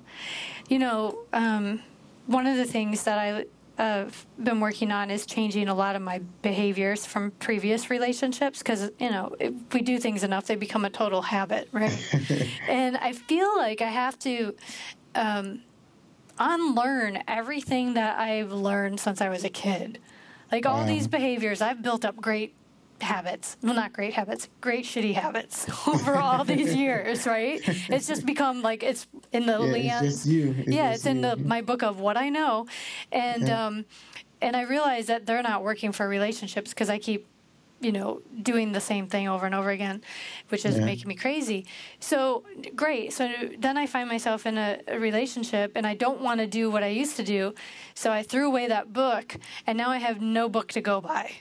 You 0.68 0.78
know, 0.78 1.18
um, 1.32 1.82
one 2.26 2.46
of 2.46 2.56
the 2.56 2.64
things 2.64 3.04
that 3.04 3.18
I 3.18 3.44
I've 3.78 4.26
been 4.42 4.60
working 4.60 4.92
on 4.92 5.10
is 5.10 5.26
changing 5.26 5.68
a 5.68 5.74
lot 5.74 5.96
of 5.96 6.02
my 6.02 6.20
behaviors 6.42 7.04
from 7.04 7.32
previous 7.32 7.90
relationships 7.90 8.58
because 8.60 8.90
you 8.98 9.10
know 9.10 9.34
if 9.40 9.52
we 9.72 9.82
do 9.82 9.98
things 9.98 10.22
enough 10.22 10.46
they 10.46 10.54
become 10.54 10.84
a 10.84 10.90
total 10.90 11.22
habit 11.22 11.68
right? 11.72 11.98
And 12.68 12.96
i 12.96 13.12
feel 13.12 13.56
like 13.56 13.82
i 13.82 13.88
have 13.88 14.18
to 14.20 14.54
um, 15.14 15.62
unlearn 16.38 17.22
everything 17.26 17.94
that 17.94 18.18
i've 18.18 18.52
learned 18.52 19.00
since 19.00 19.20
i 19.20 19.28
was 19.28 19.44
a 19.44 19.50
kid. 19.50 19.98
Like 20.52 20.66
all 20.66 20.84
these 20.84 21.08
behaviors 21.08 21.60
i've 21.60 21.82
built 21.82 22.04
up 22.04 22.16
great 22.16 22.54
habits. 23.00 23.56
Well 23.62 23.74
not 23.74 23.92
great 23.92 24.14
habits 24.14 24.48
great 24.60 24.84
shitty 24.84 25.14
habits 25.14 25.66
over 25.88 26.16
all 26.16 26.44
these 26.44 26.74
years 26.74 27.26
right? 27.26 27.60
It's 27.88 28.06
just 28.06 28.26
become 28.26 28.62
like 28.62 28.82
it's 28.82 29.06
in 29.32 29.46
the 29.46 29.52
yeah, 29.52 30.00
Leanne's, 30.00 30.26
it's 30.26 30.68
yeah 30.68 30.92
it's 30.92 31.06
in 31.06 31.20
the 31.20 31.36
my 31.36 31.60
book 31.60 31.82
of 31.82 32.00
what 32.00 32.16
i 32.16 32.28
know. 32.28 32.66
And 33.12 33.48
yeah. 33.48 33.66
um 33.66 33.84
and 34.40 34.56
i 34.56 34.62
realize 34.62 35.06
that 35.06 35.26
they're 35.26 35.42
not 35.42 35.62
working 35.62 35.92
for 35.92 36.08
relationships 36.08 36.70
because 36.70 36.90
i 36.90 36.98
keep 36.98 37.26
you 37.80 37.92
know 37.92 38.22
doing 38.42 38.72
the 38.72 38.80
same 38.80 39.06
thing 39.08 39.28
over 39.28 39.44
and 39.44 39.54
over 39.54 39.70
again 39.70 40.00
which 40.48 40.64
is 40.64 40.78
yeah. 40.78 40.84
making 40.84 41.08
me 41.08 41.14
crazy. 41.14 41.66
So 42.00 42.44
great. 42.74 43.12
So 43.12 43.30
then 43.58 43.76
i 43.76 43.86
find 43.86 44.08
myself 44.08 44.46
in 44.46 44.56
a, 44.56 44.80
a 44.88 44.98
relationship 44.98 45.72
and 45.74 45.86
i 45.86 45.94
don't 45.94 46.20
want 46.20 46.40
to 46.40 46.46
do 46.46 46.70
what 46.70 46.82
i 46.82 46.88
used 46.88 47.16
to 47.16 47.24
do. 47.24 47.54
So 47.94 48.12
i 48.12 48.22
threw 48.22 48.46
away 48.46 48.68
that 48.68 48.92
book 48.92 49.36
and 49.66 49.76
now 49.76 49.90
i 49.90 49.98
have 49.98 50.20
no 50.20 50.48
book 50.48 50.68
to 50.72 50.80
go 50.80 51.00
by 51.00 51.32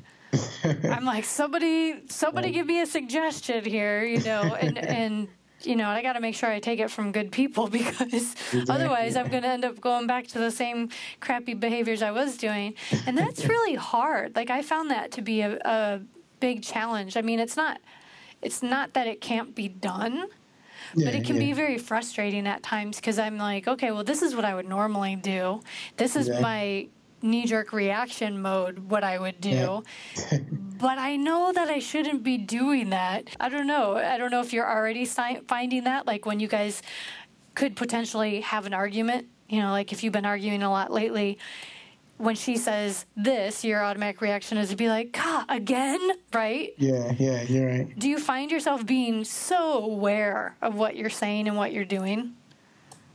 I'm 0.84 1.06
like, 1.14 1.26
somebody, 1.26 2.02
somebody, 2.10 2.52
give 2.52 2.68
me 2.68 2.82
a 2.82 2.86
suggestion 2.86 3.66
here, 3.66 4.04
you 4.04 4.22
know, 4.24 4.56
and 4.56 4.78
and 5.04 5.28
you 5.66 5.76
know, 5.76 5.88
I 5.88 6.02
got 6.02 6.14
to 6.14 6.20
make 6.20 6.36
sure 6.36 6.50
I 6.50 6.60
take 6.60 6.80
it 6.80 6.92
from 6.92 7.12
good 7.12 7.32
people 7.32 7.68
because 7.70 8.02
exactly. 8.02 8.66
otherwise 8.70 9.16
I'm 9.16 9.30
going 9.30 9.44
to 9.44 9.50
end 9.50 9.66
up 9.66 9.80
going 9.80 10.08
back 10.08 10.28
to 10.28 10.40
the 10.40 10.52
same 10.52 10.90
crappy 11.20 11.54
behaviors 11.54 12.02
I 12.02 12.12
was 12.12 12.38
doing, 12.38 12.76
and 13.06 13.18
that's 13.18 13.46
really 13.46 13.76
hard. 13.76 14.36
Like 14.36 14.50
I 14.50 14.62
found 14.62 14.92
that 14.92 15.12
to 15.14 15.22
be 15.22 15.42
a, 15.42 15.58
a 15.64 16.02
big 16.40 16.64
challenge. 16.64 17.18
I 17.18 17.22
mean, 17.22 17.40
it's 17.40 17.56
not, 17.56 17.80
it's 18.42 18.62
not 18.62 18.94
that 18.94 19.08
it 19.08 19.22
can't 19.22 19.56
be 19.56 19.68
done. 19.68 20.28
Yeah, 20.96 21.06
but 21.06 21.16
it 21.16 21.26
can 21.26 21.38
yeah. 21.38 21.48
be 21.48 21.54
very 21.54 21.78
frustrating 21.80 22.46
at 22.46 22.62
times 22.62 22.98
because 22.98 23.18
I'm 23.18 23.38
like, 23.38 23.68
okay, 23.68 23.92
well, 23.92 24.04
this 24.04 24.22
is 24.22 24.36
what 24.36 24.46
I 24.46 24.54
would 24.54 24.68
normally 24.68 25.16
do. 25.16 25.62
This 25.98 26.16
is 26.16 26.30
my 26.30 26.88
knee 27.24 27.46
jerk 27.46 27.74
reaction 27.74 28.42
mode 28.42 28.90
what 28.90 29.04
I 29.04 29.18
would 29.18 29.40
do. 29.42 29.84
Yeah. 30.16 30.40
but 30.80 30.98
I 30.98 31.16
know 31.16 31.52
that 31.54 31.70
I 31.70 31.80
shouldn't 31.80 32.24
be 32.24 32.38
doing 32.38 32.90
that. 32.90 33.30
I 33.40 33.50
don't 33.50 33.68
know. 33.68 33.96
I 33.96 34.18
don't 34.18 34.30
know 34.32 34.42
if 34.42 34.54
you're 34.54 34.70
already 34.70 35.06
si- 35.06 35.40
finding 35.48 35.86
that, 35.86 36.06
like 36.06 36.26
when 36.26 36.40
you 36.40 36.48
guys 36.48 36.82
could 37.56 37.76
potentially 37.76 38.42
have 38.42 38.66
an 38.66 38.74
argument, 38.74 39.28
you 39.48 39.62
know, 39.62 39.72
like 39.72 39.92
if 39.92 40.04
you've 40.04 40.14
been 40.14 40.26
arguing 40.26 40.62
a 40.64 40.70
lot 40.70 40.92
lately. 40.92 41.38
When 42.18 42.36
she 42.36 42.58
says 42.58 43.06
this, 43.18 43.66
your 43.66 43.84
automatic 43.84 44.22
reaction 44.22 44.58
is 44.60 44.70
to 44.70 44.76
be 44.76 44.88
like, 44.88 45.12
God, 45.14 45.46
again, 45.50 46.00
right? 46.32 46.72
Yeah, 46.78 47.12
yeah, 47.18 47.42
you're 47.42 47.68
right. 47.68 48.00
Do 48.00 48.08
you 48.08 48.20
find 48.20 48.52
yourself 48.52 48.86
being 48.86 49.24
so 49.26 49.84
aware 49.84 50.56
of 50.62 50.76
what 50.76 50.96
you're 50.96 51.10
saying 51.10 51.48
and 51.48 51.58
what 51.58 51.74
you're 51.74 51.84
doing? 51.86 52.36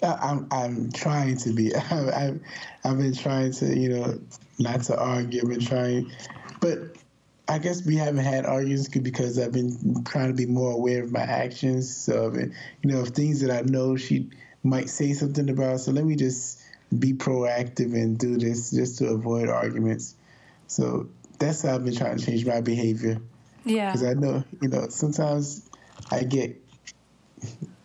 I'm 0.03 0.46
I'm 0.51 0.92
trying 0.92 1.36
to 1.38 1.53
be. 1.53 1.74
I've, 1.90 2.40
I've 2.84 2.99
been 2.99 3.14
trying 3.14 3.53
to 3.53 3.78
you 3.78 3.88
know 3.90 4.20
not 4.59 4.82
to 4.84 4.99
argue. 4.99 5.42
I've 5.42 5.49
been 5.49 5.61
trying. 5.61 6.12
but 6.61 6.78
I 7.49 7.59
guess 7.59 7.84
we 7.84 7.96
haven't 7.96 8.24
had 8.24 8.44
arguments 8.44 8.88
because 8.88 9.38
I've 9.38 9.53
been 9.53 10.05
trying 10.05 10.28
to 10.28 10.34
be 10.34 10.44
more 10.44 10.72
aware 10.72 11.03
of 11.03 11.11
my 11.11 11.20
actions. 11.20 11.96
So, 11.96 12.30
you 12.34 12.53
know, 12.84 13.01
of 13.01 13.09
things 13.09 13.40
that 13.40 13.51
I 13.51 13.62
know 13.62 13.96
she 13.96 14.28
might 14.62 14.90
say 14.90 15.14
something 15.14 15.49
about. 15.49 15.80
So 15.80 15.92
let 15.92 16.05
me 16.05 16.14
just 16.14 16.61
be 16.96 17.14
proactive 17.14 17.94
and 17.94 18.18
do 18.18 18.36
this 18.36 18.70
just 18.70 18.99
to 18.99 19.09
avoid 19.09 19.49
arguments. 19.49 20.14
So 20.66 21.09
that's 21.38 21.62
how 21.62 21.74
I've 21.74 21.84
been 21.84 21.96
trying 21.96 22.18
to 22.18 22.24
change 22.24 22.44
my 22.44 22.61
behavior. 22.61 23.18
Yeah. 23.64 23.92
Because 23.92 24.05
I 24.05 24.12
know, 24.12 24.44
you 24.61 24.68
know, 24.68 24.88
sometimes 24.88 25.68
I 26.11 26.24
get, 26.24 26.57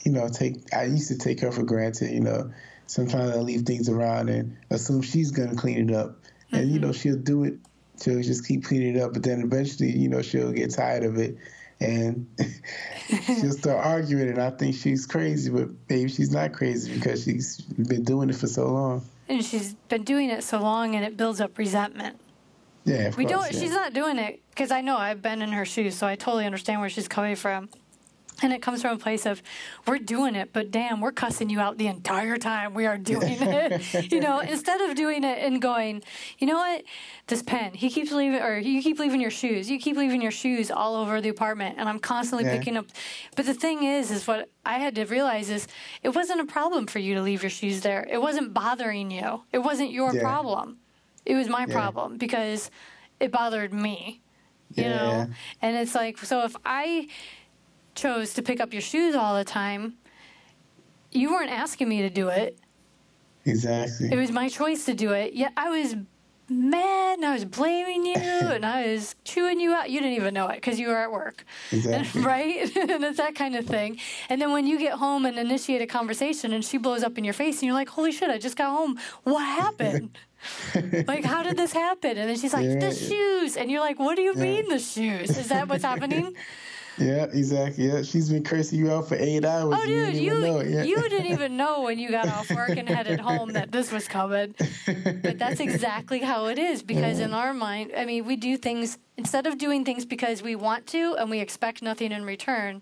you 0.03 0.11
know, 0.11 0.29
take. 0.29 0.73
I 0.73 0.85
used 0.85 1.07
to 1.09 1.17
take 1.17 1.39
her 1.41 1.51
for 1.51 1.63
granted. 1.63 2.11
You 2.11 2.19
know, 2.19 2.51
sometimes 2.87 3.31
I 3.31 3.39
leave 3.39 3.63
things 3.63 3.89
around 3.89 4.29
and 4.29 4.55
assume 4.69 5.01
she's 5.01 5.31
gonna 5.31 5.55
clean 5.55 5.89
it 5.89 5.95
up, 5.95 6.17
and 6.51 6.63
mm-hmm. 6.65 6.73
you 6.73 6.79
know 6.79 6.91
she'll 6.91 7.17
do 7.17 7.43
it. 7.45 7.55
She'll 8.01 8.21
just 8.21 8.47
keep 8.47 8.65
cleaning 8.65 8.97
it 8.97 9.01
up, 9.01 9.13
but 9.13 9.23
then 9.23 9.41
eventually, 9.41 9.91
you 9.91 10.09
know, 10.09 10.21
she'll 10.21 10.51
get 10.51 10.71
tired 10.71 11.03
of 11.03 11.17
it, 11.17 11.37
and 11.79 12.27
she'll 13.25 13.51
start 13.51 13.85
arguing. 13.85 14.29
And 14.29 14.41
I 14.41 14.49
think 14.49 14.75
she's 14.75 15.05
crazy, 15.05 15.49
but 15.49 15.69
maybe 15.89 16.09
she's 16.09 16.31
not 16.31 16.53
crazy 16.53 16.93
because 16.93 17.23
she's 17.23 17.61
been 17.61 18.03
doing 18.03 18.29
it 18.29 18.35
for 18.35 18.47
so 18.47 18.67
long. 18.67 19.05
And 19.29 19.43
she's 19.43 19.73
been 19.87 20.03
doing 20.03 20.29
it 20.29 20.43
so 20.43 20.59
long, 20.59 20.95
and 20.95 21.05
it 21.05 21.15
builds 21.15 21.39
up 21.39 21.57
resentment. 21.57 22.19
Yeah, 22.85 23.11
we 23.15 23.25
course, 23.25 23.29
don't. 23.29 23.53
Yeah. 23.53 23.59
She's 23.59 23.71
not 23.71 23.93
doing 23.93 24.17
it 24.17 24.41
because 24.49 24.71
I 24.71 24.81
know 24.81 24.97
I've 24.97 25.21
been 25.21 25.41
in 25.41 25.49
her 25.53 25.65
shoes, 25.65 25.95
so 25.95 26.05
I 26.05 26.15
totally 26.15 26.45
understand 26.45 26.81
where 26.81 26.89
she's 26.89 27.07
coming 27.07 27.37
from. 27.37 27.69
And 28.41 28.51
it 28.51 28.61
comes 28.61 28.81
from 28.81 28.95
a 28.95 28.99
place 28.99 29.25
of, 29.25 29.41
we're 29.87 29.99
doing 29.99 30.35
it, 30.35 30.49
but 30.51 30.71
damn, 30.71 30.99
we're 30.99 31.11
cussing 31.11 31.49
you 31.49 31.59
out 31.59 31.77
the 31.77 31.87
entire 31.87 32.37
time 32.37 32.73
we 32.73 32.85
are 32.85 32.97
doing 32.97 33.37
it. 33.41 34.11
you 34.11 34.19
know, 34.19 34.39
instead 34.39 34.81
of 34.81 34.95
doing 34.95 35.23
it 35.23 35.39
and 35.39 35.61
going, 35.61 36.03
you 36.39 36.47
know 36.47 36.57
what, 36.57 36.83
this 37.27 37.43
pen, 37.43 37.73
he 37.73 37.89
keeps 37.89 38.11
leaving, 38.11 38.41
or 38.41 38.57
you 38.57 38.81
keep 38.81 38.99
leaving 38.99 39.21
your 39.21 39.31
shoes, 39.31 39.69
you 39.69 39.79
keep 39.79 39.95
leaving 39.95 40.21
your 40.21 40.31
shoes 40.31 40.71
all 40.71 40.95
over 40.95 41.21
the 41.21 41.29
apartment, 41.29 41.75
and 41.77 41.87
I'm 41.87 41.99
constantly 41.99 42.45
yeah. 42.45 42.57
picking 42.57 42.75
up. 42.75 42.87
But 43.35 43.45
the 43.45 43.53
thing 43.53 43.83
is, 43.83 44.11
is 44.11 44.27
what 44.27 44.49
I 44.65 44.79
had 44.79 44.95
to 44.95 45.05
realize 45.05 45.49
is, 45.49 45.67
it 46.01 46.09
wasn't 46.09 46.41
a 46.41 46.45
problem 46.45 46.87
for 46.87 46.99
you 46.99 47.15
to 47.15 47.21
leave 47.21 47.43
your 47.43 47.49
shoes 47.49 47.81
there. 47.81 48.05
It 48.09 48.21
wasn't 48.21 48.53
bothering 48.53 49.11
you. 49.11 49.43
It 49.51 49.59
wasn't 49.59 49.91
your 49.91 50.13
yeah. 50.13 50.21
problem. 50.21 50.79
It 51.25 51.35
was 51.35 51.47
my 51.47 51.65
yeah. 51.67 51.73
problem 51.73 52.17
because 52.17 52.71
it 53.19 53.31
bothered 53.31 53.73
me. 53.73 54.21
You 54.75 54.89
know, 54.89 55.27
and 55.61 55.77
it's 55.77 55.93
like, 55.93 56.17
so 56.17 56.45
if 56.45 56.55
I 56.65 57.07
chose 57.95 58.33
to 58.33 58.41
pick 58.41 58.59
up 58.59 58.73
your 58.73 58.81
shoes 58.81 59.15
all 59.15 59.35
the 59.35 59.43
time, 59.43 59.95
you 61.11 61.31
weren't 61.31 61.51
asking 61.51 61.89
me 61.89 62.01
to 62.01 62.09
do 62.09 62.29
it. 62.29 62.57
Exactly. 63.45 64.11
It 64.11 64.17
was 64.17 64.31
my 64.31 64.49
choice 64.49 64.85
to 64.85 64.93
do 64.93 65.11
it. 65.11 65.33
Yet 65.33 65.51
I 65.57 65.69
was 65.69 65.95
mad 66.49 67.17
and 67.17 67.25
I 67.25 67.33
was 67.33 67.45
blaming 67.45 68.05
you 68.05 68.13
and 68.15 68.65
I 68.65 68.93
was 68.93 69.15
chewing 69.23 69.59
you 69.59 69.73
out. 69.73 69.89
You 69.89 69.99
didn't 69.99 70.15
even 70.15 70.33
know 70.33 70.47
it 70.47 70.55
because 70.55 70.79
you 70.79 70.87
were 70.87 70.97
at 70.97 71.11
work. 71.11 71.45
Exactly. 71.71 72.21
right? 72.25 72.75
and 72.75 73.03
it's 73.03 73.17
that 73.17 73.35
kind 73.35 73.55
of 73.55 73.65
thing. 73.65 73.99
And 74.29 74.41
then 74.41 74.51
when 74.51 74.67
you 74.67 74.79
get 74.79 74.93
home 74.93 75.25
and 75.25 75.37
initiate 75.37 75.81
a 75.81 75.87
conversation 75.87 76.53
and 76.53 76.63
she 76.63 76.77
blows 76.77 77.03
up 77.03 77.17
in 77.17 77.23
your 77.23 77.33
face 77.33 77.59
and 77.59 77.67
you're 77.67 77.75
like, 77.75 77.89
holy 77.89 78.11
shit, 78.11 78.29
I 78.29 78.37
just 78.37 78.57
got 78.57 78.71
home. 78.71 78.99
What 79.23 79.43
happened? 79.43 80.17
like, 81.07 81.23
how 81.23 81.43
did 81.43 81.57
this 81.57 81.71
happen? 81.71 82.17
And 82.17 82.29
then 82.29 82.37
she's 82.37 82.53
like, 82.53 82.65
yeah, 82.65 82.79
the 82.79 82.93
shoes. 82.93 83.55
And 83.55 83.71
you're 83.71 83.79
like, 83.79 83.99
what 83.99 84.15
do 84.15 84.21
you 84.21 84.33
yeah. 84.35 84.43
mean 84.43 84.69
the 84.69 84.79
shoes? 84.79 85.37
Is 85.37 85.49
that 85.49 85.69
what's 85.69 85.83
happening? 85.83 86.35
Yeah, 86.97 87.23
exactly. 87.23 87.87
Yeah, 87.87 88.03
she's 88.03 88.29
been 88.29 88.43
cursing 88.43 88.79
you 88.79 88.91
out 88.91 89.07
for 89.07 89.15
eight 89.15 89.43
hours. 89.43 89.75
Oh, 89.77 89.85
dude, 89.85 90.15
you 90.15 90.45
you, 90.45 90.61
yeah. 90.61 90.83
you 90.83 91.01
didn't 91.09 91.25
even 91.31 91.57
know 91.57 91.81
when 91.81 91.97
you 91.97 92.09
got 92.11 92.27
off 92.27 92.51
work 92.51 92.69
and 92.69 92.87
headed 92.87 93.19
home 93.19 93.53
that 93.53 93.71
this 93.71 93.91
was 93.91 94.07
coming. 94.07 94.53
But 94.85 95.39
that's 95.39 95.59
exactly 95.59 96.19
how 96.19 96.47
it 96.47 96.59
is 96.59 96.83
because 96.83 97.19
in 97.19 97.33
our 97.33 97.53
mind, 97.53 97.91
I 97.97 98.05
mean, 98.05 98.25
we 98.25 98.35
do 98.35 98.57
things 98.57 98.97
instead 99.17 99.47
of 99.47 99.57
doing 99.57 99.85
things 99.85 100.05
because 100.05 100.43
we 100.43 100.55
want 100.55 100.87
to 100.87 101.15
and 101.15 101.29
we 101.29 101.39
expect 101.39 101.81
nothing 101.81 102.11
in 102.11 102.25
return. 102.25 102.81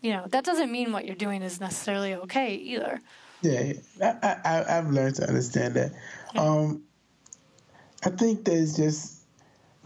You 0.00 0.12
know, 0.12 0.26
that 0.28 0.44
doesn't 0.44 0.70
mean 0.70 0.92
what 0.92 1.06
you're 1.06 1.16
doing 1.16 1.42
is 1.42 1.60
necessarily 1.60 2.14
okay 2.14 2.54
either. 2.54 3.00
Yeah, 3.42 3.72
I, 4.02 4.36
I, 4.44 4.78
I've 4.78 4.90
learned 4.90 5.16
to 5.16 5.26
understand 5.26 5.74
that. 5.74 5.92
Yeah. 6.34 6.40
Um, 6.40 6.82
I 8.04 8.10
think 8.10 8.44
there's 8.44 8.76
just 8.76 9.22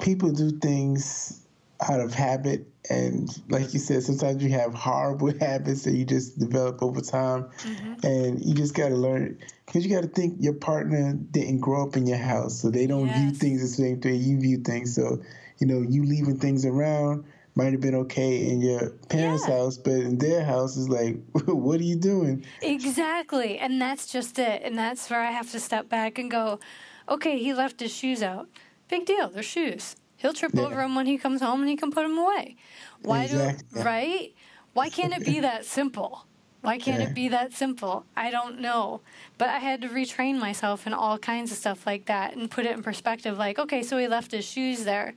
people 0.00 0.30
do 0.30 0.50
things 0.58 1.40
out 1.88 2.00
of 2.00 2.12
habit 2.12 2.66
and 2.90 3.28
like 3.48 3.72
you 3.72 3.78
said 3.78 4.02
sometimes 4.02 4.42
you 4.42 4.50
have 4.50 4.74
horrible 4.74 5.32
habits 5.40 5.84
that 5.84 5.92
you 5.92 6.04
just 6.04 6.38
develop 6.38 6.82
over 6.82 7.00
time 7.00 7.44
mm-hmm. 7.58 8.06
and 8.06 8.44
you 8.44 8.54
just 8.54 8.74
got 8.74 8.88
to 8.88 8.94
learn 8.94 9.38
because 9.66 9.84
you 9.84 9.94
got 9.94 10.02
to 10.02 10.08
think 10.08 10.36
your 10.40 10.54
partner 10.54 11.12
didn't 11.30 11.60
grow 11.60 11.86
up 11.86 11.96
in 11.96 12.06
your 12.06 12.18
house 12.18 12.60
so 12.60 12.70
they 12.70 12.86
don't 12.86 13.06
yes. 13.06 13.18
view 13.18 13.30
things 13.32 13.60
the 13.60 13.68
same 13.68 14.00
way 14.00 14.14
you 14.14 14.40
view 14.40 14.58
things 14.58 14.94
so 14.94 15.20
you 15.58 15.66
know 15.66 15.82
you 15.82 16.04
leaving 16.04 16.38
things 16.38 16.64
around 16.64 17.24
might 17.58 17.72
have 17.72 17.80
been 17.80 17.96
okay 17.96 18.48
in 18.48 18.60
your 18.60 18.90
parents' 19.08 19.44
yeah. 19.48 19.56
house, 19.56 19.76
but 19.76 19.94
in 19.94 20.16
their 20.18 20.44
house 20.44 20.76
is 20.76 20.88
like, 20.88 21.18
what 21.46 21.80
are 21.80 21.82
you 21.82 21.96
doing? 21.96 22.44
Exactly. 22.62 23.58
And 23.58 23.82
that's 23.82 24.06
just 24.06 24.38
it. 24.38 24.62
And 24.62 24.78
that's 24.78 25.10
where 25.10 25.20
I 25.20 25.32
have 25.32 25.50
to 25.50 25.58
step 25.58 25.88
back 25.88 26.18
and 26.18 26.30
go, 26.30 26.60
okay, 27.08 27.36
he 27.36 27.52
left 27.52 27.80
his 27.80 27.92
shoes 27.92 28.22
out. 28.22 28.48
Big 28.88 29.06
deal. 29.06 29.28
They're 29.28 29.42
shoes. 29.42 29.96
He'll 30.18 30.34
trip 30.34 30.52
yeah. 30.54 30.62
over 30.62 30.76
them 30.76 30.94
when 30.94 31.06
he 31.06 31.16
comes 31.16 31.40
home 31.40 31.60
and 31.60 31.68
he 31.68 31.76
can 31.76 31.90
put 31.90 32.02
them 32.02 32.18
away. 32.18 32.56
Why 33.02 33.24
exactly. 33.24 33.64
do 33.72 33.82
right? 33.82 34.34
Why 34.74 34.90
can't 34.90 35.16
it 35.16 35.24
be 35.24 35.40
that 35.48 35.64
simple? 35.64 36.26
Why 36.60 36.76
can't 36.78 37.00
yeah. 37.00 37.08
it 37.08 37.14
be 37.14 37.28
that 37.28 37.52
simple? 37.52 38.04
I 38.16 38.30
don't 38.30 38.60
know. 38.60 39.00
But 39.38 39.48
I 39.48 39.58
had 39.58 39.80
to 39.82 39.88
retrain 39.88 40.38
myself 40.40 40.86
in 40.86 40.92
all 40.92 41.18
kinds 41.18 41.52
of 41.52 41.58
stuff 41.58 41.86
like 41.86 42.06
that 42.06 42.36
and 42.36 42.50
put 42.50 42.66
it 42.66 42.72
in 42.72 42.82
perspective 42.82 43.38
like, 43.38 43.58
okay, 43.58 43.82
so 43.82 43.96
he 43.96 44.08
left 44.08 44.32
his 44.32 44.44
shoes 44.44 44.84
there. 44.84 45.14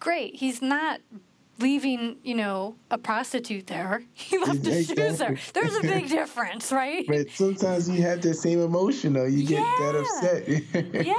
Great. 0.00 0.34
He's 0.34 0.60
not 0.60 1.00
leaving, 1.60 2.16
you 2.24 2.34
know, 2.34 2.74
a 2.90 2.98
prostitute 2.98 3.68
there. 3.68 4.02
He 4.14 4.38
left 4.38 4.64
his 4.64 4.88
shoes 4.88 5.18
there. 5.18 5.38
There's 5.54 5.76
a 5.76 5.82
big 5.82 6.08
difference, 6.20 6.72
right? 6.72 7.06
But 7.06 7.30
sometimes 7.30 7.88
you 7.88 8.02
have 8.02 8.20
the 8.20 8.34
same 8.34 8.60
emotion, 8.60 9.12
though. 9.12 9.26
You 9.26 9.46
get 9.46 9.60
yeah. 9.60 9.76
that 9.80 9.94
upset. 9.94 11.06
yeah, 11.06 11.14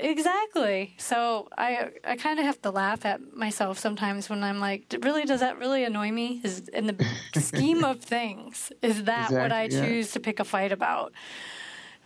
exactly. 0.00 0.94
So 0.98 1.48
I 1.56 1.90
I 2.04 2.16
kind 2.16 2.38
of 2.38 2.44
have 2.44 2.60
to 2.62 2.70
laugh 2.70 3.04
at 3.04 3.34
myself 3.34 3.78
sometimes 3.78 4.28
when 4.28 4.42
I'm 4.44 4.60
like, 4.60 4.94
really, 5.02 5.24
does 5.24 5.40
that 5.40 5.58
really 5.58 5.84
annoy 5.84 6.10
me? 6.12 6.40
Is 6.44 6.68
in 6.68 6.86
the 6.86 7.06
scheme 7.40 7.84
of 7.84 8.00
things, 8.14 8.72
is 8.82 9.04
that 9.04 9.30
exactly, 9.30 9.38
what 9.38 9.52
I 9.52 9.68
choose 9.68 10.08
yeah. 10.08 10.12
to 10.12 10.20
pick 10.20 10.40
a 10.40 10.44
fight 10.44 10.72
about? 10.72 11.12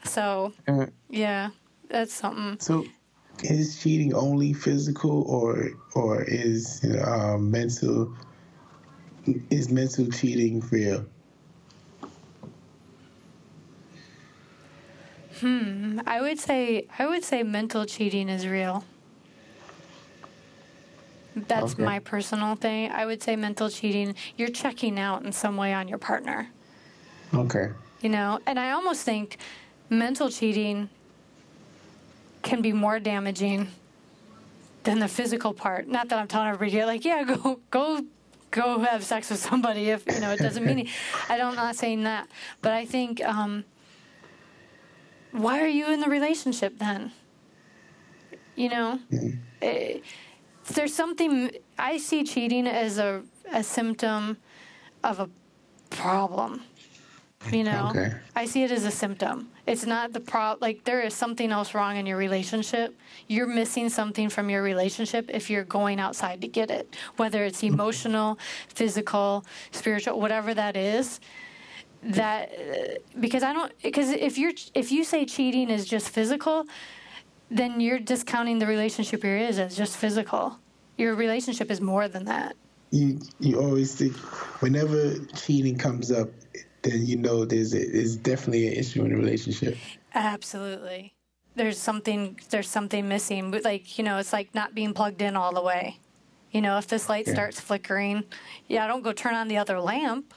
So 0.04 0.52
uh, 0.66 0.86
yeah, 1.08 1.50
that's 1.88 2.14
something. 2.14 2.58
So 2.60 2.86
is 3.42 3.80
cheating 3.82 4.14
only 4.14 4.52
physical 4.52 5.22
or 5.22 5.70
or 5.94 6.22
is 6.22 6.80
you 6.82 6.90
know, 6.94 7.02
um, 7.02 7.50
mental 7.50 8.14
is 9.50 9.70
mental 9.70 10.06
cheating 10.08 10.60
real? 10.70 11.04
Hmm. 15.40 16.00
I 16.06 16.20
would 16.20 16.38
say 16.38 16.86
I 16.98 17.06
would 17.06 17.24
say 17.24 17.42
mental 17.42 17.86
cheating 17.86 18.28
is 18.28 18.46
real. 18.46 18.84
That's 21.34 21.74
okay. 21.74 21.84
my 21.84 21.98
personal 22.00 22.56
thing. 22.56 22.90
I 22.90 23.06
would 23.06 23.22
say 23.22 23.36
mental 23.36 23.70
cheating. 23.70 24.14
You're 24.36 24.48
checking 24.48 24.98
out 24.98 25.24
in 25.24 25.32
some 25.32 25.56
way 25.56 25.72
on 25.72 25.88
your 25.88 25.98
partner. 25.98 26.48
Okay. 27.32 27.70
You 28.02 28.08
know, 28.08 28.40
and 28.46 28.58
I 28.58 28.72
almost 28.72 29.04
think 29.04 29.38
mental 29.88 30.28
cheating 30.28 30.88
can 32.42 32.62
be 32.62 32.72
more 32.72 32.98
damaging 32.98 33.68
than 34.84 34.98
the 34.98 35.08
physical 35.08 35.52
part. 35.52 35.86
Not 35.86 36.08
that 36.08 36.18
I'm 36.18 36.26
telling 36.26 36.48
everybody 36.48 36.84
like, 36.84 37.04
yeah, 37.04 37.22
go 37.24 37.60
go 37.70 38.04
go 38.50 38.80
have 38.80 39.04
sex 39.04 39.30
with 39.30 39.38
somebody 39.38 39.90
if 39.90 40.04
you 40.06 40.20
know 40.20 40.32
it 40.32 40.38
doesn't 40.38 40.64
mean. 40.64 40.88
I 41.28 41.36
don't, 41.36 41.50
I'm 41.50 41.56
not 41.56 41.76
saying 41.76 42.04
that, 42.04 42.28
but 42.62 42.72
I 42.72 42.84
think 42.84 43.22
um, 43.24 43.64
why 45.32 45.60
are 45.60 45.68
you 45.68 45.92
in 45.92 46.00
the 46.00 46.08
relationship 46.08 46.78
then? 46.78 47.12
You 48.56 48.68
know, 48.68 48.98
mm-hmm. 49.10 49.38
it, 49.60 49.64
eh, 49.64 49.98
there's 50.74 50.94
something 50.94 51.50
I 51.78 51.96
see 51.98 52.24
cheating 52.24 52.66
as 52.66 52.98
a 52.98 53.22
a 53.52 53.62
symptom 53.62 54.36
of 55.02 55.20
a 55.20 55.28
problem. 55.90 56.62
You 57.50 57.64
know, 57.64 57.88
okay. 57.88 58.12
I 58.36 58.44
see 58.44 58.64
it 58.64 58.70
as 58.70 58.84
a 58.84 58.90
symptom. 58.90 59.48
It's 59.66 59.86
not 59.86 60.12
the 60.12 60.20
pro. 60.20 60.56
Like 60.60 60.84
there 60.84 61.00
is 61.00 61.14
something 61.14 61.50
else 61.50 61.72
wrong 61.72 61.96
in 61.96 62.04
your 62.04 62.18
relationship. 62.18 62.94
You're 63.28 63.46
missing 63.46 63.88
something 63.88 64.28
from 64.28 64.50
your 64.50 64.62
relationship 64.62 65.30
if 65.32 65.48
you're 65.48 65.64
going 65.64 66.00
outside 66.00 66.42
to 66.42 66.48
get 66.48 66.70
it, 66.70 66.94
whether 67.16 67.44
it's 67.44 67.62
emotional, 67.62 68.38
physical, 68.68 69.46
spiritual, 69.70 70.20
whatever 70.20 70.52
that 70.52 70.76
is. 70.76 71.18
That 72.02 72.50
uh, 72.52 73.18
because 73.18 73.42
I 73.42 73.52
don't 73.52 73.72
because 73.82 74.10
if 74.10 74.38
you're 74.38 74.52
if 74.74 74.90
you 74.90 75.04
say 75.04 75.26
cheating 75.26 75.68
is 75.68 75.84
just 75.84 76.08
physical, 76.08 76.64
then 77.50 77.80
you're 77.80 77.98
discounting 77.98 78.58
the 78.58 78.66
relationship 78.66 79.22
you're 79.22 79.36
is 79.36 79.58
as 79.58 79.76
just 79.76 79.96
physical. 79.96 80.58
Your 80.96 81.14
relationship 81.14 81.70
is 81.70 81.80
more 81.80 82.08
than 82.08 82.24
that. 82.24 82.56
You 82.90 83.20
you 83.38 83.60
always 83.60 83.94
think 83.94 84.16
whenever 84.62 85.18
cheating 85.34 85.76
comes 85.76 86.10
up 86.10 86.30
then 86.82 87.06
you 87.06 87.16
know 87.16 87.44
there's 87.44 87.74
a, 87.74 87.86
there's 87.90 88.16
definitely 88.16 88.68
an 88.68 88.74
issue 88.74 89.04
in 89.04 89.10
the 89.10 89.16
relationship. 89.16 89.76
Absolutely. 90.14 91.14
there's 91.54 91.78
something 91.78 92.38
there's 92.50 92.68
something 92.68 93.08
missing. 93.08 93.50
But 93.50 93.64
like 93.64 93.98
you 93.98 94.04
know, 94.04 94.18
it's 94.18 94.32
like 94.32 94.54
not 94.54 94.74
being 94.74 94.94
plugged 94.94 95.22
in 95.22 95.36
all 95.36 95.52
the 95.52 95.62
way. 95.62 95.98
You 96.50 96.60
know, 96.60 96.78
if 96.78 96.88
this 96.88 97.08
light 97.08 97.26
yeah. 97.26 97.34
starts 97.34 97.60
flickering, 97.60 98.24
yeah, 98.68 98.84
I 98.84 98.88
don't 98.88 99.02
go 99.02 99.12
turn 99.12 99.34
on 99.34 99.48
the 99.48 99.58
other 99.58 99.80
lamp. 99.80 100.34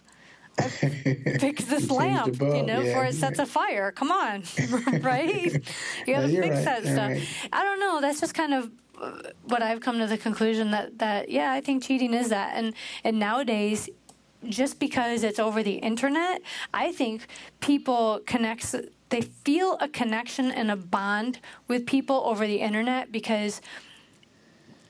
Fix 0.61 1.65
this 1.65 1.89
lamp, 1.89 2.39
you 2.39 2.63
know, 2.63 2.79
yeah, 2.79 2.83
before 2.83 3.05
it 3.05 3.15
sets 3.15 3.39
a 3.39 3.45
fire. 3.45 3.91
Come 3.91 4.11
on, 4.11 4.43
right? 5.01 5.53
You 6.05 6.15
got 6.15 6.21
to 6.21 6.27
fix 6.27 6.55
right, 6.55 6.65
that 6.65 6.83
stuff. 6.83 7.09
Right. 7.11 7.27
I 7.51 7.63
don't 7.63 7.79
know. 7.79 8.01
That's 8.01 8.19
just 8.19 8.33
kind 8.33 8.53
of 8.53 8.71
uh, 9.01 9.29
what 9.45 9.61
I've 9.61 9.81
come 9.81 9.99
to 9.99 10.07
the 10.07 10.17
conclusion 10.17 10.71
that 10.71 10.99
that 10.99 11.29
yeah, 11.29 11.51
I 11.51 11.61
think 11.61 11.83
cheating 11.83 12.13
is 12.13 12.29
that, 12.29 12.53
and 12.55 12.73
and 13.03 13.19
nowadays 13.19 13.89
just 14.45 14.79
because 14.79 15.23
it's 15.23 15.39
over 15.39 15.63
the 15.63 15.75
internet, 15.75 16.41
I 16.73 16.91
think 16.91 17.27
people 17.61 18.21
connects 18.25 18.75
they 19.09 19.21
feel 19.21 19.77
a 19.79 19.87
connection 19.87 20.51
and 20.51 20.71
a 20.71 20.75
bond 20.75 21.39
with 21.67 21.85
people 21.85 22.23
over 22.25 22.47
the 22.47 22.61
internet 22.61 23.11
because 23.11 23.61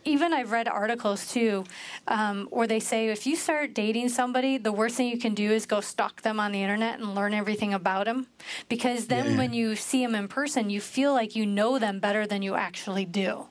even 0.05 0.33
I've 0.33 0.51
read 0.51 0.67
articles 0.67 1.31
too, 1.31 1.65
um, 2.07 2.47
where 2.51 2.67
they 2.67 2.79
say 2.79 3.09
if 3.09 3.25
you 3.25 3.35
start 3.35 3.73
dating 3.73 4.09
somebody, 4.09 4.57
the 4.57 4.71
worst 4.71 4.95
thing 4.95 5.07
you 5.07 5.17
can 5.17 5.33
do 5.33 5.51
is 5.51 5.65
go 5.65 5.81
stalk 5.81 6.21
them 6.21 6.39
on 6.39 6.51
the 6.51 6.61
internet 6.61 6.99
and 6.99 7.15
learn 7.15 7.33
everything 7.33 7.73
about 7.73 8.05
them. 8.05 8.27
Because 8.69 9.07
then 9.07 9.31
yeah. 9.31 9.37
when 9.37 9.53
you 9.53 9.75
see 9.75 10.03
them 10.05 10.15
in 10.15 10.27
person, 10.27 10.69
you 10.69 10.81
feel 10.81 11.13
like 11.13 11.35
you 11.35 11.45
know 11.45 11.79
them 11.79 11.99
better 11.99 12.25
than 12.27 12.41
you 12.41 12.55
actually 12.55 13.05
do. 13.05 13.47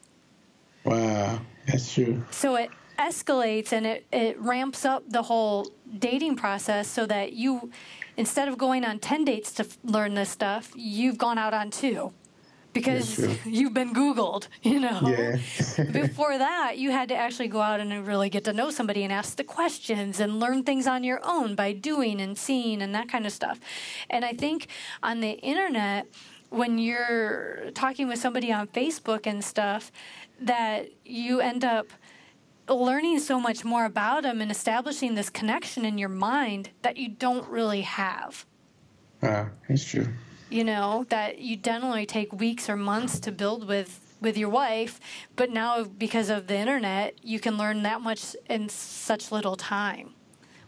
Wow, 0.84 1.40
that's 1.66 1.92
true. 1.92 2.24
So 2.30 2.56
it 2.56 2.70
escalates 2.98 3.72
and 3.72 3.86
it, 3.86 4.06
it 4.12 4.38
ramps 4.40 4.84
up 4.84 5.04
the 5.08 5.22
whole 5.22 5.70
dating 5.98 6.36
process 6.36 6.88
so 6.88 7.06
that 7.06 7.32
you, 7.32 7.70
instead 8.16 8.48
of 8.48 8.58
going 8.58 8.84
on 8.84 8.98
10 8.98 9.24
dates 9.24 9.52
to 9.52 9.66
learn 9.84 10.14
this 10.14 10.30
stuff, 10.30 10.72
you've 10.74 11.18
gone 11.18 11.38
out 11.38 11.54
on 11.54 11.70
two 11.70 12.12
because 12.72 13.18
you've 13.46 13.74
been 13.74 13.94
Googled, 13.94 14.48
you 14.62 14.80
know. 14.80 15.00
Yeah. 15.06 15.84
Before 15.92 16.38
that, 16.38 16.78
you 16.78 16.90
had 16.90 17.08
to 17.08 17.16
actually 17.16 17.48
go 17.48 17.60
out 17.60 17.80
and 17.80 18.06
really 18.06 18.30
get 18.30 18.44
to 18.44 18.52
know 18.52 18.70
somebody 18.70 19.04
and 19.04 19.12
ask 19.12 19.36
the 19.36 19.44
questions 19.44 20.20
and 20.20 20.40
learn 20.40 20.62
things 20.62 20.86
on 20.86 21.04
your 21.04 21.20
own 21.22 21.54
by 21.54 21.72
doing 21.72 22.20
and 22.20 22.36
seeing 22.36 22.82
and 22.82 22.94
that 22.94 23.08
kind 23.08 23.26
of 23.26 23.32
stuff. 23.32 23.60
And 24.10 24.24
I 24.24 24.32
think 24.32 24.68
on 25.02 25.20
the 25.20 25.32
internet, 25.32 26.06
when 26.50 26.78
you're 26.78 27.70
talking 27.74 28.08
with 28.08 28.18
somebody 28.18 28.52
on 28.52 28.66
Facebook 28.68 29.26
and 29.26 29.44
stuff, 29.44 29.90
that 30.40 30.88
you 31.04 31.40
end 31.40 31.64
up 31.64 31.86
learning 32.68 33.18
so 33.18 33.40
much 33.40 33.64
more 33.64 33.84
about 33.84 34.22
them 34.22 34.40
and 34.40 34.50
establishing 34.50 35.14
this 35.14 35.28
connection 35.30 35.84
in 35.84 35.98
your 35.98 36.08
mind 36.08 36.70
that 36.82 36.96
you 36.96 37.08
don't 37.08 37.48
really 37.48 37.82
have. 37.82 38.46
Ah, 39.22 39.26
uh, 39.26 39.48
it's 39.68 39.84
true 39.84 40.08
you 40.52 40.64
know, 40.64 41.06
that 41.08 41.38
you 41.38 41.56
generally 41.56 42.06
take 42.06 42.32
weeks 42.32 42.68
or 42.68 42.76
months 42.76 43.18
to 43.20 43.32
build 43.32 43.66
with 43.66 44.00
with 44.20 44.38
your 44.38 44.48
wife, 44.48 45.00
but 45.34 45.50
now 45.50 45.82
because 45.82 46.30
of 46.30 46.46
the 46.46 46.56
internet, 46.56 47.18
you 47.24 47.40
can 47.40 47.58
learn 47.58 47.82
that 47.82 48.00
much 48.00 48.36
in 48.48 48.68
such 48.68 49.32
little 49.32 49.56
time 49.56 50.14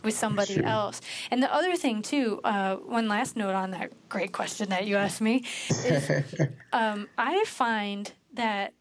with 0.02 0.14
somebody 0.14 0.54
sure. 0.54 0.66
else. 0.66 1.00
And 1.30 1.40
the 1.40 1.52
other 1.52 1.76
thing 1.76 2.02
too, 2.02 2.40
uh, 2.42 2.76
one 2.76 3.06
last 3.08 3.36
note 3.36 3.54
on 3.54 3.70
that 3.70 3.92
great 4.08 4.32
question 4.32 4.70
that 4.70 4.86
you 4.86 4.96
asked 4.96 5.20
me 5.20 5.44
is, 5.70 6.10
um, 6.72 7.08
I 7.16 7.44
find 7.44 8.12
that 8.34 8.74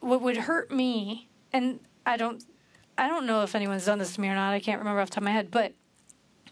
what 0.00 0.20
would 0.20 0.36
hurt 0.36 0.72
me, 0.72 1.28
and 1.52 1.78
I 2.04 2.16
don't, 2.16 2.42
I 2.96 3.06
don't 3.06 3.26
know 3.26 3.42
if 3.42 3.54
anyone's 3.54 3.86
done 3.86 3.98
this 3.98 4.14
to 4.14 4.20
me 4.20 4.28
or 4.28 4.34
not. 4.34 4.52
I 4.52 4.60
can't 4.60 4.80
remember 4.80 5.00
off 5.00 5.10
the 5.10 5.14
top 5.14 5.22
of 5.22 5.26
my 5.26 5.30
head, 5.30 5.50
but 5.50 5.74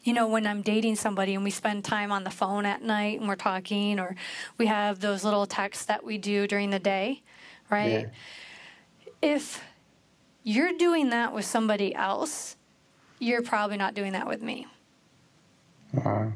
you 0.06 0.12
know, 0.12 0.28
when 0.28 0.46
I'm 0.46 0.62
dating 0.62 0.94
somebody 0.94 1.34
and 1.34 1.42
we 1.42 1.50
spend 1.50 1.84
time 1.84 2.12
on 2.12 2.22
the 2.22 2.30
phone 2.30 2.64
at 2.64 2.80
night 2.80 3.18
and 3.18 3.28
we're 3.28 3.34
talking, 3.34 3.98
or 3.98 4.14
we 4.56 4.66
have 4.66 5.00
those 5.00 5.24
little 5.24 5.46
texts 5.46 5.84
that 5.86 6.04
we 6.04 6.16
do 6.16 6.46
during 6.46 6.70
the 6.70 6.78
day, 6.78 7.22
right? 7.70 8.08
Yeah. 9.02 9.08
If 9.34 9.64
you're 10.44 10.72
doing 10.78 11.10
that 11.10 11.34
with 11.34 11.44
somebody 11.44 11.92
else, 11.92 12.56
you're 13.18 13.42
probably 13.42 13.76
not 13.76 13.94
doing 13.94 14.12
that 14.12 14.28
with 14.28 14.42
me. 14.42 14.68
Uh, 16.04 16.26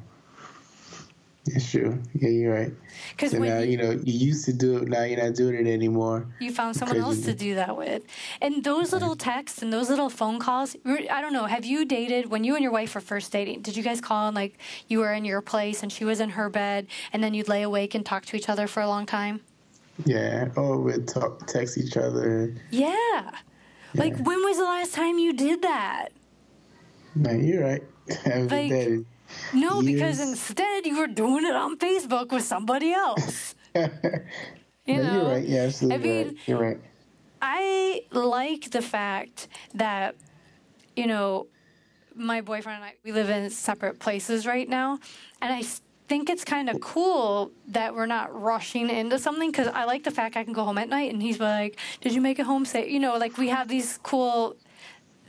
it's 1.47 1.71
true. 1.71 2.01
Yeah, 2.15 2.29
you're 2.29 2.55
right. 2.55 2.73
Because 3.11 3.33
so 3.33 3.39
now 3.39 3.59
you, 3.61 3.73
you, 3.73 3.77
know 3.79 3.91
you 3.91 4.13
used 4.13 4.45
to 4.45 4.53
do 4.53 4.77
it. 4.77 4.89
Now 4.89 5.05
you're 5.05 5.23
not 5.23 5.35
doing 5.35 5.55
it 5.55 5.71
anymore. 5.71 6.27
You 6.39 6.53
found 6.53 6.77
someone 6.77 6.99
else 6.99 7.23
to 7.23 7.35
do 7.35 7.55
that 7.55 7.77
with, 7.77 8.03
and 8.43 8.63
those 8.63 8.93
little 8.93 9.17
texts 9.17 9.63
and 9.63 9.73
those 9.73 9.89
little 9.89 10.11
phone 10.11 10.39
calls. 10.39 10.77
I 10.85 11.21
don't 11.21 11.33
know. 11.33 11.47
Have 11.47 11.65
you 11.65 11.85
dated 11.85 12.31
when 12.31 12.45
you 12.45 12.55
and 12.55 12.63
your 12.63 12.73
wife 12.73 12.95
were 12.95 13.01
first 13.01 13.33
dating? 13.33 13.63
Did 13.63 13.77
you 13.77 13.83
guys 13.83 14.01
call 14.01 14.29
and 14.29 14.35
like 14.35 14.59
you 14.89 14.99
were 14.99 15.13
in 15.13 15.25
your 15.25 15.41
place 15.41 15.83
and 15.83 15.91
she 15.91 16.05
was 16.05 16.21
in 16.21 16.31
her 16.31 16.51
bed, 16.51 16.87
and 17.13 17.25
then 17.25 17.33
you'd 17.33 17.49
lay 17.49 17.63
awake 17.63 17.95
and 17.95 18.05
talk 18.05 18.27
to 18.27 18.37
each 18.37 18.49
other 18.49 18.67
for 18.67 18.83
a 18.83 18.89
long 18.89 19.07
time? 19.07 19.41
Yeah. 20.05 20.49
Oh, 20.57 20.79
we'd 20.79 21.09
talk, 21.09 21.47
text 21.47 21.79
each 21.79 21.97
other. 21.97 22.55
Yeah. 22.71 22.95
yeah. 23.13 23.31
Like 23.95 24.17
when 24.19 24.43
was 24.43 24.59
the 24.59 24.65
last 24.65 24.95
time 24.95 25.19
you 25.19 25.33
did 25.33 25.63
that? 25.63 26.09
No, 27.15 27.33
you're 27.33 27.63
right. 27.63 27.83
like, 28.51 29.05
no, 29.55 29.83
because 29.83 30.21
instead 30.21 30.87
you 30.87 30.99
were 30.99 31.07
doing 31.07 31.45
it 31.45 31.55
on 31.55 31.79
Facebook 31.79 32.33
with 32.33 32.45
somebody 32.45 32.93
else. 32.93 33.55
you 33.75 33.89
no, 34.89 35.03
know, 35.03 35.13
you're 35.13 35.35
right. 35.35 35.49
Yeah, 35.49 35.63
absolutely. 35.63 35.95
I 35.95 35.99
mean, 35.99 36.27
right. 36.29 36.37
You're 36.47 36.59
right. 36.59 36.81
I 37.43 38.03
like 38.13 38.71
the 38.71 38.83
fact 38.83 39.49
that, 39.75 40.15
you 40.97 41.07
know, 41.07 41.47
my 42.15 42.41
boyfriend 42.41 42.77
and 42.77 42.85
I, 42.85 42.95
we 43.05 43.13
live 43.13 43.31
in 43.31 43.51
separate 43.51 43.99
places 43.99 44.47
right 44.47 44.69
now. 44.69 44.99
And 45.41 45.53
I 45.53 45.63
think 46.09 46.29
it's 46.29 46.45
kind 46.45 46.69
of 46.69 46.81
cool 46.81 47.53
that 47.69 47.95
we're 47.95 48.07
not 48.07 48.39
rushing 48.39 48.91
into 48.91 49.19
something 49.19 49.51
because 49.51 49.69
I 49.69 49.85
like 49.85 50.05
the 50.05 50.11
fact 50.11 50.37
I 50.37 50.45
can 50.45 50.53
go 50.53 50.65
home 50.65 50.77
at 50.77 50.89
night 50.89 51.13
and 51.13 51.23
he's 51.23 51.41
like, 51.41 51.79
Did 52.01 52.13
you 52.13 52.21
make 52.21 52.39
it 52.39 52.47
home 52.47 52.65
safe? 52.65 52.91
You 52.91 52.99
know, 52.99 53.17
like 53.17 53.39
we 53.39 53.49
have 53.49 53.69
these 53.69 53.99
cool. 54.03 54.57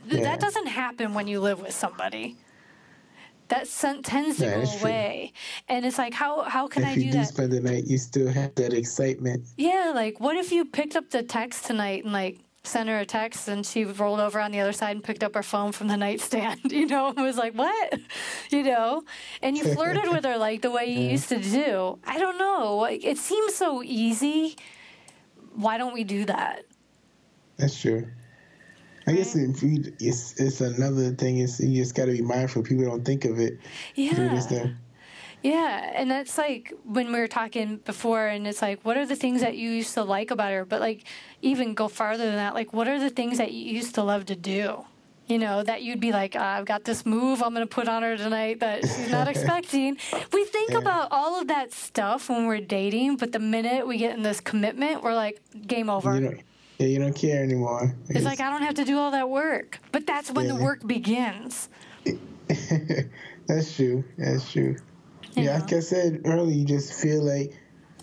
Yeah. 0.04 0.22
That 0.22 0.40
doesn't 0.40 0.66
happen 0.66 1.14
when 1.14 1.28
you 1.28 1.40
live 1.40 1.60
with 1.60 1.72
somebody 1.72 2.36
that 3.52 4.02
tends 4.02 4.38
to 4.38 4.44
go 4.44 4.64
away. 4.80 5.32
And 5.68 5.84
it's 5.84 5.98
like, 5.98 6.14
how 6.14 6.42
how 6.42 6.66
can 6.66 6.82
if 6.82 6.88
I 6.88 6.94
do, 6.94 7.00
you 7.00 7.12
do 7.12 7.18
that? 7.18 7.28
spend 7.28 7.52
the 7.52 7.60
night, 7.60 7.84
you 7.86 7.98
still 7.98 8.28
have 8.28 8.54
that 8.54 8.72
excitement. 8.72 9.46
Yeah, 9.56 9.92
like 9.94 10.20
what 10.20 10.36
if 10.36 10.50
you 10.52 10.64
picked 10.64 10.96
up 10.96 11.10
the 11.10 11.22
text 11.22 11.66
tonight 11.66 12.04
and 12.04 12.12
like 12.12 12.40
sent 12.64 12.88
her 12.88 13.00
a 13.00 13.04
text 13.04 13.48
and 13.48 13.66
she 13.66 13.84
rolled 13.84 14.20
over 14.20 14.40
on 14.40 14.52
the 14.52 14.60
other 14.60 14.72
side 14.72 14.92
and 14.92 15.02
picked 15.04 15.24
up 15.24 15.34
her 15.34 15.42
phone 15.42 15.72
from 15.72 15.88
the 15.88 15.96
nightstand, 16.06 16.72
you 16.72 16.86
know, 16.86 17.08
and 17.08 17.18
was 17.18 17.36
like, 17.36 17.54
what? 17.54 18.00
You 18.50 18.62
know? 18.62 19.02
And 19.40 19.56
you 19.56 19.64
flirted 19.64 20.10
with 20.10 20.24
her 20.24 20.36
like 20.36 20.60
the 20.62 20.70
way 20.70 20.86
you 20.86 21.00
yeah. 21.04 21.10
used 21.12 21.28
to 21.30 21.38
do. 21.38 21.98
I 22.06 22.18
don't 22.18 22.36
know. 22.38 22.76
Like, 22.76 23.02
it 23.04 23.16
seems 23.16 23.54
so 23.54 23.82
easy. 23.82 24.56
Why 25.54 25.78
don't 25.78 25.94
we 25.94 26.04
do 26.04 26.26
that? 26.26 26.64
That's 27.56 27.80
true. 27.80 28.06
I 29.06 29.12
guess 29.12 29.34
if 29.34 29.62
you, 29.62 29.92
it's 29.98 30.40
it's 30.40 30.60
another 30.60 31.10
thing. 31.12 31.38
Is 31.38 31.60
you 31.60 31.82
just 31.82 31.94
got 31.94 32.06
to 32.06 32.12
be 32.12 32.22
mindful. 32.22 32.62
People 32.62 32.84
don't 32.84 33.04
think 33.04 33.24
of 33.24 33.38
it. 33.38 33.58
Yeah. 33.94 34.38
Yeah, 35.42 35.90
and 35.94 36.08
that's 36.08 36.38
like 36.38 36.72
when 36.84 37.12
we 37.12 37.18
were 37.18 37.26
talking 37.26 37.78
before, 37.78 38.28
and 38.28 38.46
it's 38.46 38.62
like, 38.62 38.84
what 38.84 38.96
are 38.96 39.04
the 39.04 39.16
things 39.16 39.40
that 39.40 39.56
you 39.56 39.70
used 39.70 39.94
to 39.94 40.04
like 40.04 40.30
about 40.30 40.52
her? 40.52 40.64
But 40.64 40.80
like, 40.80 41.04
even 41.40 41.74
go 41.74 41.88
farther 41.88 42.24
than 42.24 42.36
that. 42.36 42.54
Like, 42.54 42.72
what 42.72 42.86
are 42.86 43.00
the 43.00 43.10
things 43.10 43.38
that 43.38 43.50
you 43.50 43.72
used 43.72 43.96
to 43.96 44.04
love 44.04 44.26
to 44.26 44.36
do? 44.36 44.84
You 45.26 45.38
know, 45.38 45.62
that 45.62 45.82
you'd 45.82 46.00
be 46.00 46.12
like, 46.12 46.36
ah, 46.38 46.58
I've 46.58 46.64
got 46.64 46.84
this 46.84 47.06
move 47.06 47.42
I'm 47.42 47.54
going 47.54 47.66
to 47.66 47.72
put 47.72 47.88
on 47.88 48.02
her 48.02 48.16
tonight 48.16 48.60
that 48.60 48.82
she's 48.82 49.10
not 49.10 49.28
expecting. 49.34 49.96
We 50.32 50.44
think 50.44 50.72
yeah. 50.72 50.78
about 50.78 51.08
all 51.10 51.40
of 51.40 51.48
that 51.48 51.72
stuff 51.72 52.28
when 52.28 52.46
we're 52.46 52.60
dating, 52.60 53.16
but 53.16 53.32
the 53.32 53.38
minute 53.38 53.86
we 53.86 53.98
get 53.98 54.16
in 54.16 54.22
this 54.22 54.40
commitment, 54.40 55.02
we're 55.02 55.14
like, 55.14 55.40
game 55.66 55.90
over. 55.90 56.14
You 56.14 56.20
know, 56.20 56.34
yeah, 56.82 56.88
you 56.88 56.98
don't 56.98 57.14
care 57.14 57.42
anymore. 57.42 57.94
It's, 58.08 58.16
it's 58.16 58.24
like 58.24 58.40
I 58.40 58.50
don't 58.50 58.62
have 58.62 58.74
to 58.74 58.84
do 58.84 58.98
all 58.98 59.12
that 59.12 59.30
work, 59.30 59.78
but 59.92 60.04
that's 60.04 60.30
when 60.32 60.46
yeah. 60.46 60.56
the 60.56 60.62
work 60.62 60.84
begins. 60.84 61.68
that's 63.46 63.76
true. 63.76 64.04
That's 64.18 64.50
true. 64.50 64.76
Yeah. 65.34 65.44
yeah, 65.44 65.58
like 65.60 65.72
I 65.72 65.80
said 65.80 66.22
earlier, 66.24 66.54
you 66.54 66.64
just 66.64 66.92
feel 67.00 67.22
like, 67.22 67.54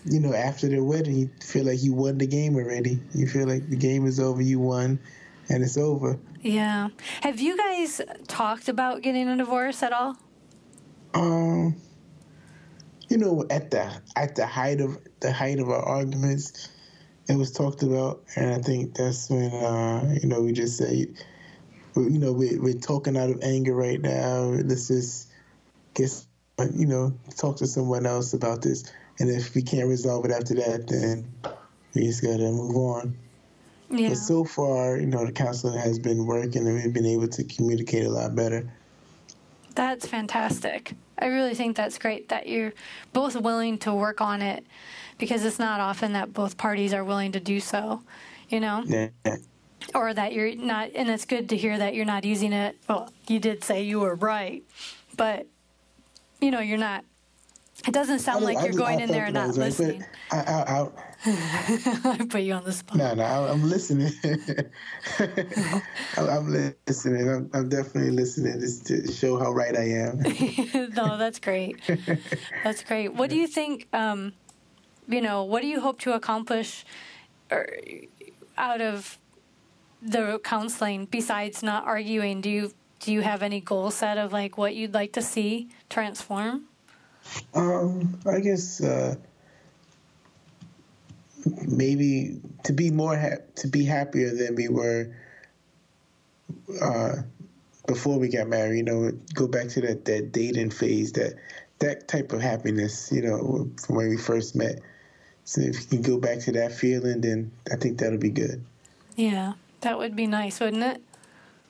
you 0.06 0.18
know, 0.18 0.32
after 0.32 0.66
the 0.66 0.82
wedding, 0.82 1.14
you 1.14 1.30
feel 1.42 1.66
like 1.66 1.82
you 1.82 1.92
won 1.92 2.16
the 2.16 2.26
game 2.26 2.56
already. 2.56 2.98
You 3.14 3.26
feel 3.26 3.46
like 3.46 3.68
the 3.68 3.76
game 3.76 4.06
is 4.06 4.18
over, 4.18 4.40
you 4.40 4.58
won, 4.58 4.98
and 5.50 5.62
it's 5.62 5.76
over. 5.76 6.18
Yeah. 6.40 6.88
Have 7.20 7.38
you 7.38 7.58
guys 7.58 8.00
talked 8.28 8.68
about 8.68 9.02
getting 9.02 9.28
a 9.28 9.36
divorce 9.36 9.82
at 9.82 9.92
all? 9.92 10.16
Um, 11.12 11.76
you 13.10 13.18
know, 13.18 13.44
at 13.50 13.70
the 13.70 13.92
at 14.16 14.36
the 14.36 14.46
height 14.46 14.80
of 14.80 14.98
the 15.20 15.32
height 15.32 15.58
of 15.58 15.68
our 15.68 15.82
arguments, 15.82 16.70
it 17.30 17.36
was 17.36 17.52
talked 17.52 17.82
about, 17.82 18.24
and 18.34 18.52
I 18.52 18.58
think 18.58 18.94
that's 18.94 19.30
when 19.30 19.52
uh, 19.52 20.16
you 20.20 20.28
know 20.28 20.40
we 20.40 20.52
just 20.52 20.76
say, 20.76 21.06
you 21.96 22.18
know, 22.18 22.32
we, 22.32 22.58
we're 22.58 22.74
talking 22.74 23.16
out 23.16 23.30
of 23.30 23.40
anger 23.42 23.74
right 23.74 24.00
now. 24.00 24.40
Let's 24.40 24.88
just 24.88 25.28
get, 25.94 26.12
you 26.74 26.86
know, 26.86 27.14
talk 27.36 27.56
to 27.58 27.66
someone 27.66 28.04
else 28.04 28.32
about 28.34 28.62
this, 28.62 28.92
and 29.20 29.30
if 29.30 29.54
we 29.54 29.62
can't 29.62 29.88
resolve 29.88 30.24
it 30.24 30.32
after 30.32 30.54
that, 30.54 30.88
then 30.88 31.32
we 31.94 32.02
just 32.02 32.22
gotta 32.22 32.50
move 32.50 32.74
on. 32.74 33.16
Yeah. 33.90 34.08
But 34.08 34.18
so 34.18 34.44
far, 34.44 34.96
you 34.96 35.06
know, 35.06 35.24
the 35.24 35.32
counseling 35.32 35.78
has 35.78 36.00
been 36.00 36.26
working, 36.26 36.66
and 36.66 36.82
we've 36.82 36.92
been 36.92 37.06
able 37.06 37.28
to 37.28 37.44
communicate 37.44 38.06
a 38.06 38.10
lot 38.10 38.34
better. 38.34 38.68
That's 39.76 40.06
fantastic. 40.06 40.94
I 41.16 41.26
really 41.26 41.54
think 41.54 41.76
that's 41.76 41.98
great 41.98 42.30
that 42.30 42.48
you're 42.48 42.72
both 43.12 43.36
willing 43.36 43.78
to 43.78 43.94
work 43.94 44.20
on 44.20 44.42
it 44.42 44.66
because 45.20 45.44
it's 45.44 45.58
not 45.58 45.80
often 45.80 46.14
that 46.14 46.32
both 46.32 46.56
parties 46.56 46.92
are 46.92 47.04
willing 47.04 47.32
to 47.32 47.40
do 47.40 47.60
so, 47.60 48.02
you 48.48 48.58
know? 48.58 48.82
Yeah. 48.86 49.08
Or 49.94 50.12
that 50.12 50.32
you're 50.32 50.54
not, 50.56 50.90
and 50.94 51.08
it's 51.08 51.24
good 51.24 51.50
to 51.50 51.56
hear 51.56 51.78
that 51.78 51.94
you're 51.94 52.04
not 52.04 52.24
using 52.24 52.52
it. 52.52 52.76
Well, 52.88 53.12
you 53.28 53.38
did 53.38 53.62
say 53.62 53.82
you 53.82 54.00
were 54.00 54.14
right, 54.14 54.64
but, 55.16 55.46
you 56.40 56.50
know, 56.50 56.60
you're 56.60 56.78
not. 56.78 57.04
It 57.86 57.94
doesn't 57.94 58.18
sound 58.18 58.44
like 58.44 58.58
I 58.58 58.64
you're 58.64 58.74
going 58.74 59.00
I 59.00 59.04
in 59.04 59.10
there 59.10 59.24
and 59.24 59.34
not 59.34 59.54
felt 59.54 59.56
that 59.56 59.64
was 59.64 59.80
right, 59.80 59.88
listening. 59.88 60.04
I, 60.30 60.88
put 62.28 62.42
you 62.42 62.52
on 62.52 62.64
the 62.64 62.72
spot. 62.72 62.96
No, 62.98 63.14
no, 63.14 63.24
I'm 63.24 63.50
I'm 63.50 63.68
listening. 63.68 64.12
I'm 65.18 66.28
I'm 66.28 66.74
listening. 66.86 67.28
I'm, 67.28 67.50
I'm 67.52 67.68
definitely 67.68 68.10
listening 68.10 68.60
just 68.60 68.86
to 68.86 69.10
show 69.10 69.38
how 69.38 69.52
right 69.52 69.76
I 69.76 69.84
am. 69.84 70.18
no, 70.94 71.16
that's 71.16 71.38
great. 71.38 71.80
That's 72.64 72.82
great. 72.84 73.14
What 73.14 73.30
do 73.30 73.36
you 73.36 73.46
think? 73.46 73.88
Um, 73.92 74.32
you 75.12 75.20
know, 75.20 75.44
what 75.44 75.62
do 75.62 75.68
you 75.68 75.80
hope 75.80 75.98
to 76.00 76.12
accomplish, 76.12 76.84
or 77.50 77.68
out 78.56 78.80
of 78.80 79.18
the 80.02 80.40
counseling 80.42 81.06
besides 81.06 81.62
not 81.62 81.84
arguing? 81.84 82.40
Do 82.40 82.50
you 82.50 82.72
do 83.00 83.12
you 83.12 83.22
have 83.22 83.42
any 83.42 83.60
goal 83.60 83.90
set 83.90 84.18
of 84.18 84.32
like 84.32 84.58
what 84.58 84.74
you'd 84.74 84.94
like 84.94 85.12
to 85.14 85.22
see 85.22 85.68
transform? 85.88 86.64
Um, 87.54 88.18
I 88.26 88.40
guess 88.40 88.82
uh, 88.82 89.14
maybe 91.66 92.40
to 92.64 92.72
be 92.72 92.90
more 92.90 93.16
ha- 93.16 93.42
to 93.56 93.68
be 93.68 93.84
happier 93.84 94.34
than 94.34 94.54
we 94.54 94.68
were 94.68 95.14
uh, 96.80 97.16
before 97.86 98.18
we 98.18 98.28
got 98.28 98.48
married. 98.48 98.78
You 98.78 98.82
know, 98.84 99.12
go 99.34 99.48
back 99.48 99.68
to 99.68 99.80
that 99.82 100.04
that 100.04 100.32
dating 100.32 100.70
phase, 100.70 101.12
that 101.12 101.34
that 101.78 102.08
type 102.08 102.32
of 102.32 102.40
happiness. 102.40 103.10
You 103.12 103.22
know, 103.22 103.70
from 103.84 103.96
when 103.96 104.08
we 104.08 104.16
first 104.16 104.54
met. 104.54 104.80
So 105.50 105.62
if 105.62 105.80
you 105.80 105.88
can 105.88 106.02
go 106.02 106.16
back 106.16 106.38
to 106.42 106.52
that 106.52 106.70
feeling, 106.70 107.22
then 107.22 107.50
I 107.72 107.74
think 107.74 107.98
that'll 107.98 108.20
be 108.20 108.30
good. 108.30 108.64
Yeah, 109.16 109.54
that 109.80 109.98
would 109.98 110.14
be 110.14 110.28
nice, 110.28 110.60
wouldn't 110.60 110.84
it? 110.84 111.02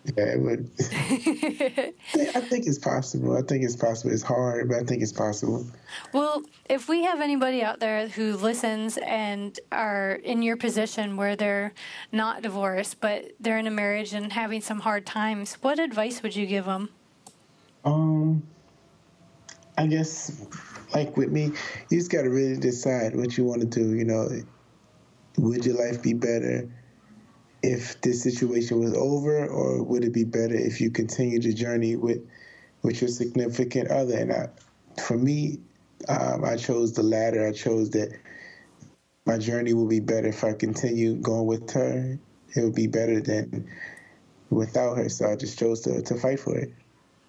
Yeah, 0.04 0.24
it 0.34 0.38
would. 0.38 0.70
I 0.80 2.40
think 2.42 2.66
it's 2.66 2.76
possible. 2.76 3.38
I 3.38 3.40
think 3.40 3.64
it's 3.64 3.76
possible. 3.76 4.12
It's 4.12 4.22
hard, 4.22 4.68
but 4.68 4.80
I 4.80 4.84
think 4.84 5.00
it's 5.02 5.12
possible. 5.12 5.66
Well, 6.12 6.42
if 6.68 6.90
we 6.90 7.04
have 7.04 7.22
anybody 7.22 7.62
out 7.62 7.80
there 7.80 8.06
who 8.08 8.36
listens 8.36 8.98
and 8.98 9.58
are 9.72 10.12
in 10.24 10.42
your 10.42 10.58
position 10.58 11.16
where 11.16 11.34
they're 11.34 11.72
not 12.12 12.42
divorced, 12.42 13.00
but 13.00 13.32
they're 13.40 13.56
in 13.56 13.66
a 13.66 13.70
marriage 13.70 14.12
and 14.12 14.30
having 14.30 14.60
some 14.60 14.80
hard 14.80 15.06
times, 15.06 15.54
what 15.62 15.78
advice 15.78 16.22
would 16.22 16.36
you 16.36 16.44
give 16.44 16.66
them? 16.66 16.90
Um, 17.86 18.42
I 19.78 19.86
guess, 19.86 20.46
like 20.94 21.16
with 21.16 21.30
me, 21.30 21.52
you 21.90 21.98
just 21.98 22.10
got 22.10 22.22
to 22.22 22.30
really 22.30 22.56
decide 22.56 23.16
what 23.16 23.36
you 23.36 23.44
want 23.44 23.60
to 23.60 23.66
do. 23.66 23.94
You 23.94 24.04
know, 24.04 24.28
would 25.38 25.64
your 25.64 25.76
life 25.76 26.02
be 26.02 26.14
better 26.14 26.68
if 27.62 28.00
this 28.00 28.22
situation 28.22 28.80
was 28.80 28.94
over, 28.94 29.46
or 29.46 29.82
would 29.82 30.04
it 30.04 30.12
be 30.12 30.24
better 30.24 30.54
if 30.54 30.80
you 30.80 30.90
continue 30.90 31.40
the 31.40 31.52
journey 31.52 31.96
with 31.96 32.20
with 32.82 33.00
your 33.00 33.08
significant 33.08 33.90
other? 33.90 34.16
And 34.16 34.32
I, 34.32 34.48
for 35.02 35.16
me, 35.16 35.60
um, 36.08 36.44
I 36.44 36.56
chose 36.56 36.92
the 36.92 37.02
latter. 37.02 37.46
I 37.46 37.52
chose 37.52 37.90
that 37.90 38.18
my 39.26 39.38
journey 39.38 39.74
will 39.74 39.88
be 39.88 40.00
better 40.00 40.28
if 40.28 40.42
I 40.44 40.54
continue 40.54 41.16
going 41.16 41.46
with 41.46 41.70
her. 41.72 42.18
It 42.56 42.62
would 42.62 42.74
be 42.74 42.86
better 42.86 43.20
than 43.20 43.68
without 44.48 44.96
her. 44.96 45.08
So 45.08 45.30
I 45.30 45.36
just 45.36 45.58
chose 45.58 45.82
to, 45.82 46.02
to 46.02 46.14
fight 46.16 46.40
for 46.40 46.56
it. 46.56 46.72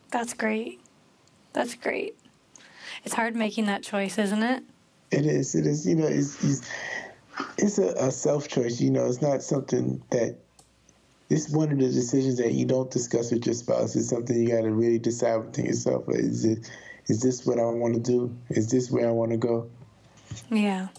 That's 0.10 0.34
great. 0.34 0.80
That's 1.54 1.76
great. 1.76 2.18
It's 3.04 3.14
hard 3.14 3.36
making 3.36 3.66
that 3.66 3.84
choice, 3.84 4.18
isn't 4.18 4.44
it? 4.44 4.64
It 5.12 5.26
is. 5.26 5.56
It 5.56 5.66
is. 5.66 5.86
You 5.86 5.96
know, 5.96 6.08
it's 6.08 6.44
it's, 6.44 6.70
it's 7.58 7.78
a, 7.78 7.94
a 7.98 8.12
self 8.12 8.48
choice. 8.48 8.80
You 8.80 8.92
know, 8.92 9.06
it's 9.06 9.22
not 9.22 9.44
something 9.44 10.02
that. 10.10 10.36
It's 11.30 11.50
one 11.50 11.72
of 11.72 11.80
the 11.80 11.88
decisions 11.88 12.38
that 12.40 12.52
you 12.52 12.66
don't 12.66 12.92
discuss 12.92 13.32
with 13.32 13.46
your 13.46 13.56
spouse. 13.56 13.96
It's 13.96 14.10
something 14.10 14.36
you 14.36 14.50
got 14.50 14.64
to 14.64 14.72
really 14.72 15.00
decide 15.00 15.38
within 15.38 15.66
yourself. 15.66 16.04
Is 16.10 16.44
it? 16.44 16.70
Is 17.08 17.22
this 17.22 17.46
what 17.46 17.58
I 17.58 17.64
want 17.64 17.94
to 17.94 18.00
do? 18.02 18.36
Is 18.50 18.70
this 18.70 18.92
where 18.92 19.08
I 19.08 19.12
want 19.12 19.32
to 19.32 19.38
go? 19.38 19.70
Yeah. 20.50 20.90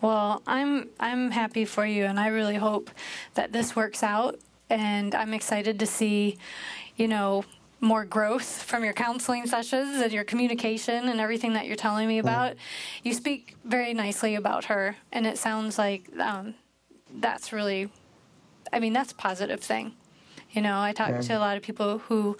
Well, 0.00 0.42
I'm 0.46 0.90
I'm 1.00 1.30
happy 1.30 1.64
for 1.64 1.86
you 1.86 2.04
and 2.04 2.20
I 2.20 2.26
really 2.28 2.56
hope 2.56 2.90
that 3.34 3.52
this 3.52 3.74
works 3.74 4.02
out 4.02 4.38
and 4.68 5.14
I'm 5.14 5.32
excited 5.32 5.78
to 5.80 5.86
see, 5.86 6.36
you 6.96 7.08
know, 7.08 7.44
more 7.80 8.04
growth 8.04 8.62
from 8.62 8.84
your 8.84 8.92
counseling 8.94 9.46
sessions 9.46 10.00
and 10.00 10.12
your 10.12 10.24
communication 10.24 11.08
and 11.08 11.20
everything 11.20 11.52
that 11.52 11.66
you're 11.66 11.76
telling 11.76 12.08
me 12.08 12.18
about. 12.18 12.54
You 13.02 13.12
speak 13.12 13.56
very 13.64 13.94
nicely 13.94 14.34
about 14.34 14.66
her 14.66 14.96
and 15.12 15.26
it 15.26 15.38
sounds 15.38 15.76
like 15.76 16.08
um, 16.18 16.54
that's 17.20 17.52
really 17.52 17.90
I 18.72 18.80
mean, 18.80 18.92
that's 18.92 19.12
a 19.12 19.14
positive 19.14 19.60
thing. 19.60 19.94
You 20.54 20.62
know, 20.62 20.80
I 20.80 20.92
talk 20.92 21.10
Yeah. 21.10 21.20
to 21.20 21.32
a 21.36 21.40
lot 21.40 21.56
of 21.56 21.62
people 21.64 21.98
who 21.98 22.36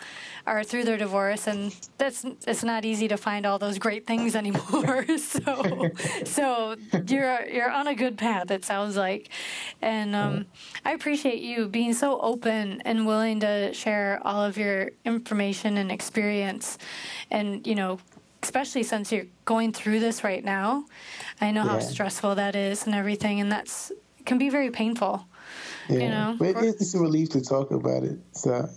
are 0.47 0.63
through 0.63 0.85
their 0.85 0.97
divorce, 0.97 1.47
and 1.49 1.75
that's 1.99 2.25
it's 2.47 2.63
not 2.63 2.85
easy 2.85 3.09
to 3.09 3.17
find 3.17 3.45
all 3.45 3.59
those 3.59 3.79
great 3.79 4.07
things 4.07 4.37
anymore. 4.43 5.05
so, 5.19 5.91
so 6.25 6.77
you're 7.09 7.45
you're 7.47 7.71
on 7.71 7.89
a 7.89 7.95
good 7.95 8.17
path. 8.17 8.51
It 8.51 8.65
sounds 8.65 8.97
like, 8.97 9.31
and 9.83 10.15
um, 10.15 10.47
I 10.85 10.93
appreciate 10.93 11.41
you 11.43 11.69
being 11.69 11.93
so 11.93 12.21
open 12.21 12.81
and 12.85 13.05
willing 13.07 13.41
to 13.41 13.73
share 13.75 14.21
all 14.25 14.45
of 14.45 14.57
your 14.57 14.91
information 15.05 15.77
and 15.77 15.91
experience, 15.91 16.79
and 17.31 17.67
you 17.67 17.75
know. 17.75 17.99
Especially 18.43 18.83
since 18.83 19.11
you're 19.11 19.25
going 19.47 19.73
through 19.73 20.01
this 20.01 20.23
right 20.23 20.45
now, 20.45 20.85
I 21.41 21.51
know 21.51 21.63
how 21.63 21.79
stressful 21.79 22.35
that 22.35 22.55
is 22.55 22.85
and 22.85 22.95
everything, 22.95 23.41
and 23.41 23.51
that's 23.51 23.91
can 24.27 24.37
be 24.37 24.51
very 24.51 24.71
painful. 24.71 25.27
Yeah. 25.89 25.99
You 25.99 26.09
know, 26.09 26.37
but 26.39 26.57
it's, 26.65 26.81
it's 26.81 26.95
a 26.95 26.99
relief 26.99 27.31
to 27.31 27.41
talk 27.41 27.71
about 27.71 28.05
it. 28.05 28.19
So 28.33 28.69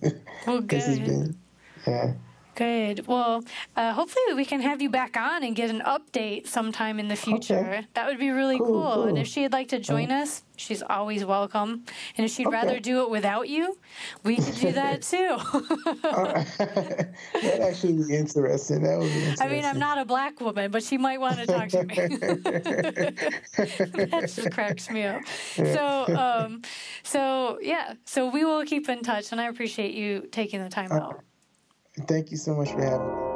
Well, 0.46 0.62
this 0.66 0.86
has 0.86 1.00
been. 1.00 1.38
Yeah. 1.86 2.14
Good. 2.58 3.06
Well, 3.06 3.44
uh, 3.76 3.94
hopefully 3.94 4.34
we 4.36 4.44
can 4.44 4.62
have 4.62 4.82
you 4.82 4.90
back 4.90 5.16
on 5.16 5.44
and 5.44 5.56
get 5.56 5.70
an 5.70 5.82
update 5.82 6.48
sometime 6.48 7.00
in 7.00 7.08
the 7.08 7.16
future. 7.16 7.60
Okay. 7.60 7.86
That 7.94 8.08
would 8.08 8.18
be 8.18 8.32
really 8.32 8.58
Cool, 8.58 8.68
cool. 8.68 9.04
And 9.04 9.16
if 9.16 9.28
she'd 9.28 9.52
like 9.54 9.68
to 9.68 9.78
join 9.78 10.12
us, 10.12 10.42
she's 10.56 10.82
always 10.82 11.24
welcome. 11.24 11.84
And 12.18 12.26
if 12.26 12.32
she'd 12.32 12.48
Okay. 12.48 12.56
rather 12.56 12.80
do 12.80 13.04
it 13.04 13.12
without 13.12 13.48
you, 13.48 13.78
we 14.24 14.38
could 14.38 14.56
do 14.56 14.72
that 14.82 15.04
too. 15.04 15.38
that 16.58 17.60
actually 17.62 18.04
be 18.04 18.16
interesting. 18.16 18.82
That 18.82 18.98
would 18.98 19.08
be 19.14 19.20
interesting. 19.20 19.48
I 19.48 19.52
mean, 19.52 19.64
I'm 19.64 19.78
not 19.78 20.00
a 20.00 20.06
black 20.06 20.42
woman, 20.42 20.72
but 20.72 20.82
she 20.82 20.98
might 20.98 21.20
want 21.20 21.38
to 21.38 21.46
talk 21.46 21.70
to 21.70 21.84
me. 21.84 21.96
that 23.56 24.32
just 24.36 24.50
cracks 24.50 24.90
me 24.90 25.04
up. 25.04 25.22
So, 25.54 26.18
um, 26.18 26.64
so 27.04 27.60
yeah. 27.62 27.94
So 28.06 28.32
we 28.32 28.46
will 28.46 28.66
keep 28.66 28.90
in 28.90 29.04
touch, 29.04 29.32
and 29.32 29.40
I 29.40 29.46
appreciate 29.46 29.94
you 29.94 30.28
taking 30.32 30.64
the 30.64 30.70
time 30.70 30.92
out. 30.92 31.22
Thank 32.06 32.32
you 32.32 32.38
so 32.38 32.54
much 32.54 32.72
for 32.72 32.82
having 32.82 33.08
me. 33.08 33.28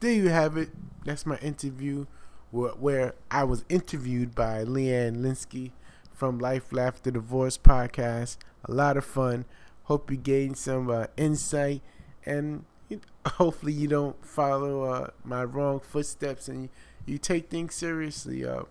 there 0.00 0.12
you 0.12 0.28
have 0.30 0.56
it. 0.56 0.70
That's 1.04 1.26
my 1.26 1.36
interview 1.38 2.06
where, 2.50 2.72
where 2.72 3.14
I 3.30 3.44
was 3.44 3.64
interviewed 3.68 4.34
by 4.34 4.64
Leanne 4.64 5.18
Linsky 5.18 5.72
from 6.12 6.38
Life 6.38 6.70
Lafter 6.70 7.12
Divorce 7.12 7.58
podcast. 7.58 8.38
A 8.64 8.72
lot 8.72 8.96
of 8.96 9.04
fun. 9.04 9.44
Hope 9.84 10.10
you 10.10 10.16
gained 10.16 10.56
some 10.56 10.90
uh, 10.90 11.06
insight 11.16 11.82
and 12.24 12.64
you 12.88 13.00
hopefully 13.26 13.72
you 13.72 13.88
don't 13.88 14.24
follow 14.24 14.84
uh, 14.84 15.10
my 15.22 15.44
wrong 15.44 15.80
footsteps 15.80 16.48
and 16.48 16.64
you, 16.64 16.68
you 17.06 17.18
take 17.18 17.50
things 17.50 17.74
seriously 17.74 18.44
uh, 18.44 18.62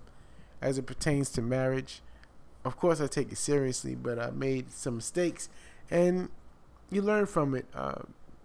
as 0.62 0.78
it 0.78 0.86
pertains 0.86 1.30
to 1.32 1.42
marriage. 1.42 2.02
Of 2.66 2.78
course, 2.78 3.00
I 3.00 3.08
take 3.08 3.32
it 3.32 3.38
seriously, 3.38 3.96
but 3.96 4.20
I 4.20 4.32
made 4.32 4.72
some 4.72 4.98
mistakes 4.98 5.50
and 5.90 6.30
you 6.92 7.02
learn 7.02 7.26
from 7.26 7.56
it. 7.56 7.66
Uh, 7.74 8.02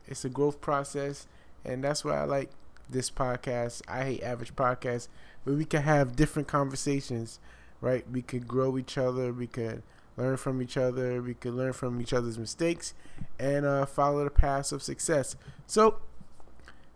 it's 0.06 0.24
a 0.24 0.28
growth 0.28 0.60
process, 0.60 1.26
and 1.64 1.82
that's 1.82 2.04
why 2.04 2.20
I 2.20 2.24
like 2.24 2.50
this 2.88 3.10
podcast. 3.10 3.82
I 3.88 4.04
hate 4.04 4.22
average 4.22 4.54
podcast, 4.54 5.08
where 5.44 5.56
we 5.56 5.64
can 5.64 5.82
have 5.82 6.16
different 6.16 6.48
conversations, 6.48 7.40
right? 7.80 8.04
We 8.10 8.22
could 8.22 8.46
grow 8.46 8.76
each 8.78 8.98
other. 8.98 9.32
We 9.32 9.46
could 9.46 9.82
learn 10.16 10.36
from 10.36 10.60
each 10.62 10.76
other. 10.76 11.22
We 11.22 11.34
could 11.34 11.54
learn 11.54 11.72
from 11.72 12.00
each 12.00 12.12
other's 12.12 12.38
mistakes, 12.38 12.94
and 13.38 13.64
uh, 13.64 13.86
follow 13.86 14.24
the 14.24 14.30
path 14.30 14.72
of 14.72 14.82
success. 14.82 15.36
So, 15.66 15.98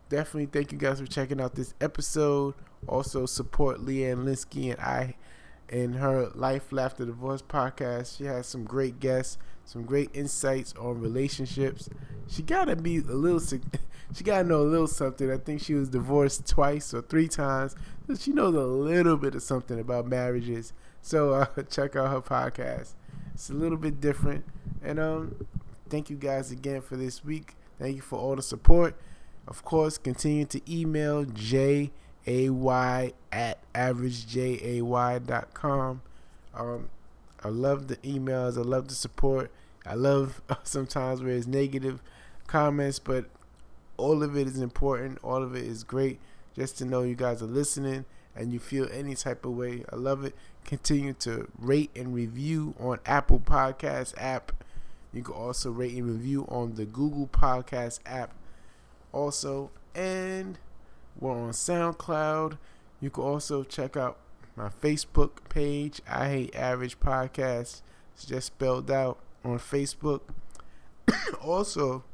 definitely 0.08 0.46
thank 0.46 0.72
you 0.72 0.78
guys 0.78 1.00
for 1.00 1.06
checking 1.06 1.40
out 1.40 1.54
this 1.54 1.74
episode. 1.80 2.54
Also, 2.86 3.26
support 3.26 3.78
Leanne 3.78 4.24
Linsky 4.24 4.70
and 4.70 4.80
I 4.80 5.16
in 5.68 5.94
her 5.94 6.30
Life 6.34 6.72
After 6.72 7.04
Divorce 7.04 7.42
podcast. 7.42 8.16
She 8.16 8.24
has 8.24 8.46
some 8.46 8.64
great 8.64 9.00
guests, 9.00 9.38
some 9.64 9.84
great 9.84 10.10
insights 10.14 10.74
on 10.80 11.00
relationships. 11.00 11.88
She 12.26 12.42
gotta 12.42 12.76
be 12.76 12.98
a 12.98 13.02
little, 13.02 13.40
she 14.14 14.24
gotta 14.24 14.44
know 14.44 14.60
a 14.60 14.62
little 14.62 14.86
something. 14.86 15.30
I 15.30 15.36
think 15.36 15.60
she 15.60 15.74
was 15.74 15.88
divorced 15.88 16.46
twice 16.46 16.94
or 16.94 17.02
three 17.02 17.28
times, 17.28 17.74
so 18.06 18.14
she 18.14 18.32
knows 18.32 18.54
a 18.54 18.60
little 18.64 19.16
bit 19.16 19.34
of 19.34 19.42
something 19.42 19.78
about 19.78 20.06
marriages. 20.06 20.72
So 21.02 21.32
uh, 21.34 21.46
check 21.70 21.96
out 21.96 22.10
her 22.10 22.20
podcast. 22.20 22.94
It's 23.34 23.50
a 23.50 23.54
little 23.54 23.78
bit 23.78 24.00
different, 24.00 24.44
and 24.82 24.98
um, 24.98 25.46
thank 25.88 26.10
you 26.10 26.16
guys 26.16 26.50
again 26.50 26.80
for 26.80 26.96
this 26.96 27.24
week. 27.24 27.54
Thank 27.78 27.96
you 27.96 28.02
for 28.02 28.18
all 28.18 28.34
the 28.34 28.42
support. 28.42 28.96
Of 29.46 29.64
course, 29.64 29.96
continue 29.96 30.44
to 30.46 30.60
email 30.70 31.24
J 31.24 31.92
A 32.28 32.48
Y 32.50 33.12
at 33.32 33.72
averagejay.com. 33.72 36.02
Um, 36.54 36.90
I 37.42 37.48
love 37.48 37.88
the 37.88 37.96
emails. 37.98 38.58
I 38.58 38.60
love 38.60 38.88
the 38.88 38.94
support. 38.94 39.50
I 39.86 39.94
love 39.94 40.42
sometimes 40.62 41.22
where 41.22 41.32
it's 41.32 41.46
negative 41.46 42.02
comments, 42.46 42.98
but 42.98 43.24
all 43.96 44.22
of 44.22 44.36
it 44.36 44.46
is 44.46 44.60
important. 44.60 45.18
All 45.22 45.42
of 45.42 45.56
it 45.56 45.64
is 45.64 45.84
great 45.84 46.20
just 46.54 46.76
to 46.78 46.84
know 46.84 47.02
you 47.02 47.14
guys 47.14 47.42
are 47.42 47.46
listening 47.46 48.04
and 48.36 48.52
you 48.52 48.58
feel 48.58 48.86
any 48.92 49.14
type 49.14 49.46
of 49.46 49.52
way. 49.52 49.84
I 49.90 49.96
love 49.96 50.22
it. 50.24 50.34
Continue 50.64 51.14
to 51.20 51.48
rate 51.58 51.90
and 51.96 52.14
review 52.14 52.74
on 52.78 52.98
Apple 53.06 53.40
Podcast 53.40 54.12
app. 54.18 54.52
You 55.14 55.22
can 55.22 55.34
also 55.34 55.70
rate 55.70 55.94
and 55.94 56.06
review 56.06 56.44
on 56.50 56.74
the 56.74 56.84
Google 56.84 57.26
Podcast 57.26 58.00
app. 58.04 58.34
Also, 59.12 59.70
and 59.94 60.58
we're 61.20 61.32
on 61.32 61.50
SoundCloud. 61.50 62.58
You 63.00 63.10
can 63.10 63.24
also 63.24 63.64
check 63.64 63.96
out 63.96 64.18
my 64.56 64.68
Facebook 64.68 65.30
page, 65.48 66.00
I 66.08 66.28
Hate 66.28 66.56
Average 66.56 67.00
Podcast. 67.00 67.82
It's 68.14 68.26
just 68.26 68.48
spelled 68.48 68.90
out 68.90 69.18
on 69.44 69.58
Facebook. 69.58 70.20
also, 71.42 72.04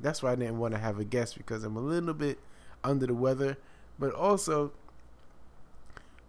that's 0.00 0.22
why 0.22 0.32
I 0.32 0.34
didn't 0.36 0.58
want 0.58 0.74
to 0.74 0.80
have 0.80 0.98
a 0.98 1.04
guest 1.04 1.36
because 1.36 1.64
I'm 1.64 1.76
a 1.76 1.80
little 1.80 2.14
bit 2.14 2.38
under 2.84 3.06
the 3.06 3.14
weather. 3.14 3.56
But 3.98 4.14
also, 4.14 4.72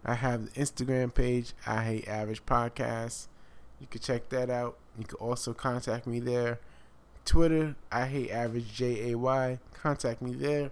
I 0.04 0.14
have 0.14 0.52
the 0.52 0.60
Instagram 0.60 1.14
page, 1.14 1.52
I 1.66 1.84
Hate 1.84 2.08
Average 2.08 2.44
Podcast. 2.44 3.28
You 3.80 3.86
can 3.86 4.00
check 4.00 4.28
that 4.30 4.50
out. 4.50 4.76
You 4.98 5.04
can 5.04 5.18
also 5.18 5.52
contact 5.54 6.06
me 6.06 6.20
there. 6.20 6.60
Twitter, 7.24 7.76
I 7.90 8.06
Hate 8.06 8.30
Average 8.30 8.74
J 8.74 9.12
A 9.12 9.18
Y. 9.18 9.58
Contact 9.74 10.20
me 10.20 10.34
there. 10.34 10.70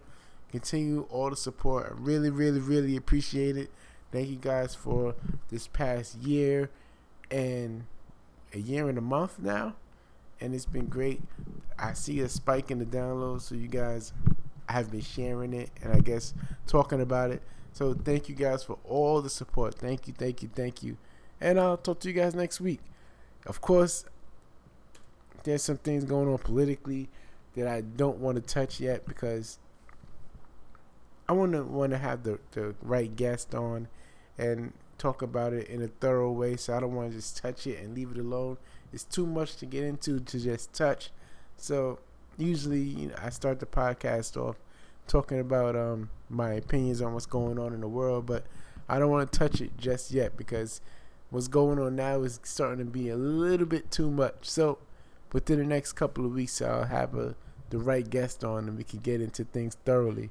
Continue 0.50 1.06
all 1.10 1.30
the 1.30 1.36
support. 1.36 1.86
I 1.90 1.94
really, 1.94 2.30
really, 2.30 2.60
really 2.60 2.96
appreciate 2.96 3.56
it. 3.56 3.70
Thank 4.10 4.28
you 4.28 4.36
guys 4.36 4.74
for 4.74 5.14
this 5.48 5.68
past 5.68 6.16
year 6.16 6.70
and 7.30 7.84
a 8.52 8.58
year 8.58 8.88
and 8.88 8.98
a 8.98 9.02
month 9.02 9.38
now. 9.38 9.76
And 10.40 10.54
it's 10.54 10.66
been 10.66 10.86
great. 10.86 11.22
I 11.78 11.92
see 11.92 12.20
a 12.20 12.28
spike 12.28 12.70
in 12.70 12.78
the 12.78 12.84
downloads, 12.84 13.42
so 13.42 13.54
you 13.54 13.68
guys 13.68 14.12
have 14.68 14.90
been 14.90 15.00
sharing 15.00 15.52
it 15.52 15.70
and 15.82 15.92
I 15.92 16.00
guess 16.00 16.34
talking 16.66 17.00
about 17.00 17.30
it. 17.30 17.42
So 17.72 17.94
thank 17.94 18.28
you 18.28 18.34
guys 18.34 18.64
for 18.64 18.78
all 18.84 19.22
the 19.22 19.30
support. 19.30 19.76
Thank 19.76 20.08
you, 20.08 20.14
thank 20.14 20.42
you, 20.42 20.50
thank 20.54 20.82
you. 20.82 20.96
And 21.40 21.58
I'll 21.58 21.76
talk 21.76 22.00
to 22.00 22.08
you 22.08 22.14
guys 22.14 22.34
next 22.34 22.60
week. 22.60 22.80
Of 23.46 23.60
course, 23.60 24.04
there's 25.44 25.62
some 25.62 25.78
things 25.78 26.04
going 26.04 26.28
on 26.28 26.38
politically 26.38 27.08
that 27.54 27.66
I 27.66 27.80
don't 27.80 28.18
want 28.18 28.36
to 28.36 28.42
touch 28.42 28.80
yet 28.80 29.06
because 29.06 29.58
I 31.30 31.32
want 31.32 31.52
to 31.52 31.62
want 31.62 31.92
to 31.92 31.98
have 31.98 32.24
the, 32.24 32.40
the 32.50 32.74
right 32.82 33.14
guest 33.14 33.54
on 33.54 33.86
and 34.36 34.72
talk 34.98 35.22
about 35.22 35.52
it 35.52 35.68
in 35.68 35.80
a 35.80 35.86
thorough 35.86 36.32
way. 36.32 36.56
So 36.56 36.76
I 36.76 36.80
don't 36.80 36.92
want 36.92 37.12
to 37.12 37.16
just 37.16 37.36
touch 37.36 37.68
it 37.68 37.78
and 37.78 37.94
leave 37.94 38.10
it 38.10 38.18
alone. 38.18 38.56
It's 38.92 39.04
too 39.04 39.26
much 39.26 39.54
to 39.58 39.66
get 39.66 39.84
into 39.84 40.18
to 40.18 40.40
just 40.40 40.72
touch. 40.72 41.12
So 41.56 42.00
usually, 42.36 42.80
you 42.80 43.06
know, 43.06 43.14
I 43.22 43.30
start 43.30 43.60
the 43.60 43.66
podcast 43.66 44.36
off 44.36 44.56
talking 45.06 45.38
about 45.38 45.76
um, 45.76 46.10
my 46.28 46.54
opinions 46.54 47.00
on 47.00 47.14
what's 47.14 47.26
going 47.26 47.60
on 47.60 47.74
in 47.74 47.80
the 47.80 47.88
world, 47.88 48.26
but 48.26 48.42
I 48.88 48.98
don't 48.98 49.12
want 49.12 49.30
to 49.30 49.38
touch 49.38 49.60
it 49.60 49.78
just 49.78 50.10
yet 50.10 50.36
because 50.36 50.80
what's 51.30 51.46
going 51.46 51.78
on 51.78 51.94
now 51.94 52.22
is 52.22 52.40
starting 52.42 52.84
to 52.84 52.90
be 52.90 53.08
a 53.08 53.16
little 53.16 53.66
bit 53.66 53.92
too 53.92 54.10
much. 54.10 54.50
So 54.50 54.78
within 55.32 55.60
the 55.60 55.64
next 55.64 55.92
couple 55.92 56.26
of 56.26 56.32
weeks, 56.32 56.60
I'll 56.60 56.86
have 56.86 57.14
a 57.14 57.36
the 57.68 57.78
right 57.78 58.10
guest 58.10 58.42
on 58.42 58.66
and 58.66 58.76
we 58.76 58.82
can 58.82 58.98
get 58.98 59.20
into 59.20 59.44
things 59.44 59.76
thoroughly. 59.84 60.30